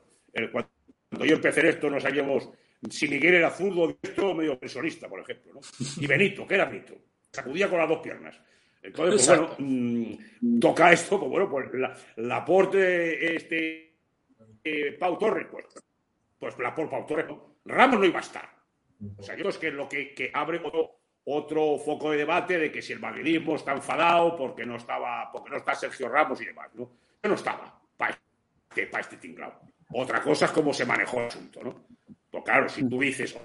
cuando 0.51 1.25
yo 1.25 1.37
empecé 1.37 1.61
en 1.61 1.67
esto 1.67 1.91
no 1.91 2.01
sabíamos 2.01 2.51
si 2.91 3.09
Miguel 3.09 3.35
era 3.35 3.51
zurdo 3.51 3.83
o 3.83 3.87
diestro 3.89 4.35
medio 4.35 4.59
pensionista, 4.59 5.09
por 5.09 5.21
ejemplo, 5.21 5.55
¿no? 5.55 5.61
Y 6.01 6.07
Benito, 6.07 6.47
¿qué 6.47 6.55
era 6.55 6.65
Benito? 6.65 6.95
Sacudía 7.31 7.69
con 7.69 7.79
las 7.79 7.89
dos 7.89 8.01
piernas. 8.01 8.41
Entonces, 8.83 9.27
pues, 9.27 9.39
bueno, 9.39 9.55
mmm, 9.59 10.59
toca 10.59 10.93
esto, 10.93 11.19
pues 11.21 11.31
bueno, 11.31 11.49
pues 11.49 11.73
la, 11.75 11.97
la 12.17 12.37
aporte 12.39 13.37
este 13.37 13.95
eh, 14.65 14.97
Pau 14.99 15.17
Torres, 15.17 15.47
pues, 15.51 15.67
pues 16.39 16.59
la 16.59 16.75
por 16.75 16.91
Pau 16.91 17.07
Torres, 17.07 17.27
¿no? 17.29 17.59
Ramos 17.65 18.01
no 18.01 18.07
iba 18.07 18.19
a 18.19 18.23
estar. 18.23 18.51
O 19.17 19.23
sea, 19.23 19.37
es 19.37 19.59
que 19.59 19.69
es 19.69 19.75
lo 19.75 19.89
que, 19.89 20.15
que 20.15 20.31
abre 20.33 20.61
otro, 20.65 20.99
otro, 21.25 21.79
foco 21.79 22.11
de 22.11 22.19
debate 22.19 22.59
de 22.59 22.73
que 22.73 22.83
si 22.83 22.93
el 22.93 23.01
madridismo 23.01 23.57
está 23.57 23.73
enfadado 23.73 24.37
porque 24.37 24.67
no 24.67 24.77
estaba, 24.77 25.31
porque 25.33 25.51
no 25.51 25.57
está 25.57 25.75
Sergio 25.75 26.09
Ramos 26.09 26.41
y 26.41 26.47
demás, 26.47 26.71
¿no? 26.75 26.91
Yo 27.23 27.29
no 27.29 27.35
estaba 27.35 27.81
para 27.97 28.19
este, 28.69 28.87
para 28.87 29.01
este 29.03 29.17
tinglado. 29.17 29.61
Otra 29.95 30.23
cosa 30.23 30.47
es 30.47 30.51
cómo 30.53 30.73
se 30.73 30.87
manejó 30.87 31.21
el 31.21 31.27
asunto, 31.27 31.63
¿no? 31.63 31.87
Pues 32.31 32.45
claro, 32.45 32.69
si 32.69 32.89
tú 32.89 32.99
dices 32.99 33.37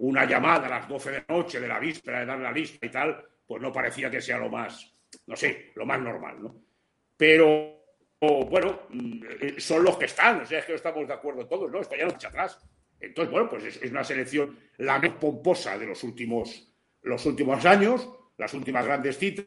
una 0.00 0.26
llamada 0.26 0.66
a 0.66 0.70
las 0.70 0.88
12 0.88 1.10
de 1.10 1.24
la 1.26 1.34
noche 1.34 1.60
de 1.60 1.68
la 1.68 1.78
víspera 1.78 2.20
de 2.20 2.26
dar 2.26 2.38
la 2.38 2.52
lista 2.52 2.84
y 2.84 2.90
tal, 2.90 3.24
pues 3.46 3.62
no 3.62 3.72
parecía 3.72 4.10
que 4.10 4.20
sea 4.20 4.38
lo 4.38 4.50
más, 4.50 4.92
no 5.26 5.34
sé, 5.34 5.72
lo 5.74 5.86
más 5.86 5.98
normal, 6.00 6.42
¿no? 6.42 6.54
Pero, 7.16 7.80
bueno, 8.20 8.80
son 9.56 9.84
los 9.84 9.96
que 9.96 10.04
están, 10.04 10.42
o 10.42 10.46
sea, 10.46 10.58
es 10.58 10.66
que 10.66 10.72
no 10.72 10.76
estamos 10.76 11.08
de 11.08 11.14
acuerdo 11.14 11.46
todos, 11.46 11.70
¿no? 11.70 11.80
Esto 11.80 11.96
ya 11.96 12.04
no 12.04 12.12
echa 12.12 12.28
atrás. 12.28 12.58
Entonces, 13.00 13.32
bueno, 13.32 13.48
pues 13.48 13.64
es, 13.64 13.82
es, 13.82 13.90
una 13.90 14.04
selección 14.04 14.58
la 14.78 14.98
más 14.98 15.10
pomposa 15.12 15.78
de 15.78 15.86
los 15.86 16.02
últimos, 16.04 16.70
los 17.02 17.24
últimos 17.24 17.64
años, 17.64 18.08
las 18.36 18.52
últimas 18.52 18.84
grandes 18.84 19.18
citas. 19.18 19.46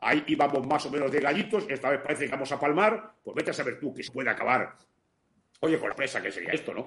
Ahí 0.00 0.24
íbamos 0.26 0.66
más 0.66 0.84
o 0.86 0.90
menos 0.90 1.12
de 1.12 1.20
gallitos, 1.20 1.64
esta 1.68 1.90
vez 1.90 2.00
parece 2.00 2.24
que 2.24 2.32
vamos 2.32 2.50
a 2.50 2.58
palmar, 2.58 3.14
pues 3.22 3.36
vete 3.36 3.52
a 3.52 3.54
saber 3.54 3.78
tú 3.78 3.94
que 3.94 4.02
se 4.02 4.10
puede 4.10 4.30
acabar. 4.30 4.74
Oye, 5.64 5.78
sorpresa 5.78 6.20
que 6.20 6.32
sería 6.32 6.52
esto, 6.52 6.74
¿no? 6.74 6.86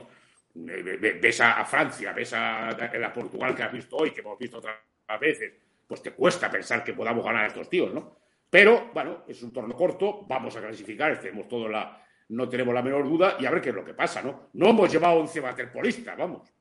Ves 0.54 1.40
a, 1.40 1.64
Francia, 1.64 2.12
ves 2.12 2.34
a, 2.34 2.70
a, 2.70 3.14
Portugal 3.14 3.56
que 3.56 3.64
has 3.64 3.72
visto 3.72 3.96
hoy, 3.96 4.12
que 4.12 4.20
hemos 4.20 4.38
visto 4.38 4.58
otras 4.58 4.76
veces, 5.20 5.54
pues 5.88 6.02
te 6.02 6.12
cuesta 6.12 6.52
pensar 6.52 6.84
que 6.84 6.94
podamos 6.94 7.24
ganar 7.24 7.46
a 7.46 7.48
estos 7.48 7.70
tíos, 7.70 7.94
¿no? 7.94 8.18
Pero, 8.50 8.92
bueno, 8.94 9.24
es 9.30 9.42
un 9.44 9.54
torneo 9.54 9.78
corto, 9.78 10.26
vamos 10.28 10.58
a 10.58 10.62
clasificar, 10.62 11.18
tenemos 11.22 11.48
todo 11.48 11.70
la, 11.70 12.02
no 12.30 12.50
tenemos 12.50 12.74
la 12.74 12.82
menor 12.82 13.06
duda 13.06 13.38
y 13.40 13.46
a 13.46 13.52
ver 13.52 13.62
qué 13.62 13.70
es 13.70 13.76
lo 13.76 13.86
que 13.86 13.94
pasa, 13.94 14.22
¿no? 14.22 14.50
No 14.54 14.68
hemos 14.68 14.92
llevado 14.92 15.20
11 15.20 15.40
waterpolistas, 15.40 16.18
vamos. 16.18 16.54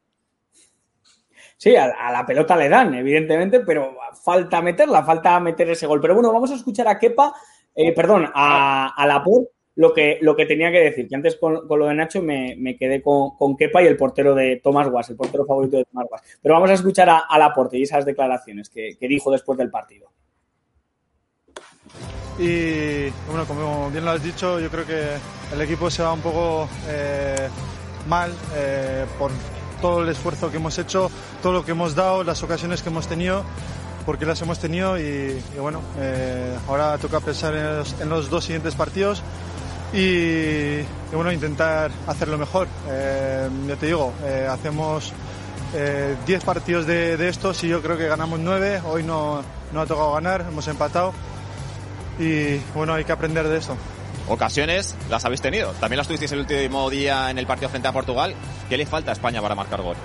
Sí, 1.57 1.75
a, 1.75 1.87
a, 1.87 2.13
la 2.13 2.25
pelota 2.25 2.57
le 2.57 2.69
dan, 2.69 2.95
evidentemente, 2.95 3.61
pero 3.61 3.97
falta 4.25 4.63
meterla, 4.63 5.03
falta 5.03 5.41
meter 5.41 5.69
ese 5.71 5.87
gol. 5.87 6.01
Pero 6.01 6.15
bueno, 6.15 6.33
vamos 6.33 6.53
a 6.53 6.55
escuchar 6.55 6.87
a 6.87 6.99
Kepa, 6.99 7.35
eh, 7.75 7.93
perdón, 7.93 8.31
a, 8.33 8.95
a 8.97 9.07
Laporte 9.07 9.54
lo 9.77 9.93
que, 9.93 10.19
lo 10.21 10.37
que 10.37 10.47
tenía 10.47 10.71
que 10.71 10.81
decir, 10.81 11.09
que 11.09 11.17
antes 11.17 11.37
con, 11.37 11.67
con 11.67 11.79
lo 11.79 11.87
de 11.87 11.95
Nacho 11.95 12.23
me, 12.23 12.55
me 12.57 12.77
quedé 12.77 13.03
con, 13.03 13.37
con, 13.37 13.57
Kepa 13.57 13.83
y 13.83 13.87
el 13.87 13.97
portero 13.97 14.35
de 14.35 14.61
Tomás 14.63 14.89
Guas, 14.89 15.11
el 15.11 15.17
portero 15.17 15.45
favorito 15.45 15.77
de 15.77 15.85
Tomás 15.85 16.07
Guas. 16.09 16.23
Pero 16.41 16.55
vamos 16.55 16.71
a 16.71 16.75
escuchar 16.75 17.09
a, 17.11 17.19
a 17.19 17.39
Laporte 17.39 17.77
y 17.77 17.83
esas 17.83 18.05
declaraciones 18.05 18.69
que, 18.69 18.97
que, 18.99 19.09
dijo 19.09 19.33
después 19.33 19.59
del 19.59 19.71
partido. 19.71 20.11
Y 22.39 23.11
bueno, 23.29 23.45
como 23.47 23.91
bien 23.91 24.05
lo 24.05 24.13
has 24.13 24.23
dicho, 24.23 24.61
yo 24.61 24.69
creo 24.71 24.87
que 24.87 25.03
el 25.53 25.61
equipo 25.61 25.91
se 25.91 26.03
va 26.03 26.13
un 26.13 26.21
poco 26.21 26.69
eh, 26.89 27.49
mal 28.09 28.33
eh, 28.57 29.05
por 29.19 29.31
todo 29.81 30.03
el 30.03 30.09
esfuerzo 30.09 30.51
que 30.51 30.57
hemos 30.57 30.79
hecho, 30.79 31.11
todo 31.43 31.53
lo 31.53 31.65
que 31.65 31.73
hemos 31.73 31.95
dado, 31.95 32.25
las 32.25 32.43
ocasiones 32.43 32.83
que 32.83 32.89
hemos 32.89 33.07
tenido 33.07 33.45
porque 34.05 34.27
las 34.27 34.41
hemos 34.43 34.59
tenido 34.59 34.99
y, 34.99 35.43
y 35.55 35.59
bueno, 35.59 35.81
eh, 35.99 36.55
ahora 36.69 36.99
toca 36.99 37.21
pensar 37.21 37.55
en 37.55 37.79
los, 37.79 38.01
en 38.01 38.09
los, 38.09 38.29
dos 38.29 38.45
siguientes 38.45 38.75
partidos 38.75 39.23
y, 39.95 40.81
y 40.81 41.15
bueno, 41.15 41.33
intentar 41.33 41.91
hacerlo 42.07 42.37
mejor. 42.37 42.69
Eh, 42.89 43.49
ya 43.69 43.77
te 43.77 43.87
digo, 43.87 44.13
eh, 44.25 44.49
hacemos 44.51 45.13
10 45.73 45.75
eh, 45.75 46.45
partidos 46.45 46.87
de, 46.87 47.17
de, 47.17 47.29
estos 47.29 47.63
y 47.65 47.69
yo 47.69 47.81
creo 47.81 47.97
que 47.97 48.07
ganamos 48.07 48.41
9. 48.41 48.83
Hoy 48.87 49.03
no, 49.03 49.43
no 49.73 49.81
ha 49.81 49.87
tocado 49.87 50.13
ganar, 50.13 50.45
hemos 50.49 50.67
empatado 50.69 51.13
y 52.19 52.59
bueno, 52.75 52.95
hay 52.95 53.05
que 53.05 53.13
aprender 53.13 53.49
de 53.49 53.59
esto. 53.59 53.77
Ocasiones 54.29 54.95
las 55.11 55.25
habéis 55.25 55.43
tenido. 55.43 55.73
También 55.73 55.99
las 55.99 56.07
tuvisteis 56.07 56.33
el 56.33 56.41
último 56.41 56.89
día 56.89 57.31
en 57.31 57.39
el 57.39 57.47
partido 57.47 57.69
frente 57.69 57.89
a 57.89 57.93
Portugal. 57.93 58.35
¿Qué 58.69 58.77
le 58.77 58.87
falta 58.87 59.11
a 59.11 59.15
España 59.15 59.43
para 59.43 59.55
marcar 59.55 59.83
gol? 59.83 59.97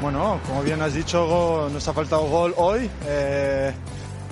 Bueno, 0.00 0.40
como 0.46 0.62
bien 0.62 0.80
has 0.80 0.94
dicho, 0.94 1.68
nos 1.72 1.86
ha 1.86 1.92
faltado 1.92 2.22
gol 2.22 2.54
hoy. 2.56 2.88
Eh, 3.06 3.72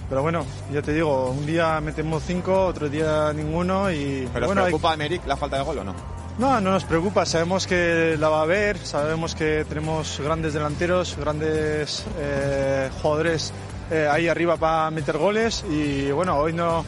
pero 0.08 0.22
bueno, 0.22 0.44
ya 0.72 0.82
te 0.82 0.92
digo, 0.92 1.30
un 1.30 1.46
día 1.46 1.80
metemos 1.80 2.22
cinco, 2.26 2.66
otro 2.66 2.88
día 2.88 3.32
ninguno 3.32 3.90
y... 3.90 4.28
¿Pero 4.32 4.46
bueno, 4.46 4.62
os 4.62 4.66
preocupa 4.68 4.88
hay... 4.88 4.92
a 4.92 4.94
Emerick 4.94 5.26
la 5.26 5.36
falta 5.36 5.56
de 5.56 5.62
gol 5.62 5.78
o 5.78 5.84
no? 5.84 5.94
No, 6.38 6.60
no 6.60 6.70
nos 6.70 6.84
preocupa, 6.84 7.24
sabemos 7.24 7.66
que 7.66 8.16
la 8.18 8.28
va 8.28 8.40
a 8.40 8.42
haber, 8.42 8.76
sabemos 8.78 9.34
que 9.34 9.64
tenemos 9.66 10.20
grandes 10.22 10.52
delanteros, 10.52 11.16
grandes 11.16 12.04
eh, 12.18 12.90
jugadores 13.00 13.54
eh, 13.90 14.06
ahí 14.10 14.28
arriba 14.28 14.58
para 14.58 14.90
meter 14.90 15.16
goles 15.16 15.64
y 15.70 16.10
bueno, 16.10 16.36
hoy 16.36 16.52
no, 16.52 16.84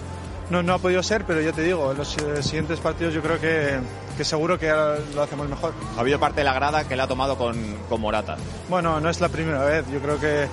no, 0.51 0.63
no, 0.63 0.75
ha 0.75 0.79
podido 0.79 1.03
ser, 1.03 1.25
pero 1.25 1.41
ya 1.41 1.53
te 1.53 1.63
digo, 1.63 1.93
en 1.93 1.97
los 1.97 2.19
eh, 2.19 2.43
siguientes 2.43 2.79
partidos 2.81 3.15
yo 3.15 3.23
creo 3.23 3.41
que, 3.41 3.79
que, 4.19 4.25
seguro 4.25 4.59
que 4.59 4.69
lo 5.15 5.23
hacemos 5.23 5.49
mejor. 5.49 5.73
Ha 5.97 6.01
habido 6.01 6.21
parte 6.21 6.41
de 6.41 6.45
la 6.45 6.53
grada 6.53 6.87
que 6.87 6.95
la 6.95 7.05
ha 7.05 7.09
tomado 7.09 7.39
con, 7.39 7.57
con 7.89 8.03
Morata. 8.03 8.37
Bueno, 8.69 9.01
no 9.01 9.09
es 9.09 9.19
la 9.21 9.31
primera 9.31 9.65
vez, 9.65 9.87
yo 9.91 10.01
creo 10.01 10.21
que 10.21 10.47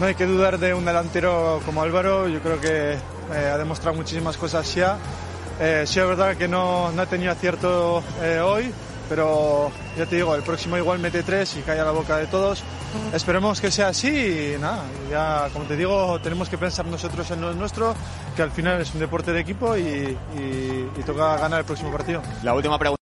no 0.00 0.06
hay 0.06 0.14
que 0.14 0.26
dudar 0.26 0.58
de 0.58 0.74
un 0.74 0.84
delantero 0.84 1.60
como 1.64 1.82
Álvaro, 1.82 2.28
yo 2.28 2.40
creo 2.40 2.60
que 2.60 2.92
eh, 2.92 3.50
ha 3.52 3.58
demostrado 3.58 3.96
muchísimas 3.96 4.36
cosas 4.36 4.74
ya. 4.74 4.96
Eh, 5.60 5.84
sí 5.86 6.00
es 6.00 6.06
verdad 6.06 6.36
que 6.36 6.48
no, 6.48 6.90
no 6.92 7.02
ha 7.02 7.06
tenido 7.06 7.30
acierto 7.30 8.02
eh, 8.22 8.40
hoy, 8.40 8.72
pero 9.08 9.70
ya 9.96 10.06
te 10.06 10.16
digo, 10.16 10.34
el 10.34 10.42
próximo 10.42 10.76
igual 10.76 10.98
mete 10.98 11.22
tres 11.22 11.56
y 11.56 11.60
cae 11.60 11.78
a 11.78 11.84
la 11.84 11.90
boca 11.92 12.16
de 12.16 12.26
todos. 12.26 12.62
Esperemos 13.12 13.60
que 13.60 13.70
sea 13.70 13.88
así 13.88 14.08
y 14.08 14.60
nada, 14.60 14.82
ya 15.10 15.48
como 15.52 15.64
te 15.66 15.76
digo, 15.76 16.18
tenemos 16.20 16.48
que 16.48 16.58
pensar 16.58 16.86
nosotros 16.86 17.30
en 17.30 17.40
lo 17.40 17.52
nuestro, 17.54 17.94
que 18.36 18.42
al 18.42 18.50
final 18.50 18.80
es 18.80 18.92
un 18.94 19.00
deporte 19.00 19.32
de 19.32 19.40
equipo 19.40 19.76
y, 19.76 19.82
y, 20.36 20.90
y 20.96 21.02
toca 21.04 21.36
ganar 21.36 21.60
el 21.60 21.64
próximo 21.64 21.90
partido. 21.92 22.22
La 22.42 22.54
última 22.54 22.78
pregunta. 22.78 23.01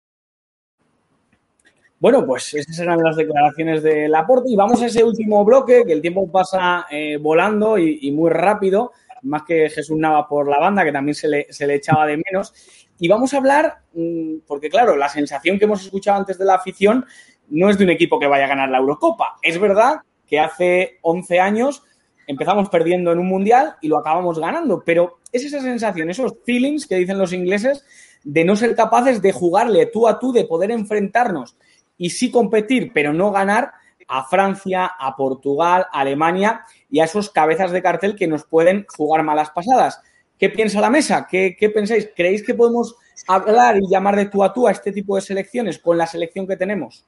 Bueno, 2.00 2.26
pues 2.26 2.54
esas 2.54 2.80
eran 2.80 3.04
las 3.04 3.18
declaraciones 3.18 3.84
de 3.84 4.08
Laporte 4.08 4.50
y 4.50 4.56
vamos 4.56 4.82
a 4.82 4.86
ese 4.86 5.04
último 5.04 5.44
bloque, 5.44 5.84
que 5.86 5.92
el 5.92 6.02
tiempo 6.02 6.32
pasa 6.32 6.86
eh, 6.90 7.18
volando 7.18 7.78
y, 7.78 8.10
muy 8.14 8.30
rápido, 8.30 8.94
más 9.24 9.44
que 9.44 9.70
Jesús 9.70 9.98
Nava 9.98 10.26
por 10.26 10.50
la 10.50 10.60
banda, 10.60 10.86
que 10.86 10.94
también 10.94 11.14
se 11.14 11.28
le, 11.28 11.48
se 11.50 11.68
le 11.68 11.76
echaba 11.76 12.06
de 12.06 12.16
menos. 12.16 12.54
Y 13.00 13.10
vamos 13.10 13.34
a 13.34 13.38
hablar, 13.38 13.80
mm, 13.94 14.38
porque 14.48 14.70
claro, 14.70 14.96
la 14.96 15.10
sensación 15.10 15.60
que 15.60 15.66
hemos 15.66 15.84
escuchado 15.84 16.18
antes 16.18 16.38
de 16.38 16.46
la 16.46 16.56
afición 16.56 17.06
no 17.50 17.70
es 17.70 17.78
de 17.78 17.84
un 17.84 17.90
equipo 17.90 18.18
que 18.18 18.28
vaya 18.28 18.46
a 18.46 18.50
ganar 18.50 18.70
la 18.70 18.78
Eurocopa. 18.78 19.38
Es 19.42 19.60
verdad 19.60 20.04
que 20.26 20.40
hace 20.40 21.00
11 21.02 21.42
años 21.42 21.84
empezamos 22.28 22.70
perdiendo 22.70 23.12
en 23.12 23.20
un 23.20 23.28
mundial 23.28 23.76
y 23.82 23.90
lo 23.90 23.98
acabamos 23.98 24.40
ganando, 24.40 24.84
pero 24.86 25.20
es 25.34 25.44
esa 25.44 25.60
sensación, 25.60 26.10
esos 26.10 26.36
feelings 26.46 26.88
que 26.88 26.96
dicen 26.96 27.18
los 27.18 27.34
ingleses 27.34 27.84
de 28.24 28.46
no 28.46 28.56
ser 28.56 28.74
capaces 28.74 29.22
de 29.22 29.34
jugarle 29.34 29.88
tú 29.88 30.08
a 30.08 30.18
tú, 30.18 30.32
de 30.32 30.46
poder 30.46 30.72
enfrentarnos 30.72 31.58
y 32.00 32.10
sí 32.10 32.32
competir, 32.32 32.92
pero 32.94 33.14
no 33.14 33.32
ganar 33.32 33.74
a 34.08 34.24
Francia, 34.24 34.90
a 34.98 35.16
Portugal, 35.16 35.86
a 35.92 36.00
Alemania 36.00 36.62
y 36.90 37.02
a 37.02 37.04
esos 37.04 37.30
cabezas 37.30 37.72
de 37.72 37.84
cartel 37.84 38.16
que 38.16 38.26
nos 38.26 38.46
pueden 38.46 38.88
jugar 38.98 39.22
malas 39.22 39.52
pasadas. 39.52 40.02
¿Qué 40.40 40.50
piensa 40.50 40.82
la 40.82 40.90
mesa? 40.90 41.28
¿Qué, 41.30 41.72
pensáis? 41.72 42.10
¿Creéis 42.16 42.44
que 42.44 42.56
podemos 42.56 42.96
hablar 43.28 43.78
y 43.78 43.88
llamar 43.88 44.16
de 44.16 44.26
tú 44.26 44.44
a 44.44 44.52
tú 44.54 44.68
a 44.68 44.72
este 44.72 44.92
tipo 44.92 45.16
de 45.16 45.22
selecciones 45.22 45.78
con 45.78 45.98
la 45.98 46.08
selección 46.08 46.48
que 46.48 46.56
tenemos? 46.56 47.06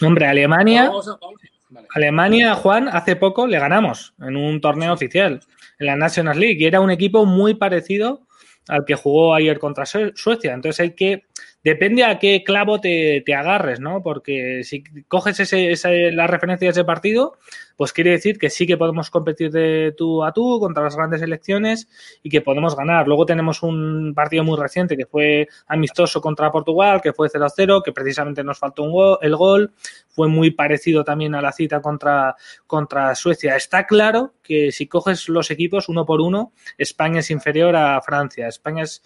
Hombre, 0.00 0.26
Alemania, 0.26 0.92
Alemania, 1.94 2.54
Juan, 2.54 2.88
hace 2.88 3.16
poco 3.16 3.46
le 3.46 3.58
ganamos 3.58 4.14
en 4.20 4.36
un 4.36 4.60
torneo 4.60 4.92
oficial, 4.92 5.40
en 5.78 5.86
la 5.86 5.96
National 5.96 6.38
League, 6.38 6.58
y 6.60 6.66
era 6.66 6.80
un 6.80 6.90
equipo 6.90 7.24
muy 7.24 7.54
parecido 7.54 8.26
al 8.68 8.84
que 8.84 8.94
jugó 8.94 9.34
ayer 9.34 9.58
contra 9.58 9.86
Suecia. 9.86 10.52
Entonces 10.52 10.80
hay 10.80 10.94
que 10.94 11.24
Depende 11.64 12.04
a 12.04 12.18
qué 12.18 12.42
clavo 12.44 12.80
te, 12.80 13.22
agarres, 13.34 13.78
¿no? 13.78 14.02
Porque 14.02 14.62
si 14.64 14.82
coges 15.06 15.38
ese, 15.38 16.10
la 16.10 16.26
referencia 16.26 16.66
de 16.66 16.72
ese 16.72 16.84
partido, 16.84 17.38
pues 17.76 17.92
quiere 17.92 18.10
decir 18.10 18.36
que 18.36 18.50
sí 18.50 18.66
que 18.66 18.76
podemos 18.76 19.10
competir 19.10 19.52
de 19.52 19.94
tú 19.96 20.24
a 20.24 20.32
tú 20.32 20.58
contra 20.58 20.82
las 20.82 20.96
grandes 20.96 21.22
elecciones 21.22 21.88
y 22.22 22.30
que 22.30 22.40
podemos 22.40 22.74
ganar. 22.74 23.06
Luego 23.06 23.26
tenemos 23.26 23.62
un 23.62 24.12
partido 24.14 24.42
muy 24.42 24.58
reciente 24.58 24.96
que 24.96 25.06
fue 25.06 25.46
amistoso 25.68 26.20
contra 26.20 26.50
Portugal, 26.50 27.00
que 27.00 27.12
fue 27.12 27.28
0-0, 27.28 27.82
que 27.84 27.92
precisamente 27.92 28.42
nos 28.42 28.58
faltó 28.58 29.20
el 29.20 29.36
gol. 29.36 29.72
Fue 30.08 30.26
muy 30.26 30.50
parecido 30.50 31.04
también 31.04 31.36
a 31.36 31.42
la 31.42 31.52
cita 31.52 31.80
contra, 31.80 32.34
contra 32.66 33.14
Suecia. 33.14 33.54
Está 33.54 33.86
claro 33.86 34.34
que 34.42 34.72
si 34.72 34.88
coges 34.88 35.28
los 35.28 35.50
equipos 35.52 35.88
uno 35.88 36.04
por 36.04 36.20
uno, 36.20 36.52
España 36.76 37.20
es 37.20 37.30
inferior 37.30 37.76
a 37.76 38.00
Francia. 38.02 38.48
España 38.48 38.82
es 38.82 39.02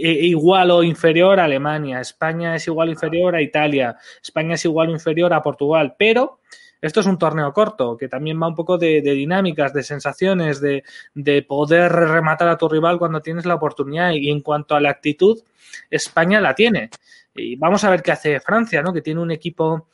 igual 0.00 0.70
o 0.70 0.82
inferior 0.82 1.40
a 1.40 1.44
Alemania, 1.44 2.00
España 2.00 2.54
es 2.54 2.66
igual 2.66 2.88
o 2.88 2.92
inferior 2.92 3.34
a 3.34 3.42
Italia, 3.42 3.96
España 4.22 4.54
es 4.54 4.64
igual 4.64 4.88
o 4.88 4.92
inferior 4.92 5.32
a 5.32 5.42
Portugal, 5.42 5.94
pero 5.98 6.40
esto 6.84 7.00
es 7.00 7.06
un 7.06 7.18
torneo 7.18 7.50
corto, 7.54 7.96
que 7.96 8.08
también 8.08 8.40
va 8.40 8.46
un 8.46 8.54
poco 8.54 8.76
de, 8.76 9.00
dinámicas, 9.00 9.72
de 9.72 9.82
sensaciones, 9.82 10.60
de, 10.60 10.84
de, 11.14 11.42
poder 11.42 11.90
rematar 11.90 12.48
a 12.48 12.58
tu 12.58 12.68
rival 12.68 12.98
cuando 12.98 13.22
tienes 13.22 13.46
la 13.46 13.54
oportunidad. 13.54 14.10
Y 14.10 14.30
en 14.30 14.42
cuanto 14.42 14.74
a 14.74 14.80
la 14.80 14.90
actitud, 14.90 15.42
España 15.88 16.42
la 16.42 16.54
tiene. 16.54 16.90
Y 17.34 17.56
vamos 17.56 17.84
a 17.84 17.90
ver 17.90 18.02
qué 18.02 18.12
hace 18.12 18.38
Francia, 18.38 18.82
¿no? 18.82 18.92
Que 18.92 19.00
tiene 19.00 19.22
un 19.22 19.30
equipo 19.30 19.88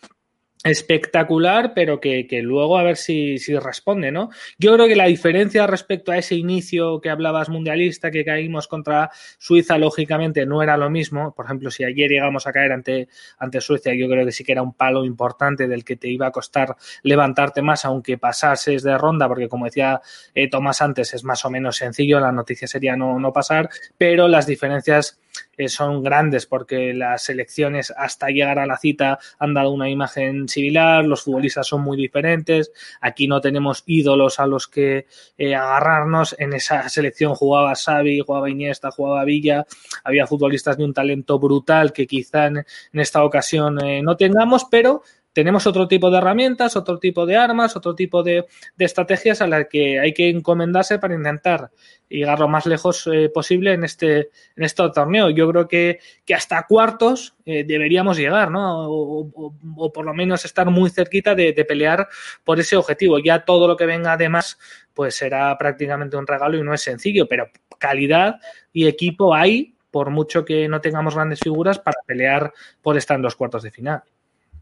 espectacular, 0.63 1.73
pero 1.75 2.01
que, 2.01 2.27
luego 2.43 2.79
a 2.79 2.83
ver 2.83 2.97
si, 2.97 3.39
si, 3.39 3.57
responde, 3.57 4.13
¿no? 4.13 4.29
Yo 4.59 4.75
creo 4.75 4.87
que 4.87 4.97
la 4.97 5.07
diferencia 5.07 5.67
respecto 5.67 6.13
a 6.13 6.19
ese 6.19 6.35
inicio 6.35 7.01
que 7.01 7.09
hablabas 7.09 7.49
mundialista, 7.49 8.11
que 8.11 8.25
caímos 8.25 8.69
contra 8.69 9.11
Suiza, 9.39 9.79
lógicamente 9.79 10.45
no 10.45 10.63
era 10.63 10.77
lo 10.77 10.91
mismo. 10.91 11.35
Por 11.35 11.47
ejemplo, 11.47 11.71
si 11.71 11.85
ayer 11.85 12.11
llegamos 12.11 12.47
a 12.47 12.53
caer 12.53 12.73
ante, 12.73 13.09
ante 13.39 13.61
Suecia, 13.61 13.95
yo 13.95 14.09
creo 14.09 14.27
que 14.27 14.33
sí 14.33 14.45
que 14.45 14.53
era 14.53 14.63
un 14.63 14.75
palo 14.75 15.05
importante 15.05 15.67
del 15.67 15.85
que 15.85 15.97
te 15.97 16.09
iba 16.09 16.27
a 16.27 16.31
costar 16.31 16.77
levantarte 17.03 17.63
más, 17.63 17.85
aunque 17.87 18.19
pasases 18.19 18.83
de 18.83 18.99
ronda, 18.99 19.29
porque 19.29 19.49
como 19.49 19.65
decía 19.65 20.03
eh, 20.35 20.51
Tomás 20.51 20.83
antes, 20.83 21.15
es 21.15 21.25
más 21.25 21.45
o 21.45 21.51
menos 21.51 21.77
sencillo, 21.77 22.21
la 22.21 22.33
noticia 22.33 22.69
sería 22.69 22.97
no, 22.97 23.19
no 23.19 23.33
pasar, 23.33 23.71
pero 23.97 24.29
las 24.29 24.47
diferencias 24.47 25.19
eh, 25.57 25.69
son 25.69 26.03
grandes 26.03 26.47
porque 26.47 26.95
las 26.95 27.25
selecciones 27.25 27.93
hasta 27.97 28.29
llegar 28.29 28.59
a 28.59 28.67
la 28.67 28.79
cita 28.79 29.19
han 29.39 29.55
dado 29.55 29.71
una 29.71 29.89
imagen 29.89 30.49
similar, 30.51 31.05
los 31.05 31.22
futbolistas 31.22 31.66
son 31.66 31.82
muy 31.82 31.96
diferentes, 31.96 32.70
aquí 33.01 33.26
no 33.26 33.40
tenemos 33.40 33.82
ídolos 33.86 34.38
a 34.38 34.46
los 34.46 34.68
que 34.68 35.07
eh, 35.38 35.55
agarrarnos, 35.55 36.36
en 36.38 36.53
esa 36.53 36.88
selección 36.88 37.34
jugaba 37.34 37.74
Xavi, 37.74 38.20
jugaba 38.20 38.51
Iniesta, 38.51 38.90
jugaba 38.90 39.24
Villa, 39.24 39.66
había 40.05 40.26
futbolistas 40.26 40.76
de 40.76 40.84
un 40.84 40.92
talento 40.92 41.38
brutal 41.38 41.92
que 41.92 42.07
quizá 42.07 42.46
en, 42.46 42.66
esta 42.92 43.24
ocasión 43.24 43.82
eh, 43.82 44.03
no 44.03 44.16
tengamos, 44.16 44.66
pero 44.70 45.03
tenemos 45.33 45.66
otro 45.66 45.87
tipo 45.87 46.11
de 46.11 46.18
herramientas, 46.18 46.76
otro 46.76 46.99
tipo 46.99 47.24
de 47.24 47.37
armas, 47.37 47.76
otro 47.76 47.95
tipo 47.95 48.22
de, 48.22 48.47
estrategias 48.78 49.41
a 49.41 49.47
las 49.47 49.66
que 49.68 50.01
hay 50.01 50.12
que 50.12 50.28
encomendarse 50.28 50.99
para 50.99 51.14
intentar 51.14 51.70
llegar 52.09 52.41
lo 52.41 52.49
más 52.49 52.66
lejos 52.66 53.09
eh, 53.12 53.31
posible 53.33 53.72
en 53.72 53.85
este, 53.85 54.31
en 54.57 54.64
este 54.64 54.83
torneo. 54.91 55.31
Yo 55.31 55.49
creo 55.51 55.68
que, 55.68 56.01
que 56.24 56.35
hasta 56.35 56.66
cuartos 56.66 57.37
eh, 57.45 57.64
deberíamos 57.64 58.16
llegar, 58.16 58.51
¿no? 58.51 58.89
O, 58.89 59.93
por 59.93 60.05
lo 60.05 60.14
menos 60.14 60.45
estar 60.45 60.68
muy 60.70 60.91
cerquita 60.91 61.35
de, 61.35 61.53
de, 61.53 61.64
pelear 61.64 62.09
por 62.43 62.59
ese 62.59 62.76
objetivo. 62.76 63.18
Ya 63.20 63.45
todo 63.45 63.68
lo 63.68 63.76
que 63.76 63.87
venga 63.87 64.12
además, 64.12 64.59
pues 64.95 65.14
será 65.14 65.57
prácticamente 65.57 66.16
un 66.16 66.26
regalo 66.26 66.59
y 66.59 66.62
no 66.62 66.74
es 66.74 66.83
sencillo, 66.83 67.28
pero 67.28 67.49
calidad 67.78 68.41
y 68.72 68.89
equipo 68.89 69.35
hay, 69.35 69.74
por 69.93 70.11
mucho 70.11 70.45
que 70.45 70.68
no 70.68 70.81
tengamos 70.81 71.14
grandes 71.14 71.41
figuras, 71.41 71.78
para 71.78 71.99
pelear 72.05 72.53
por 72.83 72.97
estar 72.97 73.16
en 73.16 73.22
los 73.22 73.37
cuartos 73.37 73.62
de 73.62 73.70
final 73.70 74.03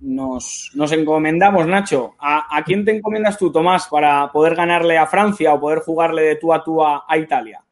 nos, 0.00 0.92
encomendamos, 0.92 1.66
Nacho. 1.66 2.14
¿A, 2.18 2.62
quién 2.64 2.84
te 2.84 2.96
encomiendas 2.96 3.36
tú, 3.36 3.50
Tomás, 3.50 3.88
para 3.88 4.30
poder 4.30 4.54
ganarle 4.54 4.96
a 4.96 5.06
Francia 5.06 5.54
o 5.54 5.60
poder 5.60 5.80
jugarle 5.80 6.22
de 6.22 6.36
tú 6.36 6.52
a 6.52 6.62
tú 6.62 6.84
a, 6.84 7.04
Italia? 7.16 7.62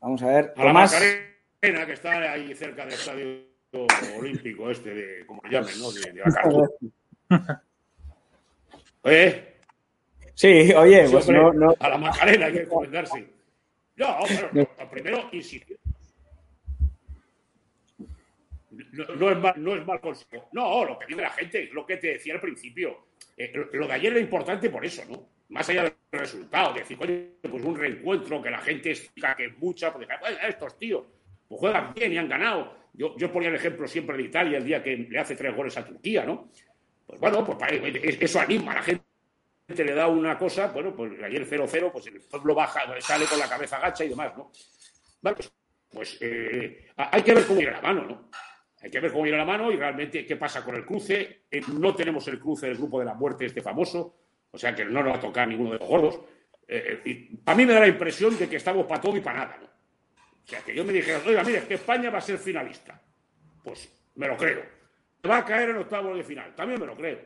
Vamos 0.00 0.22
a 0.22 0.26
ver. 0.26 0.52
A 0.56 0.62
Tomás. 0.62 0.92
la 0.92 0.98
Macarena, 1.62 1.86
que 1.86 1.92
está 1.92 2.32
ahí 2.32 2.54
cerca 2.54 2.84
del 2.84 2.94
estadio 2.94 3.46
olímpico 4.18 4.70
este, 4.70 4.94
de, 4.94 5.26
como 5.26 5.42
le 5.44 5.50
llamen, 5.50 5.74
¿no? 5.78 5.90
De, 5.92 6.22
¿Eh? 9.04 9.56
Sí, 10.34 10.72
oye, 10.72 11.08
pues 11.10 11.28
A 11.28 11.88
la 11.88 11.98
Macarena 11.98 12.46
hay 12.46 12.52
que 12.52 12.62
encomendarse. 12.62 13.28
No, 13.96 14.18
pero 14.52 14.90
primero 14.90 15.28
insistir 15.32 15.78
no, 18.96 19.30
es 19.30 19.38
mal, 19.38 19.54
no 19.56 19.74
es 19.74 19.86
mal 19.86 20.00
consejo. 20.00 20.48
No, 20.52 20.84
lo 20.84 20.98
que 20.98 21.06
dice 21.06 21.22
la 21.22 21.30
gente 21.30 21.64
es 21.64 21.72
lo 21.72 21.86
que 21.86 21.96
te 21.96 22.08
decía 22.14 22.34
al 22.34 22.40
principio. 22.40 23.06
Eh, 23.36 23.52
lo 23.72 23.86
de 23.86 23.92
ayer 23.92 24.12
era 24.12 24.20
importante 24.20 24.70
por 24.70 24.84
eso, 24.84 25.02
¿no? 25.08 25.28
Más 25.48 25.68
allá 25.68 25.84
del 25.84 25.94
resultado, 26.10 26.74
decir, 26.74 26.98
oye, 27.00 27.36
pues 27.42 27.62
un 27.62 27.76
reencuentro 27.76 28.42
que 28.42 28.50
la 28.50 28.58
gente 28.58 28.90
explica 28.90 29.36
que 29.36 29.46
es 29.46 29.58
mucha, 29.58 29.92
porque 29.92 30.08
estos 30.48 30.78
tíos 30.78 31.04
pues 31.48 31.60
juegan 31.60 31.94
bien 31.94 32.12
y 32.12 32.18
han 32.18 32.28
ganado. 32.28 32.74
Yo, 32.92 33.16
yo 33.16 33.30
ponía 33.30 33.50
el 33.50 33.54
ejemplo 33.54 33.86
siempre 33.86 34.16
de 34.16 34.24
Italia 34.24 34.58
el 34.58 34.64
día 34.64 34.82
que 34.82 34.96
le 34.96 35.18
hace 35.18 35.36
tres 35.36 35.54
goles 35.54 35.76
a 35.76 35.84
Turquía, 35.84 36.24
¿no? 36.24 36.50
Pues 37.06 37.20
bueno, 37.20 37.44
pues 37.44 37.58
eso 38.20 38.40
anima 38.40 38.72
a 38.72 38.76
la 38.76 38.82
gente 38.82 39.04
le 39.68 39.94
da 39.94 40.08
una 40.08 40.38
cosa, 40.38 40.68
bueno, 40.68 40.94
pues 40.94 41.12
ayer 41.22 41.46
0-0, 41.46 41.92
pues 41.92 42.06
el 42.06 42.20
pueblo 42.20 42.54
baja, 42.54 42.82
sale 43.00 43.26
con 43.26 43.38
la 43.38 43.48
cabeza 43.48 43.78
gacha 43.78 44.04
y 44.04 44.08
demás, 44.08 44.36
¿no? 44.36 44.50
Vale, 45.22 45.36
pues, 45.36 45.52
pues 45.90 46.18
eh, 46.20 46.88
hay 46.96 47.22
que 47.22 47.34
ver 47.34 47.46
cómo 47.46 47.60
llega 47.60 47.72
la 47.72 47.82
mano, 47.82 48.02
¿no? 48.04 48.30
Hay 48.86 48.90
que 48.92 49.00
ver 49.00 49.10
cómo 49.10 49.24
viene 49.24 49.36
la 49.36 49.44
mano 49.44 49.72
y 49.72 49.76
realmente 49.76 50.24
qué 50.24 50.36
pasa 50.36 50.64
con 50.64 50.76
el 50.76 50.86
cruce. 50.86 51.46
Eh, 51.50 51.60
no 51.72 51.92
tenemos 51.92 52.28
el 52.28 52.38
cruce 52.38 52.68
del 52.68 52.76
grupo 52.76 53.00
de 53.00 53.06
la 53.06 53.14
muerte, 53.14 53.44
este 53.44 53.60
famoso, 53.60 54.14
o 54.48 54.56
sea 54.56 54.76
que 54.76 54.84
no 54.84 55.02
nos 55.02 55.14
va 55.14 55.16
a 55.16 55.20
tocar 55.20 55.48
ninguno 55.48 55.72
de 55.72 55.80
los 55.80 55.88
gordos. 55.88 56.20
Eh, 56.68 57.02
eh 57.04 57.30
a 57.46 57.54
mí 57.56 57.66
me 57.66 57.72
da 57.72 57.80
la 57.80 57.88
impresión 57.88 58.38
de 58.38 58.48
que 58.48 58.54
estamos 58.54 58.86
para 58.86 59.00
todo 59.00 59.16
y 59.16 59.20
para 59.20 59.40
nada. 59.40 59.58
¿no? 59.60 59.66
O 59.66 60.46
sea, 60.48 60.60
que 60.60 60.72
yo 60.72 60.84
me 60.84 60.92
dije, 60.92 61.16
oiga, 61.26 61.42
mire, 61.42 61.58
es 61.58 61.64
que 61.64 61.74
España 61.74 62.10
va 62.10 62.18
a 62.18 62.20
ser 62.20 62.38
finalista. 62.38 63.02
Pues 63.64 63.92
me 64.14 64.28
lo 64.28 64.36
creo. 64.36 64.62
Va 65.28 65.38
a 65.38 65.44
caer 65.44 65.70
en 65.70 65.78
octavos 65.78 66.16
de 66.16 66.22
final. 66.22 66.54
También 66.54 66.78
me 66.78 66.86
lo 66.86 66.94
creo. 66.94 67.18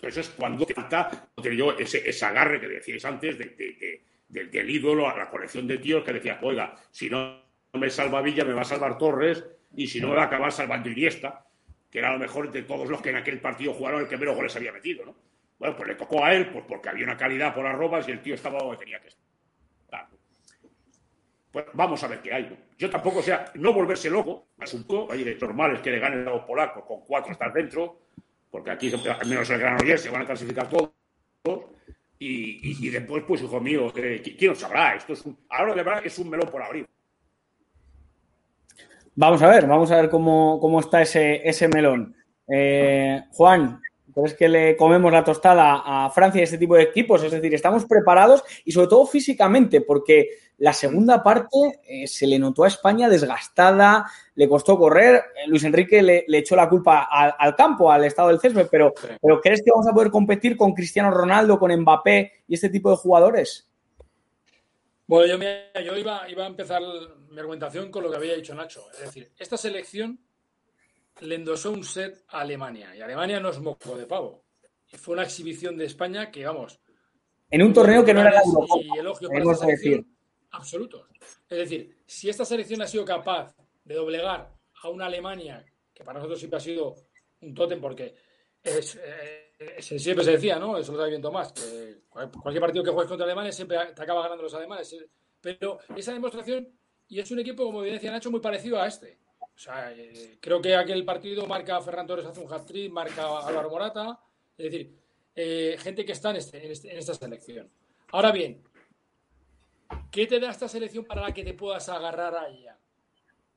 Eso 0.00 0.18
es 0.18 0.30
cuando 0.30 0.66
está 0.66 1.30
ese, 1.78 2.10
ese 2.10 2.24
agarre 2.24 2.60
que 2.60 2.66
decíais 2.66 3.04
antes 3.04 3.38
de, 3.38 4.02
del 4.28 4.68
ídolo 4.68 5.08
a 5.08 5.16
la 5.16 5.30
colección 5.30 5.68
de 5.68 5.78
tíos 5.78 6.02
que 6.02 6.14
decía, 6.14 6.40
oiga, 6.42 6.74
si 6.90 7.08
no 7.08 7.40
me 7.74 7.88
salva 7.88 8.20
Villa, 8.20 8.44
me 8.44 8.52
va 8.52 8.62
a 8.62 8.64
salvar 8.64 8.98
Torres 8.98 9.44
y 9.76 9.86
si 9.86 10.00
no 10.00 10.10
va 10.10 10.22
a 10.22 10.26
acabar 10.26 10.52
salvando 10.52 10.90
Iniesta, 10.90 11.46
que 11.90 11.98
era 11.98 12.12
lo 12.12 12.18
mejor 12.18 12.50
de 12.50 12.62
todos 12.62 12.88
los 12.88 13.00
que 13.00 13.10
en 13.10 13.16
aquel 13.16 13.40
partido 13.40 13.74
jugaron 13.74 14.00
el 14.00 14.08
que 14.08 14.16
menos 14.16 14.34
goles 14.34 14.54
había 14.56 14.72
metido, 14.72 15.04
¿no? 15.04 15.14
Bueno, 15.58 15.76
pues 15.76 15.88
le 15.88 15.94
tocó 15.94 16.24
a 16.24 16.34
él, 16.34 16.50
pues 16.50 16.64
porque 16.66 16.88
había 16.88 17.04
una 17.04 17.16
calidad 17.16 17.54
por 17.54 17.66
arrobas 17.66 18.08
y 18.08 18.12
el 18.12 18.20
tío 18.20 18.34
estaba 18.34 18.58
donde 18.58 18.78
tenía 18.78 19.00
que 19.00 19.08
estar. 19.08 20.08
Pues 21.52 21.66
vamos 21.74 22.02
a 22.02 22.08
ver 22.08 22.20
qué 22.20 22.32
hay, 22.32 22.44
¿no? 22.44 22.56
Yo 22.78 22.90
tampoco, 22.90 23.18
o 23.18 23.22
sea, 23.22 23.44
no 23.54 23.72
volverse 23.72 24.08
loco, 24.08 24.48
asunto, 24.58 25.04
oye, 25.04 25.36
normal 25.40 25.76
es 25.76 25.80
que 25.80 25.90
le 25.90 26.00
ganen 26.00 26.24
los 26.24 26.42
polacos 26.44 26.84
con 26.84 27.02
cuatro 27.02 27.32
estar 27.32 27.52
dentro, 27.52 28.00
porque 28.50 28.70
aquí, 28.70 28.92
al 28.92 29.28
menos 29.28 29.48
el 29.50 29.58
gran 29.60 29.98
se 29.98 30.10
van 30.10 30.22
a 30.22 30.26
clasificar 30.26 30.68
todos, 30.68 30.90
y, 32.18 32.88
después, 32.88 33.24
pues, 33.26 33.42
hijo 33.42 33.60
mío, 33.60 33.92
eh, 33.96 34.22
¿quién 34.38 34.52
os 34.52 34.58
sabrá? 34.58 34.94
Esto 34.94 35.12
es 35.12 35.26
un, 35.26 35.36
ahora 35.48 35.74
de 35.74 35.82
verdad 35.82 36.02
es 36.06 36.18
un 36.18 36.30
melón 36.30 36.48
por 36.48 36.62
abrir. 36.62 36.88
Vamos 39.14 39.42
a 39.42 39.48
ver, 39.48 39.66
vamos 39.66 39.90
a 39.90 39.96
ver 39.96 40.10
cómo, 40.10 40.80
está 40.80 41.02
ese, 41.02 41.46
ese 41.48 41.68
melón. 41.68 42.16
Eh, 42.48 43.22
Juan, 43.32 43.80
¿Crees 44.14 44.34
que 44.34 44.48
le 44.48 44.76
comemos 44.76 45.10
la 45.10 45.24
tostada 45.24 45.82
a 45.84 46.10
Francia 46.10 46.40
y 46.40 46.44
este 46.44 46.58
tipo 46.58 46.76
de 46.76 46.82
equipos? 46.82 47.22
Es 47.22 47.32
decir, 47.32 47.54
estamos 47.54 47.86
preparados 47.86 48.44
y 48.64 48.72
sobre 48.72 48.88
todo 48.88 49.06
físicamente, 49.06 49.80
porque 49.80 50.28
la 50.58 50.74
segunda 50.74 51.22
parte 51.22 51.80
eh, 51.88 52.06
se 52.06 52.26
le 52.26 52.38
notó 52.38 52.64
a 52.64 52.68
España 52.68 53.08
desgastada, 53.08 54.06
le 54.34 54.48
costó 54.48 54.76
correr. 54.76 55.16
Eh, 55.16 55.48
Luis 55.48 55.64
Enrique 55.64 56.02
le, 56.02 56.24
le 56.28 56.38
echó 56.38 56.56
la 56.56 56.68
culpa 56.68 57.08
al, 57.10 57.34
al, 57.38 57.56
campo, 57.56 57.90
al 57.90 58.04
estado 58.04 58.28
del 58.28 58.40
césped, 58.40 58.68
pero, 58.70 58.92
pero 59.20 59.40
¿crees 59.40 59.62
que 59.64 59.70
vamos 59.70 59.88
a 59.88 59.94
poder 59.94 60.10
competir 60.10 60.56
con 60.58 60.74
Cristiano 60.74 61.10
Ronaldo, 61.10 61.58
con 61.58 61.74
Mbappé 61.74 62.44
y 62.48 62.54
este 62.54 62.68
tipo 62.68 62.90
de 62.90 62.96
jugadores? 62.96 63.70
Bueno, 65.06 65.26
yo, 65.26 65.38
me, 65.38 65.70
yo 65.84 65.96
iba, 65.96 66.28
iba 66.28 66.44
a 66.44 66.48
empezar 66.48 66.82
mi 67.32 67.40
argumentación 67.40 67.90
con 67.90 68.04
lo 68.04 68.10
que 68.10 68.16
había 68.16 68.34
dicho 68.34 68.54
Nacho. 68.54 68.90
Es 68.92 69.00
decir, 69.00 69.32
esta 69.38 69.56
selección 69.56 70.18
le 71.20 71.34
endosó 71.34 71.70
un 71.70 71.84
set 71.84 72.24
a 72.28 72.40
Alemania. 72.40 72.94
Y 72.96 73.00
Alemania 73.00 73.40
no 73.40 73.50
es 73.50 73.60
moco 73.60 73.96
de 73.96 74.06
pavo. 74.06 74.44
Y 74.92 74.96
fue 74.96 75.14
una 75.14 75.24
exhibición 75.24 75.76
de 75.76 75.86
España 75.86 76.30
que, 76.30 76.44
vamos. 76.44 76.80
En 77.50 77.62
un 77.62 77.72
torneo 77.72 78.04
que 78.04 78.14
no 78.14 78.20
era 78.20 78.30
la 78.30 78.42
Y 78.80 78.98
elogios 78.98 79.30
para 79.30 79.42
esta 79.42 79.54
selección 79.66 80.12
absolutos. 80.52 81.08
Es 81.48 81.58
decir, 81.58 81.96
si 82.06 82.28
esta 82.28 82.44
selección 82.44 82.82
ha 82.82 82.86
sido 82.86 83.04
capaz 83.04 83.54
de 83.84 83.94
doblegar 83.94 84.52
a 84.82 84.88
una 84.88 85.06
Alemania, 85.06 85.64
que 85.92 86.04
para 86.04 86.18
nosotros 86.18 86.38
siempre 86.38 86.58
ha 86.58 86.60
sido 86.60 86.94
un 87.40 87.54
tótem, 87.54 87.80
porque 87.80 88.14
es, 88.62 88.98
eh, 89.02 89.80
siempre 89.80 90.24
se 90.24 90.32
decía, 90.32 90.58
¿no? 90.58 90.78
Eso 90.78 90.92
lo 90.92 90.98
sabe 90.98 91.10
bien 91.10 91.22
Tomás, 91.22 91.52
que 91.52 92.02
cualquier 92.08 92.60
partido 92.60 92.84
que 92.84 92.90
juegues 92.90 93.08
contra 93.08 93.24
Alemania 93.24 93.52
siempre 93.52 93.78
te 93.94 94.02
acaba 94.02 94.22
ganando 94.22 94.44
los 94.44 94.54
alemanes. 94.54 94.96
Pero 95.40 95.78
esa 95.96 96.12
demostración, 96.12 96.68
y 97.08 97.20
es 97.20 97.30
un 97.30 97.40
equipo, 97.40 97.64
como 97.64 97.80
bien 97.82 97.94
decía 97.94 98.10
Nacho, 98.10 98.30
muy 98.30 98.40
parecido 98.40 98.80
a 98.80 98.86
este. 98.86 99.18
O 99.40 99.58
sea, 99.58 99.92
eh, 99.92 100.38
creo 100.40 100.60
que 100.62 100.74
aquel 100.74 101.04
partido 101.04 101.46
marca 101.46 101.80
Ferran 101.80 102.06
Torres 102.06 102.26
hace 102.26 102.40
un 102.40 102.52
hat-trick, 102.52 102.90
marca 102.90 103.38
Álvaro 103.38 103.70
Morata. 103.70 104.18
Es 104.56 104.70
decir, 104.70 104.98
eh, 105.34 105.76
gente 105.78 106.04
que 106.04 106.12
está 106.12 106.30
en, 106.30 106.36
este, 106.36 106.64
en, 106.64 106.72
este, 106.72 106.96
esta 106.96 107.14
selección. 107.14 107.70
Ahora 108.12 108.32
bien, 108.32 108.62
¿qué 110.10 110.26
te 110.26 110.40
da 110.40 110.50
esta 110.50 110.68
selección 110.68 111.04
para 111.04 111.22
la 111.22 111.32
que 111.32 111.44
te 111.44 111.54
puedas 111.54 111.88
agarrar 111.88 112.34
a 112.34 112.48
ella? 112.48 112.78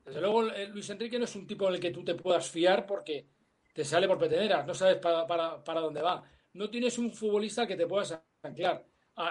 Desde 0.05 0.21
luego, 0.21 0.43
Luis 0.43 0.89
Enrique 0.89 1.17
no 1.17 1.25
es 1.25 1.35
un 1.35 1.47
tipo 1.47 1.67
en 1.67 1.75
el 1.75 1.79
que 1.79 1.91
tú 1.91 2.03
te 2.03 2.13
puedas 2.13 2.49
fiar 2.49 2.85
porque 2.85 3.25
te 3.73 3.83
sale 3.83 4.07
por 4.07 4.19
peteneras, 4.19 4.65
no 4.65 4.73
sabes 4.73 4.97
para, 4.97 5.81
dónde 5.81 6.01
va. 6.01 6.23
No 6.53 6.69
tienes 6.69 6.97
un 6.97 7.11
futbolista 7.11 7.65
que 7.65 7.75
te 7.75 7.87
puedas 7.87 8.17
anclar 8.43 8.85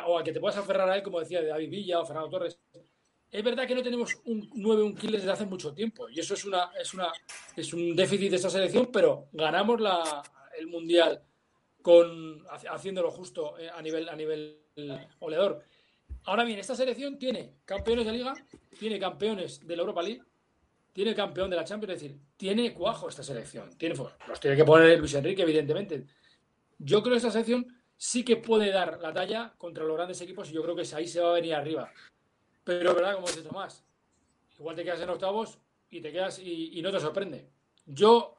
o 0.07 0.19
a 0.19 0.25
que 0.25 0.33
te 0.33 0.41
puedas 0.41 0.59
aferrar 0.59 0.89
a 0.91 0.97
él, 0.97 1.03
como 1.03 1.21
decía 1.21 1.43
David 1.43 1.71
Villa 1.71 2.01
o 2.01 2.05
Fernando 2.05 2.29
Torres. 2.29 2.59
Es 3.35 3.43
verdad 3.43 3.66
que 3.66 3.74
no 3.74 3.82
tenemos 3.82 4.16
un 4.26 4.49
9 4.55 4.85
un 4.85 4.95
kill 4.95 5.11
desde 5.11 5.28
hace 5.28 5.45
mucho 5.45 5.74
tiempo 5.74 6.09
y 6.09 6.20
eso 6.20 6.35
es 6.35 6.45
una 6.45 6.70
es 6.80 6.95
una 6.95 7.12
es 7.57 7.74
un 7.74 7.97
déficit 7.97 8.30
de 8.30 8.37
esta 8.37 8.49
selección, 8.49 8.91
pero 8.93 9.26
ganamos 9.32 9.80
la, 9.80 10.22
el 10.57 10.68
mundial 10.68 11.20
con 11.82 12.45
haciéndolo 12.70 13.11
justo 13.11 13.59
eh, 13.59 13.68
a 13.68 13.82
nivel 13.82 14.09
a 14.09 14.14
nivel 14.14 14.61
goleador. 15.18 15.64
Ahora 16.26 16.45
bien, 16.45 16.61
esta 16.61 16.76
selección 16.76 17.18
tiene 17.18 17.57
campeones 17.64 18.07
de 18.07 18.12
liga, 18.12 18.35
tiene 18.78 19.01
campeones 19.01 19.66
de 19.66 19.74
la 19.74 19.82
Europa 19.82 20.03
League, 20.05 20.22
tiene 20.93 21.12
campeón 21.12 21.51
de 21.51 21.57
la 21.57 21.64
Champions, 21.64 21.95
es 21.95 22.03
decir, 22.03 22.20
tiene 22.37 22.72
cuajo 22.72 23.09
esta 23.09 23.24
selección. 23.24 23.76
Tiene, 23.76 23.97
los 24.28 24.39
tiene 24.39 24.57
que 24.57 24.64
poner 24.64 24.97
Luis 25.01 25.14
Enrique, 25.14 25.43
evidentemente. 25.43 26.07
Yo 26.78 27.03
creo 27.03 27.14
que 27.14 27.16
esta 27.16 27.32
selección 27.32 27.66
sí 27.97 28.24
que 28.24 28.37
puede 28.37 28.70
dar 28.70 29.01
la 29.01 29.12
talla 29.12 29.55
contra 29.59 29.82
los 29.82 29.97
grandes 29.97 30.20
equipos 30.20 30.49
y 30.51 30.53
yo 30.53 30.62
creo 30.62 30.76
que 30.76 30.87
ahí 30.95 31.09
se 31.09 31.20
va 31.20 31.30
a 31.30 31.35
venir 31.35 31.55
arriba. 31.55 31.91
Pero 32.65 32.95
verdad, 32.95 33.15
como 33.15 33.27
dice 33.27 33.43
Tomás, 33.43 33.85
igual 34.59 34.75
te 34.75 34.85
quedas 34.85 35.01
en 35.01 35.11
octavos 35.11 35.59
y 35.91 36.01
te 36.01 36.11
quedas 36.11 36.39
y, 36.39 36.81
no 36.83 36.91
te 36.91 36.99
sorprende. 36.99 37.47
Yo 37.87 38.37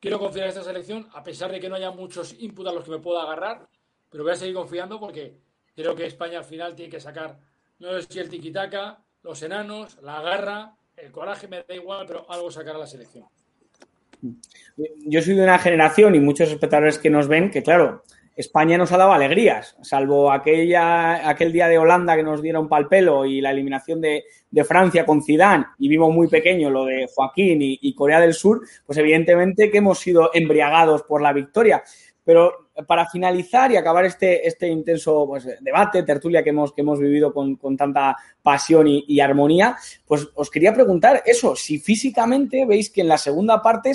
quiero 0.00 0.18
confiar 0.18 0.46
en 0.46 0.50
esta 0.50 0.64
selección, 0.64 1.08
a 1.12 1.22
pesar 1.22 1.52
de 1.52 1.60
que 1.60 1.68
no 1.68 1.76
haya 1.76 1.90
muchos 1.90 2.34
inputs 2.38 2.68
a 2.68 2.72
los 2.72 2.84
que 2.84 2.90
me 2.90 2.98
pueda 2.98 3.22
agarrar, 3.22 3.68
pero 4.10 4.24
voy 4.24 4.32
a 4.32 4.36
seguir 4.36 4.54
confiando 4.54 4.98
porque 4.98 5.36
creo 5.74 5.94
que 5.94 6.06
España 6.06 6.38
al 6.38 6.44
final 6.44 6.74
tiene 6.74 6.90
que 6.90 7.00
sacar, 7.00 7.38
no 7.78 8.00
sé 8.00 8.06
si 8.10 8.18
el 8.18 8.30
tiquitaca, 8.30 8.98
los 9.22 9.42
enanos, 9.42 9.98
la 10.02 10.22
garra, 10.22 10.76
el 10.96 11.12
coraje 11.12 11.46
me 11.46 11.62
da 11.62 11.74
igual, 11.74 12.06
pero 12.06 12.30
algo 12.30 12.50
sacar 12.50 12.76
a 12.76 12.78
la 12.78 12.86
selección. 12.86 13.26
Yo 15.04 15.22
soy 15.22 15.34
de 15.34 15.42
una 15.42 15.58
generación 15.58 16.14
y 16.14 16.20
muchos 16.20 16.50
espectadores 16.50 16.98
que 16.98 17.10
nos 17.10 17.28
ven 17.28 17.50
que, 17.50 17.62
claro, 17.62 18.02
España 18.36 18.76
nos 18.76 18.92
ha 18.92 18.98
dado 18.98 19.12
alegrías, 19.12 19.76
salvo 19.80 20.30
aquella, 20.30 21.26
aquel 21.26 21.52
día 21.52 21.68
de 21.68 21.78
Holanda 21.78 22.16
que 22.16 22.22
nos 22.22 22.42
dieron 22.42 22.68
pal 22.68 22.86
pelo 22.86 23.24
y 23.24 23.40
la 23.40 23.50
eliminación 23.50 23.98
de, 24.02 24.24
de 24.50 24.64
Francia 24.64 25.06
con 25.06 25.22
Zidane 25.22 25.64
y 25.78 25.88
vimos 25.88 26.12
muy 26.12 26.28
pequeño 26.28 26.68
lo 26.68 26.84
de 26.84 27.08
Joaquín 27.14 27.58
y, 27.62 27.94
Corea 27.94 28.20
del 28.20 28.34
Sur, 28.34 28.60
pues 28.84 28.98
evidentemente 28.98 29.70
que 29.70 29.78
hemos 29.78 29.98
sido 29.98 30.30
embriagados 30.34 31.02
por 31.04 31.22
la 31.22 31.32
victoria. 31.32 31.82
Pero 32.24 32.68
para 32.86 33.08
finalizar 33.08 33.72
y 33.72 33.76
acabar 33.76 34.04
este, 34.04 34.46
este 34.46 34.68
intenso 34.68 35.26
pues, 35.26 35.48
debate, 35.60 36.02
tertulia 36.02 36.42
que 36.42 36.50
hemos, 36.50 36.74
que 36.74 36.82
hemos 36.82 36.98
vivido 36.98 37.32
con, 37.32 37.56
con 37.56 37.76
tanta 37.76 38.16
pasión 38.42 38.86
y 38.88 39.20
armonía, 39.20 39.76
pues 40.06 40.28
os 40.34 40.50
quería 40.50 40.74
preguntar 40.74 41.22
eso, 41.24 41.56
si 41.56 41.78
físicamente 41.78 42.66
veis 42.66 42.90
que 42.90 43.00
en 43.00 43.08
la 43.08 43.16
segunda 43.16 43.62
parte 43.62 43.92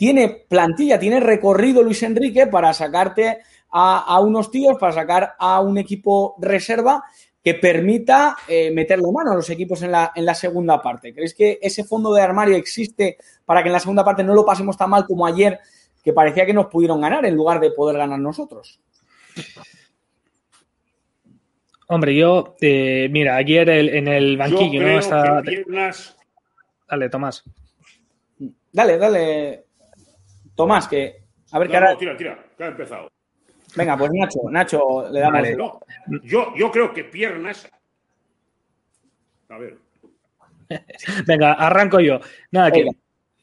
tiene 0.00 0.46
plantilla, 0.48 0.98
tiene 0.98 1.20
recorrido 1.20 1.82
Luis 1.82 2.02
Enrique 2.02 2.46
para 2.46 2.72
sacarte 2.72 3.40
a, 3.70 4.00
a, 4.00 4.20
unos 4.20 4.50
tíos 4.50 4.76
para 4.78 4.92
sacar 4.92 5.34
a 5.38 5.60
un 5.60 5.78
equipo 5.78 6.36
reserva 6.38 7.04
que 7.42 7.54
permita 7.54 8.36
eh, 8.46 8.70
meterle 8.70 9.10
mano 9.12 9.32
a 9.32 9.34
los 9.34 9.48
equipos 9.48 9.82
en 9.82 9.92
la, 9.92 10.12
en 10.14 10.26
la 10.26 10.34
segunda 10.34 10.82
parte. 10.82 11.12
¿Creéis 11.14 11.34
que 11.34 11.58
ese 11.62 11.84
fondo 11.84 12.12
de 12.12 12.20
armario 12.20 12.56
existe 12.56 13.16
para 13.46 13.62
que 13.62 13.68
en 13.68 13.72
la 13.72 13.80
segunda 13.80 14.04
parte 14.04 14.22
no 14.22 14.34
lo 14.34 14.44
pasemos 14.44 14.76
tan 14.76 14.90
mal 14.90 15.06
como 15.06 15.26
ayer, 15.26 15.58
que 16.02 16.12
parecía 16.12 16.44
que 16.44 16.52
nos 16.52 16.66
pudieron 16.66 17.00
ganar 17.00 17.24
en 17.24 17.34
lugar 17.34 17.60
de 17.60 17.70
poder 17.70 17.96
ganar 17.96 18.18
nosotros? 18.18 18.80
Hombre, 21.88 22.14
yo, 22.14 22.56
eh, 22.60 23.08
mira, 23.10 23.36
ayer 23.36 23.68
el, 23.68 23.88
en 23.88 24.06
el 24.06 24.36
banquillo, 24.36 24.82
¿no? 24.82 24.98
Está... 24.98 25.42
Piernas... 25.42 26.16
Dale, 26.88 27.08
Tomás. 27.08 27.44
Dale, 28.72 28.98
dale. 28.98 29.64
Tomás, 30.54 30.88
que. 30.88 31.22
A 31.52 31.58
ver 31.58 31.68
no, 31.68 31.70
qué 31.70 31.76
hará. 31.76 31.92
No, 31.92 31.98
tira, 31.98 32.16
tira, 32.16 32.46
que 32.56 32.64
ha 32.64 32.66
empezado. 32.66 33.10
Venga, 33.76 33.96
pues 33.96 34.10
Nacho, 34.12 34.40
Nacho, 34.50 35.08
le 35.10 35.20
damos. 35.20 35.40
Vale, 35.40 35.56
no, 35.56 35.80
yo, 36.22 36.52
yo 36.56 36.70
creo 36.70 36.92
que 36.92 37.04
piernas. 37.04 37.70
A 39.48 39.58
ver. 39.58 39.78
Venga, 41.26 41.52
arranco 41.54 42.00
yo. 42.00 42.20
Nada, 42.50 42.70
que 42.70 42.86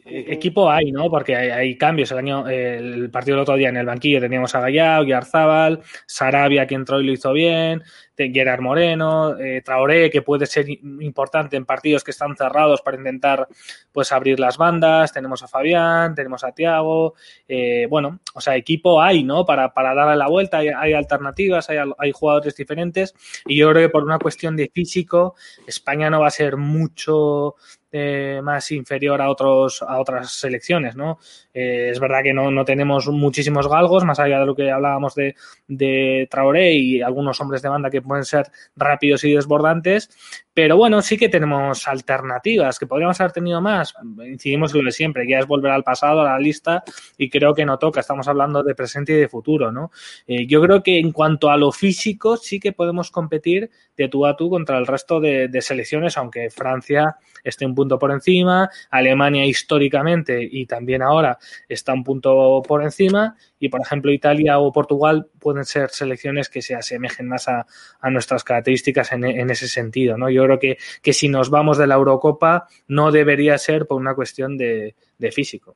equipo 0.10 0.70
hay, 0.70 0.92
¿no? 0.92 1.10
Porque 1.10 1.36
hay, 1.36 1.50
hay, 1.50 1.78
cambios. 1.78 2.12
El 2.12 2.20
año, 2.20 2.48
el 2.48 3.10
partido 3.10 3.36
del 3.36 3.42
otro 3.44 3.56
día 3.56 3.70
en 3.70 3.78
el 3.78 3.86
banquillo 3.86 4.20
teníamos 4.20 4.56
a 4.56 4.62
Gallao, 4.62 5.04
Yarzábal, 5.04 5.82
Sarabia, 6.06 6.66
que 6.66 6.76
entró 6.76 7.02
y 7.02 7.06
lo 7.06 7.12
hizo 7.12 7.34
bien, 7.34 7.84
Gerard 8.18 8.62
Moreno, 8.62 9.38
eh, 9.38 9.62
Traoré, 9.64 10.10
que 10.10 10.22
puede 10.22 10.46
ser 10.46 10.70
importante 10.70 11.56
en 11.56 11.66
partidos 11.66 12.04
que 12.04 12.12
están 12.12 12.36
cerrados 12.36 12.82
para 12.82 12.98
intentar 12.98 13.48
pues 13.92 14.12
abrir 14.12 14.40
las 14.40 14.58
bandas. 14.58 15.14
Tenemos 15.14 15.44
a 15.44 15.48
Fabián, 15.48 16.16
tenemos 16.16 16.44
a 16.44 16.52
Tiago. 16.52 17.14
Eh, 17.48 17.88
bueno, 17.90 18.20
o 18.34 18.42
sea, 18.42 18.56
equipo 18.56 19.02
hay, 19.02 19.24
¿no? 19.24 19.46
Para, 19.46 19.74
para 19.74 19.94
darle 19.94 20.16
la 20.16 20.28
vuelta, 20.28 20.58
hay, 20.58 20.70
hay 20.70 20.94
alternativas, 20.94 21.70
hay, 21.70 21.78
hay, 21.98 22.12
jugadores 22.12 22.56
diferentes. 22.56 23.14
Y 23.46 23.58
yo 23.58 23.70
creo 23.70 23.88
que 23.88 23.92
por 23.92 24.04
una 24.04 24.20
cuestión 24.20 24.56
de 24.56 24.70
físico, 24.74 25.36
España 25.68 26.10
no 26.10 26.22
va 26.22 26.28
a 26.28 26.32
ser 26.32 26.58
mucho 26.58 27.56
eh, 27.90 28.42
más 28.44 28.70
inferior 28.72 29.22
a 29.22 29.30
otros 29.30 29.82
a 29.82 30.00
otras 30.00 30.34
selecciones, 30.34 30.98
¿no? 30.98 31.20
Eh, 31.54 31.90
es 31.90 32.00
verdad 32.02 32.22
que 32.22 32.34
no, 32.34 32.52
no, 32.52 32.66
tenemos 32.66 33.08
muchísimos 33.08 33.70
galgos, 33.70 34.04
más 34.04 34.20
allá 34.20 34.42
de 34.42 34.46
lo 34.46 34.54
que 34.56 34.70
hablábamos 34.70 35.16
de, 35.16 35.36
de 35.70 36.28
Traoré 36.30 36.74
y 36.74 37.02
algunos 37.02 37.40
hombres 37.40 37.62
de 37.62 37.70
banda 37.70 37.90
que 37.90 38.02
pueden 38.08 38.26
ser 38.26 38.48
rápidos 38.76 39.24
y 39.24 39.34
desbordantes, 39.34 40.10
pero 40.54 40.76
bueno, 40.76 41.04
sí 41.04 41.18
que 41.18 41.30
tenemos 41.30 41.88
alternativas, 41.88 42.80
que 42.80 42.88
podríamos 42.88 43.22
haber 43.22 43.32
tenido 43.32 43.62
más. 43.62 43.94
Incidimos 44.26 44.74
en 44.74 44.80
lo 44.80 44.86
de 44.86 44.92
siempre, 44.92 45.30
ya 45.30 45.38
es 45.38 45.46
volver 45.46 45.72
al 45.72 45.84
pasado, 45.84 46.22
a 46.22 46.32
la 46.32 46.40
lista, 46.40 46.84
y 47.16 47.30
creo 47.30 47.54
que 47.54 47.64
no 47.64 47.78
toca, 47.78 48.00
estamos 48.00 48.28
hablando 48.28 48.64
de 48.64 48.74
presente 48.74 49.14
y 49.14 49.18
de 49.18 49.28
futuro, 49.28 49.72
¿no? 49.72 49.92
Eh, 50.26 50.48
yo 50.48 50.60
creo 50.62 50.82
que 50.82 50.98
en 50.98 51.12
cuanto 51.12 51.52
a 51.52 51.58
lo 51.58 51.72
físico, 51.72 52.38
sí 52.38 52.60
que 52.60 52.72
podemos 52.72 53.12
competir 53.12 53.70
de 53.96 54.08
tú 54.08 54.26
a 54.26 54.36
tú 54.36 54.50
contra 54.50 54.80
el 54.80 54.88
resto 54.88 55.20
de, 55.20 55.48
de 55.48 55.62
selecciones, 55.62 56.18
aunque 56.18 56.50
Francia 56.50 57.18
esté 57.44 57.66
un 57.66 57.76
punto 57.76 58.00
por 58.00 58.12
encima, 58.12 58.70
Alemania 58.90 59.46
históricamente 59.46 60.48
y 60.50 60.66
también 60.66 61.02
ahora 61.02 61.38
está 61.70 61.94
un 61.94 62.04
punto 62.04 62.64
por 62.68 62.84
encima, 62.84 63.36
y 63.60 63.70
por 63.70 63.82
ejemplo 63.82 64.12
Italia 64.12 64.60
o 64.60 64.72
Portugal 64.72 65.28
pueden 65.40 65.66
ser 65.66 65.90
selecciones 65.90 66.50
que 66.50 66.62
se 66.62 66.76
asemejen 66.76 67.28
más 67.28 67.48
a, 67.48 67.66
a 68.00 68.10
nuestras 68.10 68.44
características 68.44 69.12
en, 69.12 69.26
en, 69.26 69.50
ese 69.50 69.68
sentido, 69.68 70.18
¿no? 70.18 70.30
Yo 70.30 70.44
creo 70.44 70.60
que, 70.60 70.78
que, 71.02 71.14
si 71.14 71.30
nos 71.30 71.50
vamos 71.50 71.78
de 71.78 71.88
la 71.88 71.96
Eurocopa 71.96 72.68
no 72.88 73.12
debería 73.12 73.58
ser 73.58 73.86
por 73.88 74.00
una 74.00 74.16
cuestión 74.16 74.58
de, 74.58 74.96
de 75.18 75.32
físico. 75.32 75.76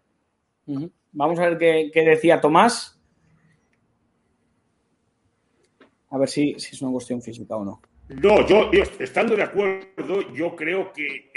Uh 0.65 0.79
-huh. 0.79 0.91
Vamos 1.13 1.39
a 1.39 1.49
ver 1.49 1.57
qué, 1.57 1.91
qué, 1.93 2.03
decía 2.03 2.39
Tomás. 2.39 2.99
A 6.09 6.17
ver 6.17 6.29
si, 6.29 6.55
si, 6.59 6.75
es 6.75 6.81
una 6.81 6.91
cuestión 6.91 7.21
física 7.21 7.55
o 7.55 7.65
no. 7.65 7.81
No, 8.09 8.45
yo, 8.47 8.71
yo 8.71 8.83
estando 8.99 9.35
de 9.35 9.43
acuerdo, 9.43 10.33
yo 10.33 10.55
creo 10.55 10.91
que 10.91 11.31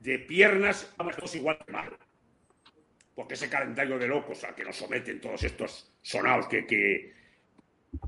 de 0.00 0.18
piernas 0.18 0.92
vamos 0.96 1.16
todos 1.16 1.34
igual 1.34 1.58
que 1.64 1.72
mal. 1.72 1.96
porque 3.14 3.34
ese 3.34 3.48
calendario 3.48 3.98
de 3.98 4.06
locos 4.06 4.44
al 4.44 4.54
que 4.54 4.64
nos 4.64 4.76
someten 4.76 5.20
todos 5.20 5.42
estos 5.42 5.92
sonados 6.02 6.46
que, 6.46 6.66
que, 6.66 7.12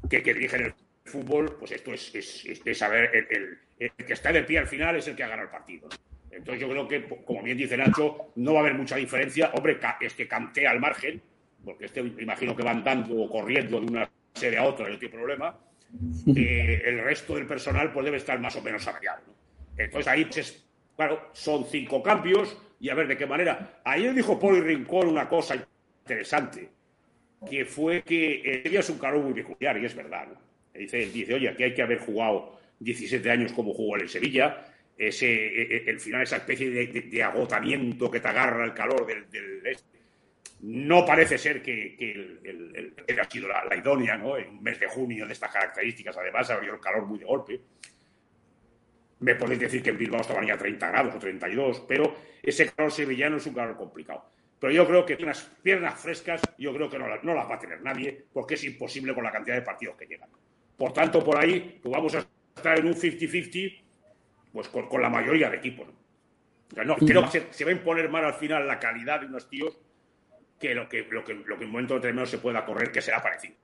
que, 0.09 0.23
que 0.23 0.35
dirigen 0.35 0.67
el 0.67 0.75
fútbol, 1.05 1.57
pues 1.59 1.73
esto 1.73 1.93
es, 1.93 2.15
es, 2.15 2.45
es 2.47 2.65
de 2.65 2.75
saber, 2.75 3.11
el, 3.31 3.59
que 4.07 4.13
está 4.13 4.33
de 4.33 4.43
pie 4.43 4.59
al 4.59 4.67
final 4.69 4.97
es 4.97 5.09
el 5.09 5.17
que 5.17 5.25
ha 5.25 5.29
ganado 5.29 5.47
el 5.49 5.53
partido. 5.53 5.89
Entonces 6.31 6.61
yo 6.61 6.69
creo 6.71 6.87
que, 6.87 7.05
como 7.25 7.43
bien 7.43 7.59
dice 7.59 7.77
Nacho, 7.77 8.33
no 8.37 8.53
va 8.53 8.61
a 8.61 8.63
haber 8.63 8.75
mucha 8.75 8.97
diferencia. 8.97 9.51
Hombre, 9.55 9.79
ca- 9.79 9.99
es 10.01 10.15
que 10.15 10.29
cantea 10.29 10.71
al 10.71 10.79
margen, 10.81 11.21
porque 11.65 11.87
este 11.87 12.01
imagino 12.01 12.55
que 12.55 12.63
van 12.63 12.85
dando 12.85 13.17
o 13.21 13.29
corriendo 13.31 13.81
de 13.81 13.87
una 13.87 14.11
sede 14.35 14.57
a 14.59 14.65
otra, 14.65 14.89
no 14.89 14.99
tiene 14.99 15.15
problema. 15.15 15.59
Eh, 16.37 16.83
el 16.85 17.03
resto 17.03 17.35
del 17.35 17.47
personal 17.47 17.93
pues 17.93 18.05
debe 18.05 18.17
estar 18.19 18.39
más 18.39 18.55
o 18.55 18.63
menos 18.63 18.87
averiado. 18.87 19.23
¿no? 19.27 19.35
Entonces 19.77 20.07
ahí, 20.07 20.25
pues, 20.25 20.37
es- 20.39 20.65
claro, 20.97 21.31
son 21.33 21.65
cinco 21.65 22.01
cambios 22.03 22.57
y 22.79 22.91
a 22.91 22.95
ver 22.95 23.09
de 23.09 23.17
qué 23.17 23.27
manera. 23.27 23.81
Ayer 23.85 24.15
dijo 24.15 24.39
Poli 24.39 24.61
Rincón 24.61 25.09
una 25.09 25.29
cosa 25.29 25.57
interesante, 26.05 26.69
que 27.49 27.65
fue 27.65 28.03
que 28.03 28.35
eh, 28.45 28.61
Sevilla 28.63 28.81
es 28.81 28.91
un 28.91 28.99
calor 28.99 29.23
muy 29.25 29.35
peculiar, 29.35 29.79
y 29.79 29.85
es 29.87 29.95
verdad. 29.97 30.29
¿no? 30.29 30.50
Dice, 30.75 30.99
dice, 31.07 31.35
oye, 31.35 31.49
aquí 31.49 31.65
hay 31.65 31.75
que 31.75 31.83
haber 31.83 31.99
jugado 31.99 32.59
17 32.79 33.31
años 33.31 33.53
como 33.53 33.75
jugó 33.75 33.97
él 33.97 34.03
en 34.03 34.09
Sevilla, 34.09 34.65
ese, 34.97 35.27
eh, 35.27 35.77
eh, 35.77 35.85
el 35.87 35.99
final, 35.99 36.23
esa 36.23 36.37
especie 36.37 36.71
de, 36.71 37.23
agotamiento 37.23 38.11
que 38.11 38.21
te 38.21 38.29
agarra 38.29 38.65
el 38.65 38.75
calor 38.75 39.07
del, 39.07 39.25
este. 39.65 39.99
No 40.63 41.07
parece 41.07 41.39
ser 41.39 41.63
que, 41.63 41.97
que 41.97 43.27
sido 43.31 43.49
la, 43.49 43.75
idónea, 43.75 44.19
¿no? 44.19 44.37
En 44.37 44.51
un 44.51 44.63
mes 44.63 44.79
de 44.79 44.87
junio 44.89 45.27
de 45.27 45.33
estas 45.33 45.51
características, 45.51 46.19
además, 46.19 46.51
abrió 46.51 46.75
el 46.75 46.81
calor 46.81 47.07
muy 47.07 47.19
de 47.19 47.25
golpe. 47.25 47.61
Me 49.21 49.35
podéis 49.37 49.61
decir 49.61 49.83
que 49.83 49.89
en 49.89 49.97
Bilbao 49.97 50.21
estaban 50.21 50.47
ya 50.47 50.59
30 50.59 50.89
grados 50.91 51.15
o 51.15 51.19
32, 51.19 51.85
pero 51.89 52.15
ese 52.43 52.71
calor 52.71 52.93
sevillano 52.93 53.39
es 53.39 53.47
un 53.47 53.55
calor 53.55 53.77
complicado. 53.77 54.31
Pero 54.59 54.71
yo 54.71 54.87
creo 54.87 55.07
que 55.07 55.15
unas 55.23 55.43
piernas 55.63 55.99
frescas, 55.99 56.43
yo 56.59 56.75
creo 56.75 56.91
que 56.91 56.99
no, 56.99 57.07
no 57.23 57.35
las 57.35 57.49
va 57.49 57.55
a 57.55 57.59
tener 57.59 57.81
nadie, 57.81 58.27
porque 58.31 58.55
es 58.55 58.65
imposible 58.65 59.15
con 59.15 59.25
la 59.25 59.33
cantidad 59.33 59.57
de 59.57 59.63
partidos 59.63 59.97
que 59.97 60.07
llegan. 60.07 60.29
Por 60.81 60.95
tanto, 60.95 61.23
por 61.23 61.37
ahí 61.37 61.79
pues 61.83 61.93
vamos 61.93 62.15
a 62.15 62.25
estar 62.57 62.79
en 62.79 62.87
un 62.87 62.95
50-50, 62.95 63.83
pues 64.51 64.69
con, 64.69 64.89
con 64.89 65.03
la 65.03 65.11
mayoría 65.11 65.51
de 65.51 65.59
equipos. 65.59 65.87
¿no? 65.87 65.93
O 65.93 66.75
sea, 66.75 66.85
no, 66.85 66.97
creo 66.97 67.23
que 67.27 67.31
se, 67.33 67.47
se 67.53 67.65
va 67.67 67.71
a 67.71 67.75
imponer 67.75 68.09
más 68.09 68.25
al 68.25 68.33
final 68.33 68.67
la 68.67 68.79
calidad 68.79 69.21
de 69.21 69.27
unos 69.27 69.47
tíos 69.51 69.79
que 70.59 70.75
lo 70.75 70.89
que, 70.89 71.03
lo 71.11 71.23
que, 71.23 71.35
lo 71.35 71.57
que 71.59 71.65
en 71.65 71.67
un 71.69 71.73
momento 71.73 71.97
determinado 71.97 72.27
se 72.27 72.39
pueda 72.39 72.65
correr, 72.65 72.91
que 72.91 73.03
será 73.03 73.23
parecido. 73.23 73.57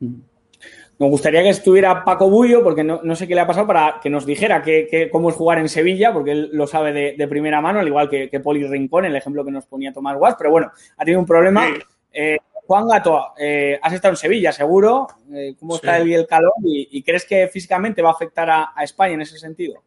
Me 0.00 1.08
gustaría 1.08 1.42
que 1.42 1.48
estuviera 1.50 2.04
Paco 2.04 2.28
Bullo, 2.30 2.62
porque 2.64 2.82
no, 2.84 3.00
no 3.02 3.14
sé 3.16 3.26
qué 3.28 3.34
le 3.36 3.40
ha 3.42 3.46
pasado, 3.46 3.66
para 3.66 4.00
que 4.02 4.10
nos 4.10 4.24
dijera 4.26 4.62
que, 4.62 4.86
que- 4.88 5.10
cómo 5.10 5.28
es 5.30 5.34
jugar 5.36 5.58
en 5.58 5.68
Sevilla, 5.68 6.12
porque 6.12 6.30
él 6.32 6.50
lo 6.52 6.66
sabe 6.66 6.92
de, 6.92 7.14
de 7.18 7.28
primera 7.28 7.60
mano, 7.60 7.80
al 7.80 7.86
igual 7.88 8.08
que, 8.08 8.30
que 8.30 8.40
Poli 8.40 8.66
Rincón, 8.66 9.04
el 9.04 9.16
ejemplo 9.16 9.44
que 9.44 9.50
nos 9.50 9.66
ponía 9.66 9.92
Tomás 9.92 10.16
Guas, 10.16 10.34
pero 10.38 10.50
bueno, 10.50 10.70
ha 10.96 11.04
tenido 11.04 11.20
un 11.20 11.26
problema. 11.26 11.66
Eh, 12.12 12.38
Juan 12.66 12.88
Gato, 12.88 13.32
eh, 13.38 13.78
has 13.82 13.92
estado 13.92 14.12
en 14.12 14.16
Sevilla, 14.16 14.52
seguro. 14.52 15.06
Eh, 15.32 15.54
¿Cómo 15.58 15.76
está 15.76 15.98
el, 15.98 16.12
el 16.12 16.26
calor? 16.26 16.52
Y, 16.64 16.88
y 16.98 17.02
crees 17.02 17.24
que 17.26 17.46
físicamente 17.48 18.00
va 18.02 18.10
a 18.10 18.12
afectar 18.12 18.48
a, 18.48 18.72
a 18.74 18.84
España 18.84 19.14
en 19.14 19.20
ese 19.22 19.38
sentido? 19.38 19.82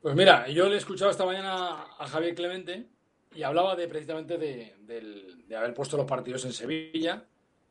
Pues 0.00 0.14
mira, 0.14 0.48
yo 0.48 0.68
le 0.68 0.74
he 0.74 0.78
escuchado 0.78 1.10
esta 1.10 1.24
mañana 1.24 1.86
a 1.98 2.06
Javier 2.06 2.34
Clemente 2.34 2.86
y 3.34 3.42
hablaba 3.42 3.74
de 3.76 3.88
precisamente 3.88 4.38
de, 4.38 4.74
haber 5.56 5.74
puesto 5.74 5.96
los 5.96 6.06
partidos 6.06 6.44
en 6.44 6.52
Sevilla. 6.52 7.24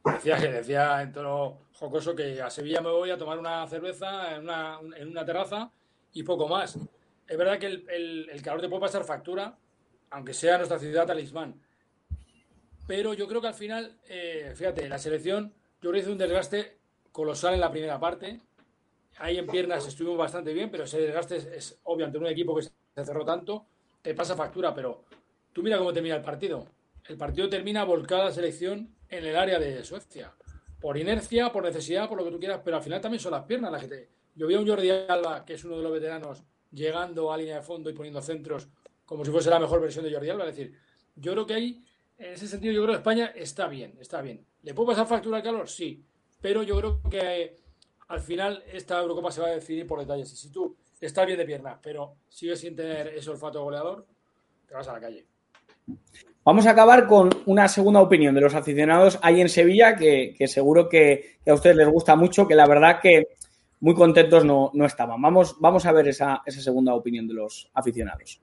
Decía 0.06 0.38
que 0.38 0.48
decía 0.52 1.02
en 1.02 1.12
tono 1.14 1.60
jocoso 1.74 2.16
que 2.16 2.42
a 2.42 2.50
Sevilla 2.50 2.82
me 2.82 2.90
voy 2.90 3.10
a 3.12 3.18
tomar 3.18 3.40
una 3.40 3.66
cerveza 3.68 4.36
en 4.36 4.42
una, 4.44 4.80
en 4.98 5.08
una 5.10 5.26
terraza 5.26 5.72
y 6.12 6.24
poco 6.24 6.48
más. 6.48 6.78
Es 7.28 7.38
verdad 7.38 7.58
que 7.58 7.68
el, 7.68 7.86
el- 7.90 8.30
el 8.30 8.42
calor 8.42 8.62
te 8.62 8.68
puede 8.68 8.82
pasar 8.82 9.04
factura, 9.06 9.56
aunque 10.12 10.34
sea 10.34 10.58
nuestra 10.58 10.78
ciudad 10.78 11.08
talismán. 11.08 11.56
Pero 12.88 13.14
yo 13.14 13.28
creo 13.28 13.42
que 13.42 13.48
al 13.48 13.54
final, 13.54 13.98
eh, 14.10 14.54
fíjate, 14.56 14.88
la 14.90 15.00
selección, 15.00 15.54
yo 15.82 15.90
creo 15.90 15.94
que 15.94 16.00
hizo 16.00 16.12
un 16.12 16.18
desgaste 16.18 16.78
colosal 17.12 17.54
en 17.54 17.62
la 17.62 17.72
primera 17.72 18.00
parte. 18.00 18.42
Ahí 19.18 19.38
en 19.38 19.48
piernas 19.48 19.88
estuvimos 19.88 20.18
bastante 20.18 20.54
bien, 20.54 20.70
pero 20.70 20.84
ese 20.84 21.00
desgaste 21.00 21.38
es, 21.38 21.46
es 21.46 21.80
obvio 21.84 22.06
ante 22.06 22.18
un 22.18 22.28
equipo 22.28 22.56
que 22.56 22.64
se 22.64 22.72
cerró 22.96 23.24
tanto, 23.24 23.68
te 24.02 24.14
pasa 24.14 24.36
factura, 24.36 24.74
pero 24.74 25.06
tú 25.54 25.64
mira 25.64 25.78
cómo 25.78 25.94
termina 25.94 26.16
el 26.16 26.22
partido. 26.22 26.68
El 27.08 27.18
partido 27.18 27.50
termina 27.50 27.84
volcada 27.84 28.26
la 28.26 28.32
selección 28.32 28.96
en 29.10 29.26
el 29.26 29.36
área 29.36 29.60
de 29.60 29.84
Suecia. 29.84 30.34
Por 30.80 30.98
inercia, 30.98 31.52
por 31.52 31.64
necesidad, 31.64 32.10
por 32.10 32.18
lo 32.18 32.26
que 32.26 32.32
tú 32.32 32.40
quieras, 32.40 32.62
pero 32.64 32.78
al 32.78 32.84
final 32.84 33.00
también 33.00 33.20
son 33.20 33.32
las 33.32 33.44
piernas 33.44 33.72
las 33.72 33.82
que 33.82 33.88
te... 33.88 34.10
Yo 34.36 34.48
a 34.48 34.60
un 34.60 34.68
Jordi 34.68 34.90
Alba, 34.90 35.46
que 35.46 35.54
es 35.54 35.64
uno 35.64 35.78
de 35.78 35.84
los 35.84 35.92
veteranos, 35.92 36.44
llegando 36.72 37.32
a 37.32 37.38
línea 37.38 37.58
de 37.58 37.62
fondo 37.62 37.90
y 37.90 37.94
poniendo 37.94 38.22
centros 38.22 38.68
como 39.06 39.24
si 39.24 39.32
fuese 39.32 39.50
la 39.50 39.60
mejor 39.60 39.80
versión 39.80 40.04
de 40.04 40.12
Jordi 40.12 40.30
Alba. 40.30 40.50
Es 40.50 40.56
decir, 40.56 40.78
yo 41.16 41.34
creo 41.34 41.46
que 41.46 41.54
ahí, 41.54 41.86
en 42.18 42.34
ese 42.34 42.48
sentido, 42.48 42.74
yo 42.74 42.82
creo 42.84 42.94
que 42.94 43.00
España 43.00 43.32
está 43.36 43.68
bien, 43.68 43.96
está 44.00 44.22
bien. 44.22 44.46
¿Le 44.62 44.74
puede 44.74 44.90
pasar 44.90 45.08
factura 45.08 45.38
al 45.38 45.44
calor? 45.44 45.68
Sí. 45.68 46.04
Pero 46.42 46.64
yo 46.64 46.78
creo 46.78 47.02
que 47.10 47.58
al 48.08 48.20
final 48.20 48.64
esta 48.72 49.00
Eurocopa 49.00 49.32
se 49.32 49.42
va 49.42 49.48
a 49.48 49.52
decidir 49.52 49.88
por 49.88 50.00
detalles. 50.00 50.32
Y 50.34 50.36
si 50.36 50.52
tú 50.52 50.76
estás 51.00 51.26
bien 51.26 51.38
de 51.38 51.46
piernas, 51.46 51.80
pero 51.82 52.16
sigues 52.30 52.60
sin 52.60 52.76
tener 52.76 53.08
ese 53.08 53.30
olfato 53.30 53.64
goleador, 53.64 54.06
te 54.68 54.74
vas 54.74 54.88
a 54.88 54.94
la 54.94 55.00
calle. 55.00 55.26
Vamos 56.46 56.66
a 56.66 56.72
acabar 56.72 57.08
con 57.08 57.30
una 57.46 57.68
segunda 57.68 58.02
opinión 58.02 58.36
de 58.36 58.42
los 58.42 58.54
aficionados 58.54 59.18
ahí 59.22 59.40
en 59.40 59.50
Sevilla, 59.50 59.96
que, 59.96 60.34
que 60.38 60.48
seguro 60.48 60.90
que, 60.90 61.38
que 61.44 61.52
a 61.52 61.54
ustedes 61.54 61.78
les 61.78 61.88
gusta 61.88 62.16
mucho, 62.16 62.48
que 62.48 62.56
la 62.56 62.68
verdad 62.68 63.00
que 63.02 63.28
muy 63.80 63.96
contentos 63.96 64.46
no, 64.46 64.72
no 64.74 64.86
estaban. 64.86 65.22
Vamos, 65.22 65.58
vamos 65.60 65.86
a 65.86 65.92
ver 65.92 66.08
esa, 66.08 66.42
esa 66.46 66.62
segunda 66.62 66.94
opinión 66.94 67.28
de 67.28 67.34
los 67.34 67.70
aficionados. 67.74 68.42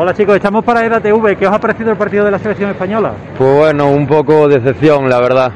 Hola 0.00 0.14
chicos, 0.14 0.36
estamos 0.36 0.64
para 0.64 0.84
EDATV. 0.86 1.36
¿Qué 1.36 1.46
os 1.46 1.52
ha 1.52 1.58
parecido 1.58 1.90
el 1.90 1.96
partido 1.96 2.24
de 2.24 2.30
la 2.30 2.38
selección 2.38 2.70
española? 2.70 3.12
Pues 3.36 3.52
bueno, 3.56 3.90
un 3.90 4.06
poco 4.06 4.46
decepción, 4.46 5.08
la 5.08 5.18
verdad. 5.18 5.50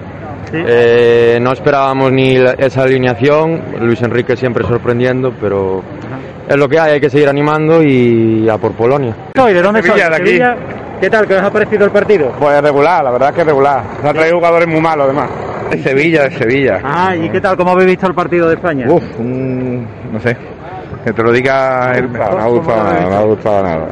Eh, 0.53 1.39
no 1.41 1.53
esperábamos 1.53 2.11
ni 2.11 2.37
la- 2.39 2.53
esa 2.53 2.83
alineación. 2.83 3.63
Luis 3.81 4.03
Enrique 4.03 4.37
siempre 4.37 4.65
sorprendiendo, 4.67 5.33
pero 5.41 5.83
es 6.49 6.57
lo 6.57 6.69
que 6.69 6.79
hay. 6.81 6.95
Hay 6.95 7.01
que 7.01 7.09
seguir 7.09 7.29
animando 7.29 7.83
y 7.85 8.49
a 8.49 8.59
por 8.59 8.73
Polonia. 8.73 9.15
¿Y 9.35 9.53
de 9.53 9.63
dónde 9.63 9.81
Sevilla, 9.83 10.07
sois? 10.07 10.11
de 10.11 10.17
aquí. 10.17 10.27
Sevilla. 10.27 10.57
¿Qué 11.01 11.11
tal? 11.11 11.27
¿Qué 11.27 11.35
os 11.37 11.43
ha 11.43 11.51
parecido 11.51 11.85
el 11.85 11.91
partido? 11.93 12.33
Pues 12.39 12.61
regular, 12.63 13.05
la 13.05 13.11
verdad 13.13 13.29
es 13.31 13.35
que 13.37 13.45
regular. 13.45 13.83
Se 14.03 14.09
ha 14.09 14.13
traído 14.13 14.37
jugadores 14.37 14.67
muy 14.69 14.81
malos, 14.81 15.05
además. 15.07 15.31
De 15.71 15.79
Sevilla, 15.83 16.25
de 16.25 16.31
Sevilla. 16.33 16.81
Ah, 16.85 17.15
¿y 17.17 17.29
qué 17.31 17.41
tal? 17.41 17.57
¿Cómo 17.57 17.71
habéis 17.71 17.91
visto 17.91 18.07
el 18.09 18.15
partido 18.15 18.49
de 18.49 18.55
España? 18.57 18.87
Uf, 18.89 19.03
un- 19.19 19.87
no 20.13 20.19
sé. 20.21 20.37
Que 21.05 21.13
te 21.13 21.23
lo 21.23 21.33
diga 21.33 21.93
el... 21.97 22.13
No, 22.13 22.19
no 22.19 22.37
me 22.37 22.43
ha 22.43 22.47
gustado 22.47 22.85
nada, 22.85 23.01
no 23.01 23.09
me 23.09 23.15
ha 23.17 23.21
gustado 23.23 23.63
nada. 23.65 23.87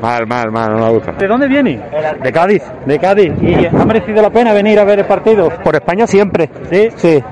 Mal, 0.00 0.26
mal, 0.26 0.50
mal, 0.50 0.72
no 0.72 0.78
me 0.78 0.86
ha 0.86 0.88
gustado. 0.90 1.18
¿De 1.18 1.26
dónde 1.26 1.46
viene? 1.48 1.80
De 2.22 2.32
Cádiz. 2.32 2.62
De 2.86 2.98
Cádiz. 2.98 3.32
¿Y 3.42 3.66
ha 3.66 3.84
merecido 3.84 4.22
la 4.22 4.30
pena 4.30 4.52
venir 4.52 4.78
a 4.78 4.84
ver 4.84 5.00
el 5.00 5.04
partido? 5.04 5.50
Por 5.62 5.74
España 5.74 6.06
siempre. 6.06 6.48
¿Sí? 6.70 6.88
Sí. 6.96 7.22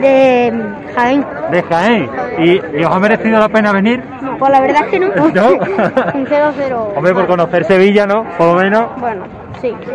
De 0.00 0.52
Jaén. 0.94 1.26
De 1.50 1.62
Jaén. 1.62 2.10
¿Y, 2.38 2.78
y 2.78 2.84
os 2.84 2.94
ha 2.94 2.98
merecido 3.00 3.38
la 3.38 3.48
pena 3.48 3.72
venir? 3.72 4.02
Pues 4.38 4.52
la 4.52 4.60
verdad 4.60 4.82
es 4.84 4.90
que 4.90 5.00
no. 5.00 5.08
¿No? 5.08 5.48
Un 6.14 6.26
0-0. 6.26 6.92
Hombre, 6.96 7.14
por 7.14 7.26
conocer 7.26 7.64
Sevilla, 7.64 8.06
¿no? 8.06 8.24
Por 8.36 8.48
lo 8.48 8.54
menos. 8.54 8.88
Bueno, 9.00 9.24
sí, 9.60 9.74
sí. 9.84 9.90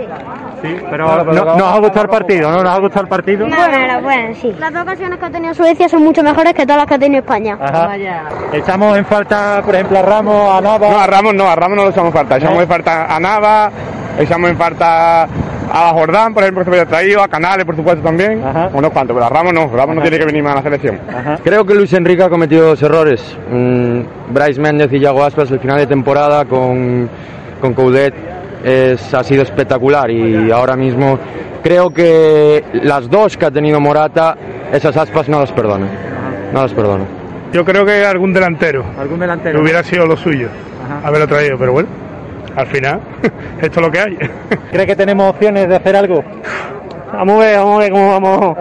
Sí, 0.61 0.75
pero 0.89 1.23
no, 1.23 1.33
¿no 1.33 1.55
os 1.55 1.75
ha 1.75 1.79
gustado 1.79 2.03
el 2.03 2.09
partido, 2.09 2.51
¿no? 2.51 2.63
¿Nos 2.63 2.73
ha 2.73 2.79
gustado 2.79 3.03
el 3.03 3.09
partido? 3.09 3.47
Bueno, 3.47 4.01
bueno, 4.01 4.35
sí. 4.35 4.55
Las 4.59 4.73
dos 4.73 4.83
ocasiones 4.83 5.19
que 5.19 5.25
ha 5.25 5.29
tenido 5.29 5.53
Suecia 5.53 5.89
son 5.89 6.03
mucho 6.03 6.23
mejores 6.23 6.53
que 6.53 6.63
todas 6.63 6.77
las 6.77 6.87
que 6.87 6.93
ha 6.95 6.99
tenido 6.99 7.21
España. 7.21 7.57
Ajá. 7.59 7.95
Echamos 8.51 8.97
en 8.97 9.05
falta, 9.05 9.61
por 9.63 9.75
ejemplo, 9.75 9.99
a 9.99 10.01
Ramos, 10.01 10.57
a 10.57 10.61
Nava. 10.61 10.89
No, 10.89 10.99
a 10.99 11.07
Ramos 11.07 11.33
no, 11.33 11.49
a 11.49 11.55
Ramos 11.55 11.77
no 11.77 11.83
lo 11.83 11.89
echamos 11.89 12.07
en 12.07 12.13
falta. 12.13 12.37
Echamos 12.37 12.61
en 12.61 12.67
falta 12.67 13.15
a 13.15 13.19
Nava, 13.19 13.71
echamos 14.19 14.49
en 14.49 14.57
falta 14.57 15.27
a 15.75 15.89
Jordán, 15.93 16.33
por 16.33 16.43
ejemplo, 16.43 16.63
que 16.63 16.69
se 16.69 16.75
había 16.77 16.89
traído, 16.89 17.23
a 17.23 17.27
Canales, 17.27 17.65
por 17.65 17.75
supuesto, 17.75 18.01
también. 18.03 18.43
Unos 18.73 18.91
cuantos, 18.91 19.15
pero 19.15 19.25
a 19.25 19.29
Ramos 19.29 19.53
no, 19.53 19.67
Ramos 19.67 19.95
no 19.95 20.01
tiene 20.01 20.19
que 20.19 20.25
venir 20.25 20.43
más 20.43 20.53
a 20.53 20.55
la 20.57 20.61
selección. 20.63 20.99
Creo 21.43 21.65
que 21.65 21.73
Luis 21.73 21.91
Enrique 21.93 22.23
ha 22.23 22.29
cometido 22.29 22.67
dos 22.67 22.81
errores. 22.83 23.37
Mm, 23.51 24.01
Bryce 24.29 24.61
Méndez 24.61 24.91
y 24.93 24.99
Yago 24.99 25.23
Aspas, 25.23 25.49
el 25.51 25.59
final 25.59 25.77
de 25.77 25.87
temporada 25.87 26.45
con, 26.45 27.09
con 27.59 27.73
Coudet 27.73 28.32
es, 28.63 29.13
ha 29.13 29.23
sido 29.23 29.43
espectacular 29.43 30.09
y 30.09 30.51
ahora 30.51 30.75
mismo 30.75 31.19
creo 31.63 31.89
que 31.89 32.63
las 32.83 33.09
dos 33.09 33.37
que 33.37 33.45
ha 33.45 33.51
tenido 33.51 33.79
Morata, 33.79 34.35
esas 34.71 34.95
Aspas 34.97 35.29
no 35.29 35.39
las 35.39 35.51
perdona. 35.51 35.87
No 36.53 36.61
las 36.61 36.73
perdona. 36.73 37.05
Yo 37.51 37.63
creo 37.63 37.85
que 37.85 38.05
algún 38.05 38.33
delantero. 38.33 38.83
Algún 38.99 39.19
delantero. 39.19 39.61
Hubiera 39.61 39.83
sido 39.83 40.05
lo 40.05 40.17
suyo. 40.17 40.49
Haberlo 41.03 41.27
traído, 41.27 41.57
pero 41.57 41.71
bueno, 41.71 41.87
al 42.55 42.67
final, 42.67 42.99
esto 43.61 43.79
es 43.79 43.85
lo 43.85 43.91
que 43.91 43.99
hay. 43.99 44.17
¿Cree 44.71 44.85
que 44.85 44.95
tenemos 44.95 45.29
opciones 45.29 45.69
de 45.69 45.75
hacer 45.75 45.95
algo? 45.95 46.23
Vamos 47.11 47.35
a 47.35 47.45
ver, 47.45 47.57
vamos 47.57 47.75
a 47.75 47.79
ver 47.79 47.91
cómo 47.91 48.09
vamos. 48.11 48.57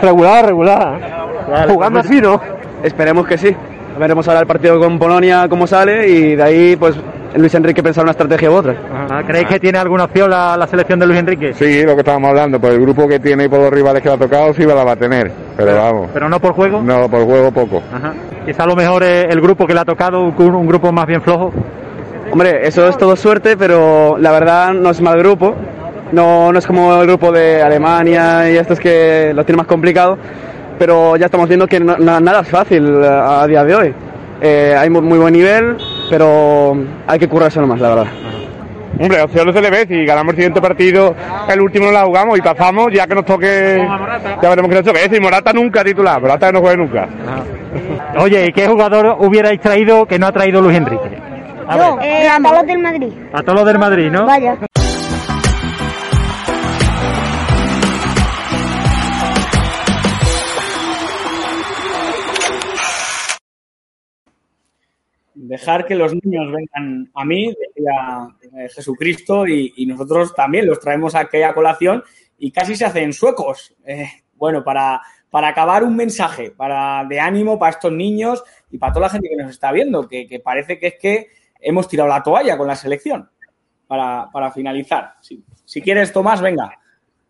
Regular, 0.00 0.46
regular. 0.46 1.68
Jugando 1.68 2.00
así, 2.00 2.20
¿no? 2.20 2.40
Esperemos 2.82 3.26
que 3.26 3.36
sí. 3.36 3.54
Veremos 3.98 4.28
ahora 4.28 4.40
el 4.40 4.46
partido 4.46 4.78
con 4.78 4.98
Polonia 4.98 5.46
cómo 5.48 5.66
sale 5.66 6.08
y 6.08 6.36
de 6.36 6.42
ahí 6.42 6.76
pues 6.76 6.96
Luis 7.36 7.54
Enrique 7.54 7.82
pensar 7.82 8.02
una 8.04 8.12
estrategia 8.12 8.50
u 8.50 8.54
otra. 8.54 8.74
Ah, 9.10 9.22
¿Creéis 9.26 9.46
que 9.48 9.60
tiene 9.60 9.78
alguna 9.78 10.04
opción 10.04 10.30
la, 10.30 10.56
la 10.56 10.66
selección 10.66 10.98
de 10.98 11.06
Luis 11.06 11.18
Enrique? 11.18 11.52
Sí, 11.54 11.82
lo 11.84 11.94
que 11.94 12.00
estábamos 12.00 12.30
hablando, 12.30 12.60
por 12.60 12.72
el 12.72 12.80
grupo 12.80 13.06
que 13.08 13.18
tiene 13.18 13.44
y 13.44 13.48
por 13.48 13.58
los 13.60 13.70
rivales 13.70 14.02
que 14.02 14.08
le 14.08 14.14
ha 14.14 14.18
tocado, 14.18 14.52
sí 14.54 14.64
la 14.64 14.82
va 14.84 14.92
a 14.92 14.96
tener. 14.96 15.30
Pero, 15.56 15.74
vamos. 15.76 16.10
¿Pero 16.12 16.28
no 16.28 16.40
por 16.40 16.52
juego? 16.52 16.80
No, 16.82 17.08
por 17.08 17.24
juego 17.24 17.50
poco. 17.52 17.82
Ajá. 17.94 18.12
Quizá 18.44 18.64
a 18.64 18.66
lo 18.66 18.76
mejor 18.76 19.02
eh, 19.02 19.26
el 19.28 19.40
grupo 19.40 19.66
que 19.66 19.74
le 19.74 19.80
ha 19.80 19.84
tocado, 19.84 20.22
un, 20.22 20.34
un 20.54 20.66
grupo 20.66 20.92
más 20.92 21.06
bien 21.06 21.20
flojo. 21.22 21.52
Hombre, 22.32 22.66
eso 22.66 22.88
es 22.88 22.96
todo 22.96 23.14
suerte, 23.16 23.56
pero 23.56 24.16
la 24.18 24.32
verdad 24.32 24.72
no 24.72 24.90
es 24.90 25.00
mal 25.00 25.18
grupo. 25.18 25.54
No, 26.12 26.52
no 26.52 26.58
es 26.58 26.66
como 26.66 26.94
el 27.00 27.06
grupo 27.06 27.32
de 27.32 27.60
Alemania 27.62 28.50
y 28.50 28.56
estos 28.56 28.78
que 28.78 29.32
lo 29.34 29.44
tienen 29.44 29.58
más 29.58 29.66
complicado, 29.66 30.16
pero 30.78 31.16
ya 31.16 31.26
estamos 31.26 31.48
viendo 31.48 31.66
que 31.66 31.80
no- 31.80 31.96
nada 31.98 32.40
es 32.40 32.48
fácil 32.48 33.02
a, 33.04 33.42
a 33.42 33.46
día 33.46 33.64
de 33.64 33.74
hoy. 33.74 33.94
Eh, 34.40 34.74
hay 34.78 34.88
muy, 34.90 35.00
muy 35.02 35.18
buen 35.18 35.32
nivel, 35.32 35.76
pero 36.10 36.76
hay 37.06 37.18
que 37.18 37.28
currarse 37.28 37.60
más, 37.60 37.80
la 37.80 37.88
verdad. 37.88 38.06
Hombre, 38.98 39.20
opción 39.20 39.46
no 39.46 39.52
se 39.52 39.60
le 39.60 39.70
ve. 39.70 39.86
Si 39.86 40.04
ganamos 40.06 40.30
el 40.32 40.36
siguiente 40.36 40.60
partido, 40.60 41.14
el 41.48 41.60
último 41.60 41.86
no 41.86 41.92
la 41.92 42.04
jugamos 42.04 42.38
y 42.38 42.40
pasamos, 42.40 42.88
ya 42.92 43.06
que 43.06 43.14
nos 43.14 43.24
toque. 43.26 43.86
Ya 44.42 44.48
veremos 44.48 44.70
que 44.70 44.74
nos 44.76 44.84
toque. 44.84 45.10
Y 45.16 45.20
Morata 45.20 45.52
nunca 45.52 45.84
titular. 45.84 46.20
Morata 46.20 46.50
no 46.50 46.60
juega 46.60 46.76
nunca. 46.76 47.08
Oye, 48.18 48.46
¿y 48.46 48.52
qué 48.52 48.66
jugador 48.66 49.16
hubierais 49.20 49.60
traído 49.60 50.06
que 50.06 50.18
no 50.18 50.26
ha 50.28 50.32
traído 50.32 50.62
Luis 50.62 50.78
Enrique? 50.78 51.10
A 51.68 51.76
ver, 51.76 51.86
Eh, 52.02 52.28
a 52.28 52.38
los 52.38 52.66
del 52.66 52.78
Madrid. 52.78 53.12
a 53.34 53.42
todos 53.42 53.58
los 53.58 53.66
del 53.66 53.78
Madrid, 53.78 54.10
¿no? 54.10 54.24
Vaya. 54.24 54.56
Dejar 65.38 65.84
que 65.86 65.94
los 65.94 66.14
niños 66.14 66.46
vengan 66.50 67.10
a 67.14 67.24
mí, 67.24 67.48
decía 67.48 68.28
eh, 68.58 68.68
Jesucristo, 68.70 69.46
y, 69.46 69.72
y 69.76 69.86
nosotros 69.86 70.34
también 70.34 70.66
los 70.66 70.80
traemos 70.80 71.14
a 71.14 71.20
aquella 71.20 71.52
colación 71.52 72.02
y 72.38 72.50
casi 72.50 72.74
se 72.74 72.86
hacen 72.86 73.12
suecos. 73.12 73.76
Eh, 73.84 74.08
bueno, 74.34 74.64
para, 74.64 75.02
para 75.30 75.48
acabar 75.48 75.84
un 75.84 75.94
mensaje 75.94 76.50
para, 76.50 77.04
de 77.04 77.20
ánimo 77.20 77.58
para 77.58 77.72
estos 77.72 77.92
niños 77.92 78.42
y 78.70 78.78
para 78.78 78.92
toda 78.94 79.06
la 79.06 79.12
gente 79.12 79.28
que 79.28 79.36
nos 79.36 79.50
está 79.50 79.72
viendo, 79.72 80.08
que, 80.08 80.26
que 80.26 80.40
parece 80.40 80.78
que 80.78 80.86
es 80.86 80.94
que 81.00 81.26
hemos 81.60 81.86
tirado 81.86 82.08
la 82.08 82.22
toalla 82.22 82.56
con 82.56 82.66
la 82.66 82.76
selección. 82.76 83.30
Para, 83.86 84.28
para 84.32 84.50
finalizar. 84.50 85.14
Si, 85.20 85.44
si 85.64 85.80
quieres, 85.80 86.12
Tomás, 86.12 86.40
venga, 86.40 86.76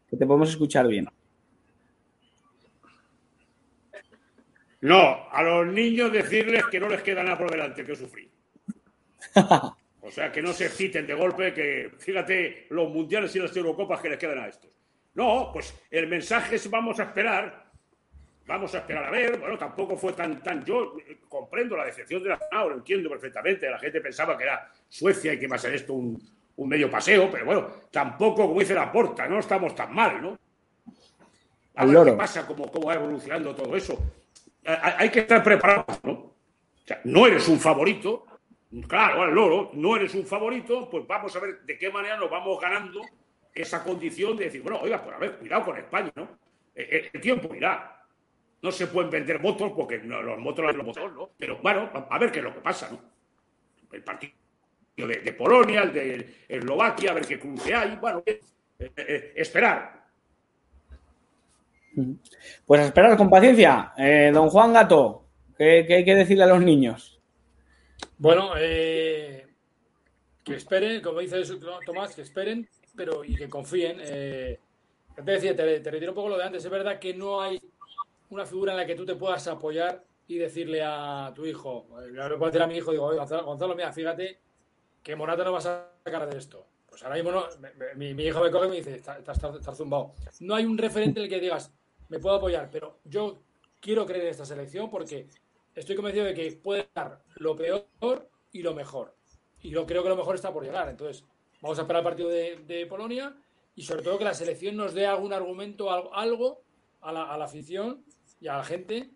que 0.09 0.17
te 0.17 0.25
podemos 0.25 0.49
escuchar 0.49 0.87
bien. 0.87 1.07
No, 4.87 5.29
a 5.33 5.43
los 5.43 5.67
niños 5.67 6.13
decirles 6.13 6.65
que 6.71 6.79
no 6.79 6.89
les 6.89 7.03
queda 7.03 7.21
nada 7.25 7.37
por 7.37 7.51
delante 7.51 7.85
que 7.85 7.97
sufrir. 7.97 8.31
O 10.01 10.11
sea, 10.13 10.31
que 10.31 10.41
no 10.41 10.53
se 10.53 10.67
exciten 10.67 11.05
de 11.05 11.15
golpe, 11.15 11.53
que 11.53 11.91
fíjate 11.99 12.69
los 12.71 12.89
mundiales 12.89 13.35
y 13.35 13.41
las 13.41 13.57
Eurocopas 13.57 14.01
que 14.01 14.09
les 14.09 14.19
quedan 14.19 14.39
a 14.39 14.47
estos. 14.47 14.71
No, 15.15 15.51
pues 15.53 15.75
el 15.91 16.07
mensaje 16.07 16.55
es 16.55 16.71
vamos 16.71 17.01
a 17.01 17.03
esperar, 17.03 17.67
vamos 18.47 18.73
a 18.77 18.79
esperar 18.79 19.07
a 19.07 19.11
ver. 19.11 19.37
Bueno, 19.41 19.59
tampoco 19.59 19.97
fue 19.97 20.13
tan, 20.13 20.41
tan. 20.41 20.65
Yo 20.65 20.97
eh, 21.05 21.19
comprendo 21.29 21.77
la 21.77 21.87
decepción 21.87 22.23
de 22.23 22.29
la 22.29 22.39
final, 22.39 22.69
lo 22.69 22.75
entiendo 22.77 23.11
perfectamente. 23.11 23.69
La 23.69 23.81
gente 23.81 24.01
pensaba 24.01 24.39
que 24.39 24.45
era 24.45 24.71
Suecia 24.89 25.33
y 25.33 25.39
que 25.41 25.47
iba 25.47 25.57
a 25.57 25.59
ser 25.59 25.75
esto 25.75 25.95
un, 25.95 26.23
un 26.55 26.69
medio 26.69 26.89
paseo, 26.89 27.29
pero 27.29 27.45
bueno, 27.45 27.67
tampoco, 27.91 28.47
como 28.47 28.61
dice 28.61 28.75
la 28.75 28.93
porta, 28.93 29.27
no 29.27 29.41
estamos 29.41 29.75
tan 29.75 29.93
mal, 29.93 30.23
¿no? 30.23 30.39
A 31.75 31.85
ver 31.85 32.05
qué 32.05 32.13
pasa, 32.13 32.47
cómo, 32.47 32.71
cómo 32.71 32.87
va 32.87 32.95
evolucionando 32.95 33.53
todo 33.57 33.75
eso. 33.75 33.99
Hay 34.67 35.11
que 35.11 35.21
estar 35.21 35.43
preparados, 35.43 36.03
¿no? 36.03 36.13
O 36.13 36.35
sea, 36.85 37.01
no 37.05 37.27
eres 37.27 37.49
un 37.49 37.59
favorito, 37.59 38.27
claro, 38.89 39.23
al 39.23 39.35
loro, 39.35 39.71
no 39.75 39.97
eres 39.97 40.15
un 40.15 40.27
favorito, 40.27 40.89
pues 40.91 41.07
vamos 41.07 41.35
a 41.37 41.41
ver 41.41 41.61
de 41.63 41.79
qué 41.79 41.91
manera 41.91 42.17
nos 42.17 42.31
vamos 42.31 42.61
ganando 42.61 43.01
esa 43.55 43.83
condición 43.83 44.37
de 44.37 44.45
decir, 44.45 44.63
bueno, 44.63 44.81
oiga, 44.81 45.03
pues 45.03 45.17
a 45.17 45.19
ver, 45.19 45.39
cuidado 45.39 45.65
con 45.65 45.77
España, 45.77 46.13
¿no? 46.15 46.39
Eh, 46.75 46.89
eh, 46.91 47.11
El 47.13 47.21
tiempo 47.21 47.55
irá. 47.55 47.93
No 48.63 48.73
se 48.73 48.87
pueden 48.87 49.11
vender 49.11 49.41
motos 49.41 49.73
porque 49.73 49.99
no, 49.99 50.23
los 50.23 50.39
motos 50.39 50.65
los 50.75 50.85
motos, 50.85 51.13
¿no? 51.13 51.31
Pero 51.37 51.59
bueno, 51.59 51.91
a 52.11 52.19
ver 52.19 52.33
qué 52.33 52.39
es 52.39 52.45
lo 52.45 52.55
que 52.55 52.61
pasa, 52.61 52.91
¿no? 52.91 53.01
El 53.93 54.03
partido 54.03 54.35
de, 54.97 55.33
Polonia, 55.33 55.83
el 55.83 55.93
de 55.93 56.45
Eslovaquia, 56.49 57.11
a 57.11 57.15
ver 57.15 57.27
qué 57.27 57.39
cruce 57.39 57.75
hay, 57.75 57.97
bueno, 57.97 58.23
eh, 58.27 58.41
eh, 58.79 59.33
esperar. 59.37 60.06
Pues 62.65 62.81
a 62.81 62.85
esperar 62.87 63.17
con 63.17 63.31
paciencia. 63.31 63.93
Eh, 63.97 64.31
don 64.33 64.49
Juan 64.49 64.73
Gato, 64.73 65.25
¿qué, 65.57 65.87
hay 65.89 66.05
que 66.05 66.15
decirle 66.15 66.45
a 66.45 66.49
los 66.49 66.61
niños? 66.61 67.21
Bueno, 68.19 68.53
eh, 68.59 69.47
que 70.45 70.55
esperen, 70.55 71.01
como 71.03 71.21
dice 71.21 71.43
Tomás, 71.85 72.15
que 72.15 72.23
esperen, 72.23 72.69
pero 72.95 73.25
y 73.25 73.35
que 73.35 73.49
confíen. 73.49 73.99
Eh, 74.01 74.59
te 75.15 75.23
decía, 75.23 75.57
te, 75.57 75.79
retiro 75.91 76.13
un 76.13 76.17
poco 76.17 76.29
lo 76.31 76.39
de 76.39 76.45
antes. 76.45 76.65
Es 76.65 76.71
verdad 76.71 76.99
que 76.99 77.15
no 77.15 77.41
hay 77.41 77.61
una 78.31 78.45
figura 78.45 78.73
en 78.73 78.79
la 78.79 78.87
que 78.87 78.95
tú 78.95 79.05
te 79.05 79.15
puedas 79.15 79.47
apoyar 79.49 80.05
y 80.29 80.39
decirle 80.39 80.83
a 80.83 81.33
tu 81.35 81.47
hijo, 81.47 81.87
eh, 82.01 82.13
yo 82.15 82.29
le 82.29 82.37
puedo 82.37 82.47
decir 82.47 82.63
a 82.63 82.67
mi 82.67 82.77
hijo, 82.77 82.91
digo, 82.91 83.05
"Oye, 83.05 83.19
Gonzalo, 83.19 83.45
Gonzalo, 83.45 83.75
mira, 83.77 83.93
fíjate 83.93 84.41
que 85.03 85.15
Morata 85.15 85.45
no 85.45 85.53
va 85.53 85.59
a 85.59 85.61
sacar 86.05 86.29
de 86.29 86.37
esto. 86.37 86.67
Pues 86.89 87.03
ahora 87.05 87.17
mismo 87.17 87.31
no, 87.31 87.45
mi, 87.95 88.11
hijo 88.25 88.43
me 88.43 88.51
coge 88.51 88.67
y 88.67 88.71
me 88.71 88.77
dice, 88.77 88.97
estás 88.97 89.19
está, 89.19 89.51
está 89.57 89.75
zumbado. 89.75 90.15
No 90.41 90.55
hay 90.55 90.65
un 90.65 90.77
referente 90.77 91.21
en 91.21 91.25
el 91.25 91.31
que 91.31 91.41
digas, 91.41 91.73
me 92.09 92.19
puedo 92.19 92.37
apoyar, 92.37 92.71
pero 92.71 92.99
yo 93.05 93.39
quiero 93.81 94.07
creer 94.07 94.25
en 94.25 94.31
esta 94.31 94.47
selección 94.47 94.91
porque 94.91 95.27
estoy 95.75 95.97
convencido 95.97 96.25
de 96.25 96.35
que 96.35 96.53
puede 96.53 96.89
dar 96.95 97.23
lo 97.37 97.57
peor 97.57 98.29
y 98.53 98.63
lo 98.63 98.75
mejor. 98.75 99.15
Y 99.61 99.71
yo 99.71 99.87
creo 99.87 100.03
que 100.03 100.09
lo 100.09 100.17
mejor 100.17 100.35
está 100.35 100.53
por 100.53 100.65
llegar. 100.65 100.89
Entonces, 100.89 101.25
vamos 101.61 101.79
a 101.79 101.83
esperar 101.83 102.01
el 102.01 102.05
partido 102.05 102.29
de, 102.29 102.87
Polonia 102.89 103.35
y 103.75 103.83
sobre 103.83 104.03
todo 104.03 104.19
que 104.19 104.25
la 104.25 104.35
selección 104.35 104.77
nos 104.77 104.95
dé 104.95 105.07
algún 105.07 105.33
argumento, 105.33 105.91
al- 105.91 106.09
algo 106.13 106.63
a 107.01 107.13
la, 107.13 107.25
a 107.25 107.37
la 107.37 107.45
afición 107.45 108.05
y 108.41 108.49
a 108.49 108.57
la 108.57 108.65
gente 108.65 109.11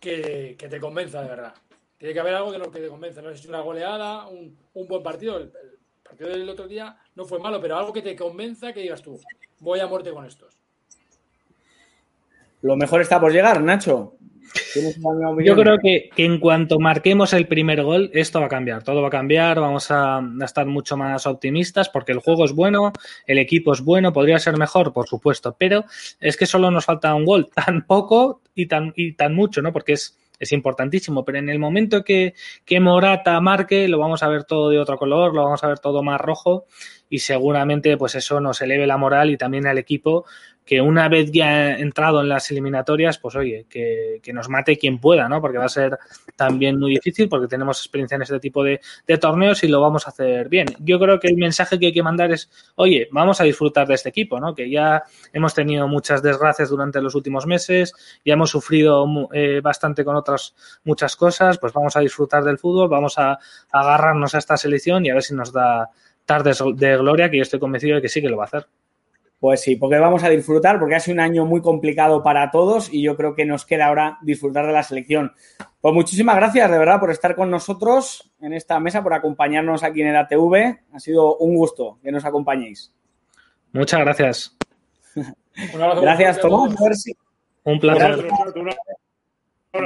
que, 0.00 0.56
te 0.58 0.80
convenza 0.80 1.22
de 1.22 1.28
verdad. 1.28 1.54
Tiene 1.98 2.12
que 2.12 2.20
haber 2.20 2.34
algo 2.34 2.52
que, 2.52 2.58
lo 2.58 2.70
que 2.70 2.80
te 2.80 2.88
convenza. 2.88 3.22
No 3.22 3.30
es 3.30 3.44
una 3.46 3.60
goleada, 3.60 4.26
un, 4.28 4.56
un 4.74 4.86
buen 4.86 5.02
partido. 5.02 5.38
El, 5.38 5.44
el 5.44 5.78
partido 6.02 6.30
del 6.30 6.48
otro 6.48 6.68
día 6.68 6.98
no 7.14 7.24
fue 7.24 7.38
malo, 7.38 7.60
pero 7.60 7.76
algo 7.76 7.92
que 7.92 8.02
te 8.02 8.14
convenza 8.14 8.72
que 8.72 8.80
digas 8.80 9.02
tú, 9.02 9.18
voy 9.60 9.80
a 9.80 9.86
muerte 9.86 10.12
con 10.12 10.24
estos. 10.26 10.55
Lo 12.66 12.76
mejor 12.76 13.00
está 13.00 13.20
por 13.20 13.32
llegar, 13.32 13.62
Nacho. 13.62 14.16
Yo 15.44 15.54
creo 15.54 15.78
que, 15.78 16.10
que 16.16 16.24
en 16.24 16.40
cuanto 16.40 16.80
marquemos 16.80 17.32
el 17.32 17.46
primer 17.46 17.84
gol, 17.84 18.10
esto 18.12 18.40
va 18.40 18.46
a 18.46 18.48
cambiar. 18.48 18.82
Todo 18.82 19.02
va 19.02 19.08
a 19.08 19.10
cambiar, 19.12 19.60
vamos 19.60 19.92
a, 19.92 20.16
a 20.18 20.44
estar 20.44 20.66
mucho 20.66 20.96
más 20.96 21.26
optimistas 21.26 21.88
porque 21.88 22.10
el 22.10 22.18
juego 22.18 22.44
es 22.44 22.52
bueno, 22.52 22.92
el 23.28 23.38
equipo 23.38 23.72
es 23.72 23.82
bueno, 23.82 24.12
podría 24.12 24.40
ser 24.40 24.56
mejor, 24.56 24.92
por 24.92 25.06
supuesto, 25.06 25.54
pero 25.56 25.84
es 26.18 26.36
que 26.36 26.46
solo 26.46 26.72
nos 26.72 26.84
falta 26.84 27.14
un 27.14 27.24
gol, 27.24 27.48
tan 27.54 27.86
poco 27.86 28.40
y 28.52 28.66
tan, 28.66 28.92
y 28.96 29.12
tan 29.12 29.32
mucho, 29.32 29.62
¿no? 29.62 29.72
Porque 29.72 29.92
es, 29.92 30.18
es 30.40 30.50
importantísimo, 30.50 31.24
pero 31.24 31.38
en 31.38 31.48
el 31.48 31.60
momento 31.60 32.02
que, 32.02 32.34
que 32.64 32.80
Morata 32.80 33.40
marque, 33.40 33.86
lo 33.86 33.98
vamos 34.00 34.24
a 34.24 34.28
ver 34.28 34.42
todo 34.42 34.70
de 34.70 34.80
otro 34.80 34.98
color, 34.98 35.34
lo 35.34 35.44
vamos 35.44 35.62
a 35.62 35.68
ver 35.68 35.78
todo 35.78 36.02
más 36.02 36.20
rojo 36.20 36.66
y 37.08 37.18
seguramente 37.20 37.96
pues 37.96 38.14
eso 38.14 38.40
nos 38.40 38.60
eleve 38.60 38.86
la 38.86 38.96
moral 38.96 39.30
y 39.30 39.36
también 39.36 39.66
al 39.66 39.78
equipo 39.78 40.24
que 40.66 40.80
una 40.80 41.08
vez 41.08 41.30
ya 41.30 41.76
entrado 41.76 42.20
en 42.20 42.28
las 42.28 42.50
eliminatorias, 42.50 43.18
pues 43.18 43.36
oye, 43.36 43.66
que, 43.70 44.18
que 44.20 44.32
nos 44.32 44.48
mate 44.48 44.76
quien 44.76 44.98
pueda, 44.98 45.28
¿no? 45.28 45.40
Porque 45.40 45.58
va 45.58 45.66
a 45.66 45.68
ser 45.68 45.96
también 46.34 46.80
muy 46.80 46.90
difícil 46.90 47.28
porque 47.28 47.46
tenemos 47.46 47.78
experiencia 47.78 48.16
en 48.16 48.22
este 48.22 48.40
tipo 48.40 48.64
de, 48.64 48.80
de 49.06 49.18
torneos 49.18 49.62
y 49.62 49.68
lo 49.68 49.80
vamos 49.80 50.06
a 50.06 50.10
hacer 50.10 50.48
bien. 50.48 50.66
Yo 50.80 50.98
creo 50.98 51.20
que 51.20 51.28
el 51.28 51.36
mensaje 51.36 51.78
que 51.78 51.86
hay 51.86 51.92
que 51.92 52.02
mandar 52.02 52.32
es, 52.32 52.50
oye, 52.74 53.08
vamos 53.12 53.40
a 53.40 53.44
disfrutar 53.44 53.86
de 53.86 53.94
este 53.94 54.08
equipo, 54.08 54.40
¿no? 54.40 54.56
Que 54.56 54.68
ya 54.68 55.04
hemos 55.32 55.54
tenido 55.54 55.86
muchas 55.86 56.20
desgracias 56.20 56.68
durante 56.68 57.00
los 57.00 57.14
últimos 57.14 57.46
meses, 57.46 57.94
ya 58.24 58.32
hemos 58.32 58.50
sufrido 58.50 59.06
eh, 59.32 59.60
bastante 59.62 60.04
con 60.04 60.16
otras 60.16 60.56
muchas 60.82 61.14
cosas, 61.14 61.58
pues 61.58 61.72
vamos 61.72 61.96
a 61.96 62.00
disfrutar 62.00 62.42
del 62.42 62.58
fútbol, 62.58 62.88
vamos 62.88 63.18
a 63.18 63.38
agarrarnos 63.70 64.34
a 64.34 64.38
esta 64.38 64.56
selección 64.56 65.06
y 65.06 65.10
a 65.10 65.14
ver 65.14 65.22
si 65.22 65.32
nos 65.32 65.52
da 65.52 65.90
tardes 66.26 66.62
de 66.74 66.96
gloria, 66.96 67.30
que 67.30 67.38
yo 67.38 67.42
estoy 67.42 67.60
convencido 67.60 67.96
de 67.96 68.02
que 68.02 68.08
sí 68.08 68.20
que 68.20 68.28
lo 68.28 68.36
va 68.36 68.44
a 68.44 68.46
hacer. 68.46 68.66
Pues 69.38 69.60
sí, 69.60 69.76
porque 69.76 69.98
vamos 69.98 70.24
a 70.24 70.30
disfrutar, 70.30 70.78
porque 70.78 70.94
ha 70.94 71.00
sido 71.00 71.14
un 71.14 71.20
año 71.20 71.44
muy 71.44 71.60
complicado 71.60 72.22
para 72.22 72.50
todos 72.50 72.92
y 72.92 73.02
yo 73.02 73.16
creo 73.16 73.34
que 73.34 73.44
nos 73.44 73.66
queda 73.66 73.86
ahora 73.86 74.18
disfrutar 74.22 74.66
de 74.66 74.72
la 74.72 74.82
selección. 74.82 75.32
Pues 75.80 75.94
muchísimas 75.94 76.36
gracias, 76.36 76.70
de 76.70 76.78
verdad, 76.78 76.98
por 76.98 77.10
estar 77.10 77.36
con 77.36 77.50
nosotros 77.50 78.32
en 78.40 78.54
esta 78.54 78.80
mesa, 78.80 79.02
por 79.02 79.14
acompañarnos 79.14 79.82
aquí 79.82 80.00
en 80.02 80.08
EDATV. 80.08 80.78
Ha 80.92 81.00
sido 81.00 81.36
un 81.36 81.54
gusto 81.54 81.98
que 82.02 82.10
nos 82.10 82.24
acompañéis. 82.24 82.92
Muchas 83.72 84.00
gracias. 84.00 84.56
Gracias, 86.02 86.38
Tomás. 86.40 86.74
Un 87.64 87.80
placer. 87.80 88.28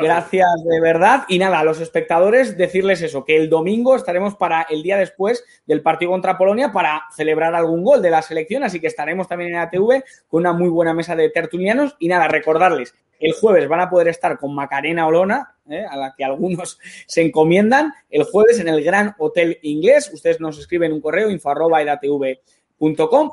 Gracias 0.01 0.49
de 0.65 0.81
verdad. 0.81 1.25
Y 1.29 1.39
nada, 1.39 1.61
a 1.61 1.65
los 1.65 1.81
espectadores 1.81 2.57
decirles 2.57 3.03
eso, 3.03 3.25
que 3.25 3.37
el 3.37 3.49
domingo 3.49 3.97
estaremos 3.97 4.37
para 4.37 4.63
el 4.63 4.83
día 4.83 4.97
después 4.97 5.45
del 5.67 5.83
partido 5.83 6.11
contra 6.11 6.39
Polonia 6.39 6.73
para 6.73 7.03
celebrar 7.15 7.55
algún 7.55 7.85
gol 7.85 8.03
de 8.03 8.11
la 8.11 8.23
selección, 8.23 8.63
así 8.63 8.81
que 8.81 8.87
estaremos 8.87 9.29
también 9.29 9.51
en 9.51 9.59
ATV 9.59 10.03
con 10.29 10.41
una 10.41 10.53
muy 10.53 10.69
buena 10.69 10.95
mesa 10.95 11.17
de 11.17 11.31
tertulianos. 11.31 11.97
Y 11.99 12.09
nada, 12.09 12.29
recordarles, 12.29 12.95
el 13.21 13.33
jueves 13.33 13.69
van 13.69 13.81
a 13.81 13.91
poder 13.91 14.09
estar 14.09 14.39
con 14.39 14.55
Macarena 14.55 15.07
Olona, 15.07 15.55
¿eh? 15.69 15.85
a 15.89 15.97
la 15.97 16.15
que 16.17 16.25
algunos 16.25 16.79
se 17.07 17.23
encomiendan, 17.23 17.93
el 18.09 18.25
jueves 18.25 18.59
en 18.61 18.69
el 18.69 18.83
Gran 18.83 19.15
Hotel 19.19 19.59
Inglés. 19.63 20.11
Ustedes 20.13 20.41
nos 20.41 20.59
escriben 20.59 20.93
un 20.93 21.01
correo 21.01 21.31
info 21.31 21.51
arroba 21.51 21.81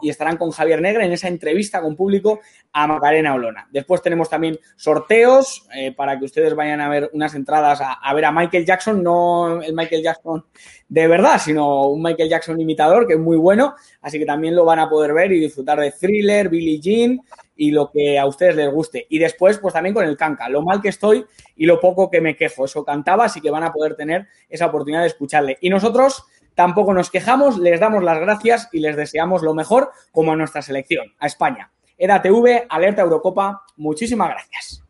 y 0.01 0.09
estarán 0.09 0.37
con 0.37 0.51
Javier 0.51 0.81
Negra 0.81 1.05
en 1.05 1.13
esa 1.13 1.29
entrevista 1.29 1.81
con 1.81 1.95
público 1.95 2.41
a 2.73 2.85
Macarena 2.85 3.33
Olona. 3.33 3.67
Después 3.71 4.01
tenemos 4.01 4.29
también 4.29 4.59
sorteos 4.75 5.65
eh, 5.73 5.93
para 5.93 6.19
que 6.19 6.25
ustedes 6.25 6.53
vayan 6.53 6.81
a 6.81 6.89
ver 6.89 7.09
unas 7.13 7.33
entradas 7.33 7.79
a, 7.81 8.13
ver 8.13 8.25
a 8.25 8.31
Michael 8.31 8.65
Jackson, 8.65 9.01
no 9.01 9.61
el 9.61 9.73
Michael 9.73 10.03
Jackson 10.03 10.45
de 10.89 11.07
verdad, 11.07 11.39
sino 11.39 11.87
un 11.87 12.01
Michael 12.01 12.29
Jackson 12.29 12.59
imitador 12.59 13.07
que 13.07 13.13
es 13.13 13.19
muy 13.19 13.37
bueno, 13.37 13.75
así 14.01 14.19
que 14.19 14.25
también 14.25 14.55
lo 14.55 14.65
van 14.65 14.79
a 14.79 14.89
poder 14.89 15.13
ver 15.13 15.31
y 15.31 15.39
disfrutar 15.39 15.79
de 15.79 15.91
Thriller, 15.91 16.49
Billie 16.49 16.79
Jean 16.79 17.21
y 17.55 17.71
lo 17.71 17.89
que 17.89 18.19
a 18.19 18.25
ustedes 18.25 18.55
les 18.55 18.71
guste. 18.71 19.07
Y 19.09 19.17
después, 19.17 19.57
pues 19.57 19.73
también 19.73 19.95
con 19.95 20.05
el 20.05 20.15
canca, 20.15 20.47
lo 20.47 20.61
mal 20.61 20.81
que 20.81 20.89
estoy 20.89 21.25
y 21.55 21.65
lo 21.65 21.79
poco 21.79 22.09
que 22.09 22.21
me 22.21 22.35
quejo. 22.35 22.65
Eso 22.65 22.85
cantaba, 22.85 23.25
así 23.25 23.41
que 23.41 23.49
van 23.49 23.63
a 23.63 23.73
poder 23.73 23.95
tener 23.95 24.27
esa 24.47 24.67
oportunidad 24.67 25.01
de 25.01 25.07
escucharle. 25.07 25.57
Y 25.61 25.69
nosotros 25.69 26.25
tampoco 26.57 26.91
nos 26.91 27.11
quejamos, 27.11 27.59
les 27.59 27.79
damos 27.79 28.03
las 28.03 28.19
gracias 28.19 28.67
y 28.73 28.79
les 28.79 28.97
deseamos 28.97 29.43
lo 29.43 29.53
mejor 29.53 29.91
como 30.11 30.33
a 30.33 30.35
nuestra 30.35 30.63
selección, 30.63 31.13
a 31.19 31.27
España. 31.27 31.69
EDATV, 31.99 32.65
Alerta 32.67 33.03
Eurocopa, 33.03 33.61
muchísimas 33.77 34.29
gracias. 34.29 34.83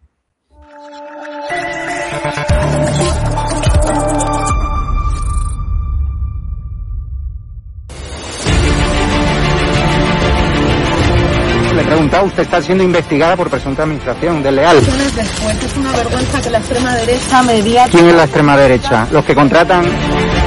Le 11.76 11.82
he 11.82 11.86
preguntado, 11.86 12.26
usted 12.26 12.44
está 12.44 12.62
siendo 12.62 12.84
investigada 12.86 13.36
por 13.36 13.50
presunta 13.50 13.84
administración 13.84 14.42
desleal. 14.42 14.78
Después 14.78 15.64
es 15.64 15.78
una 15.78 15.92
vergüenza 15.92 16.42
que 16.42 16.50
la 16.50 16.58
extrema 16.60 16.96
derecha 16.96 17.44
media... 17.44 17.88
¿Quién 17.92 18.08
es 18.08 18.16
la 18.16 18.24
extrema 18.24 18.58
derecha? 18.58 19.08
Los 19.12 19.26
que 19.26 19.36
contratan... 19.36 20.47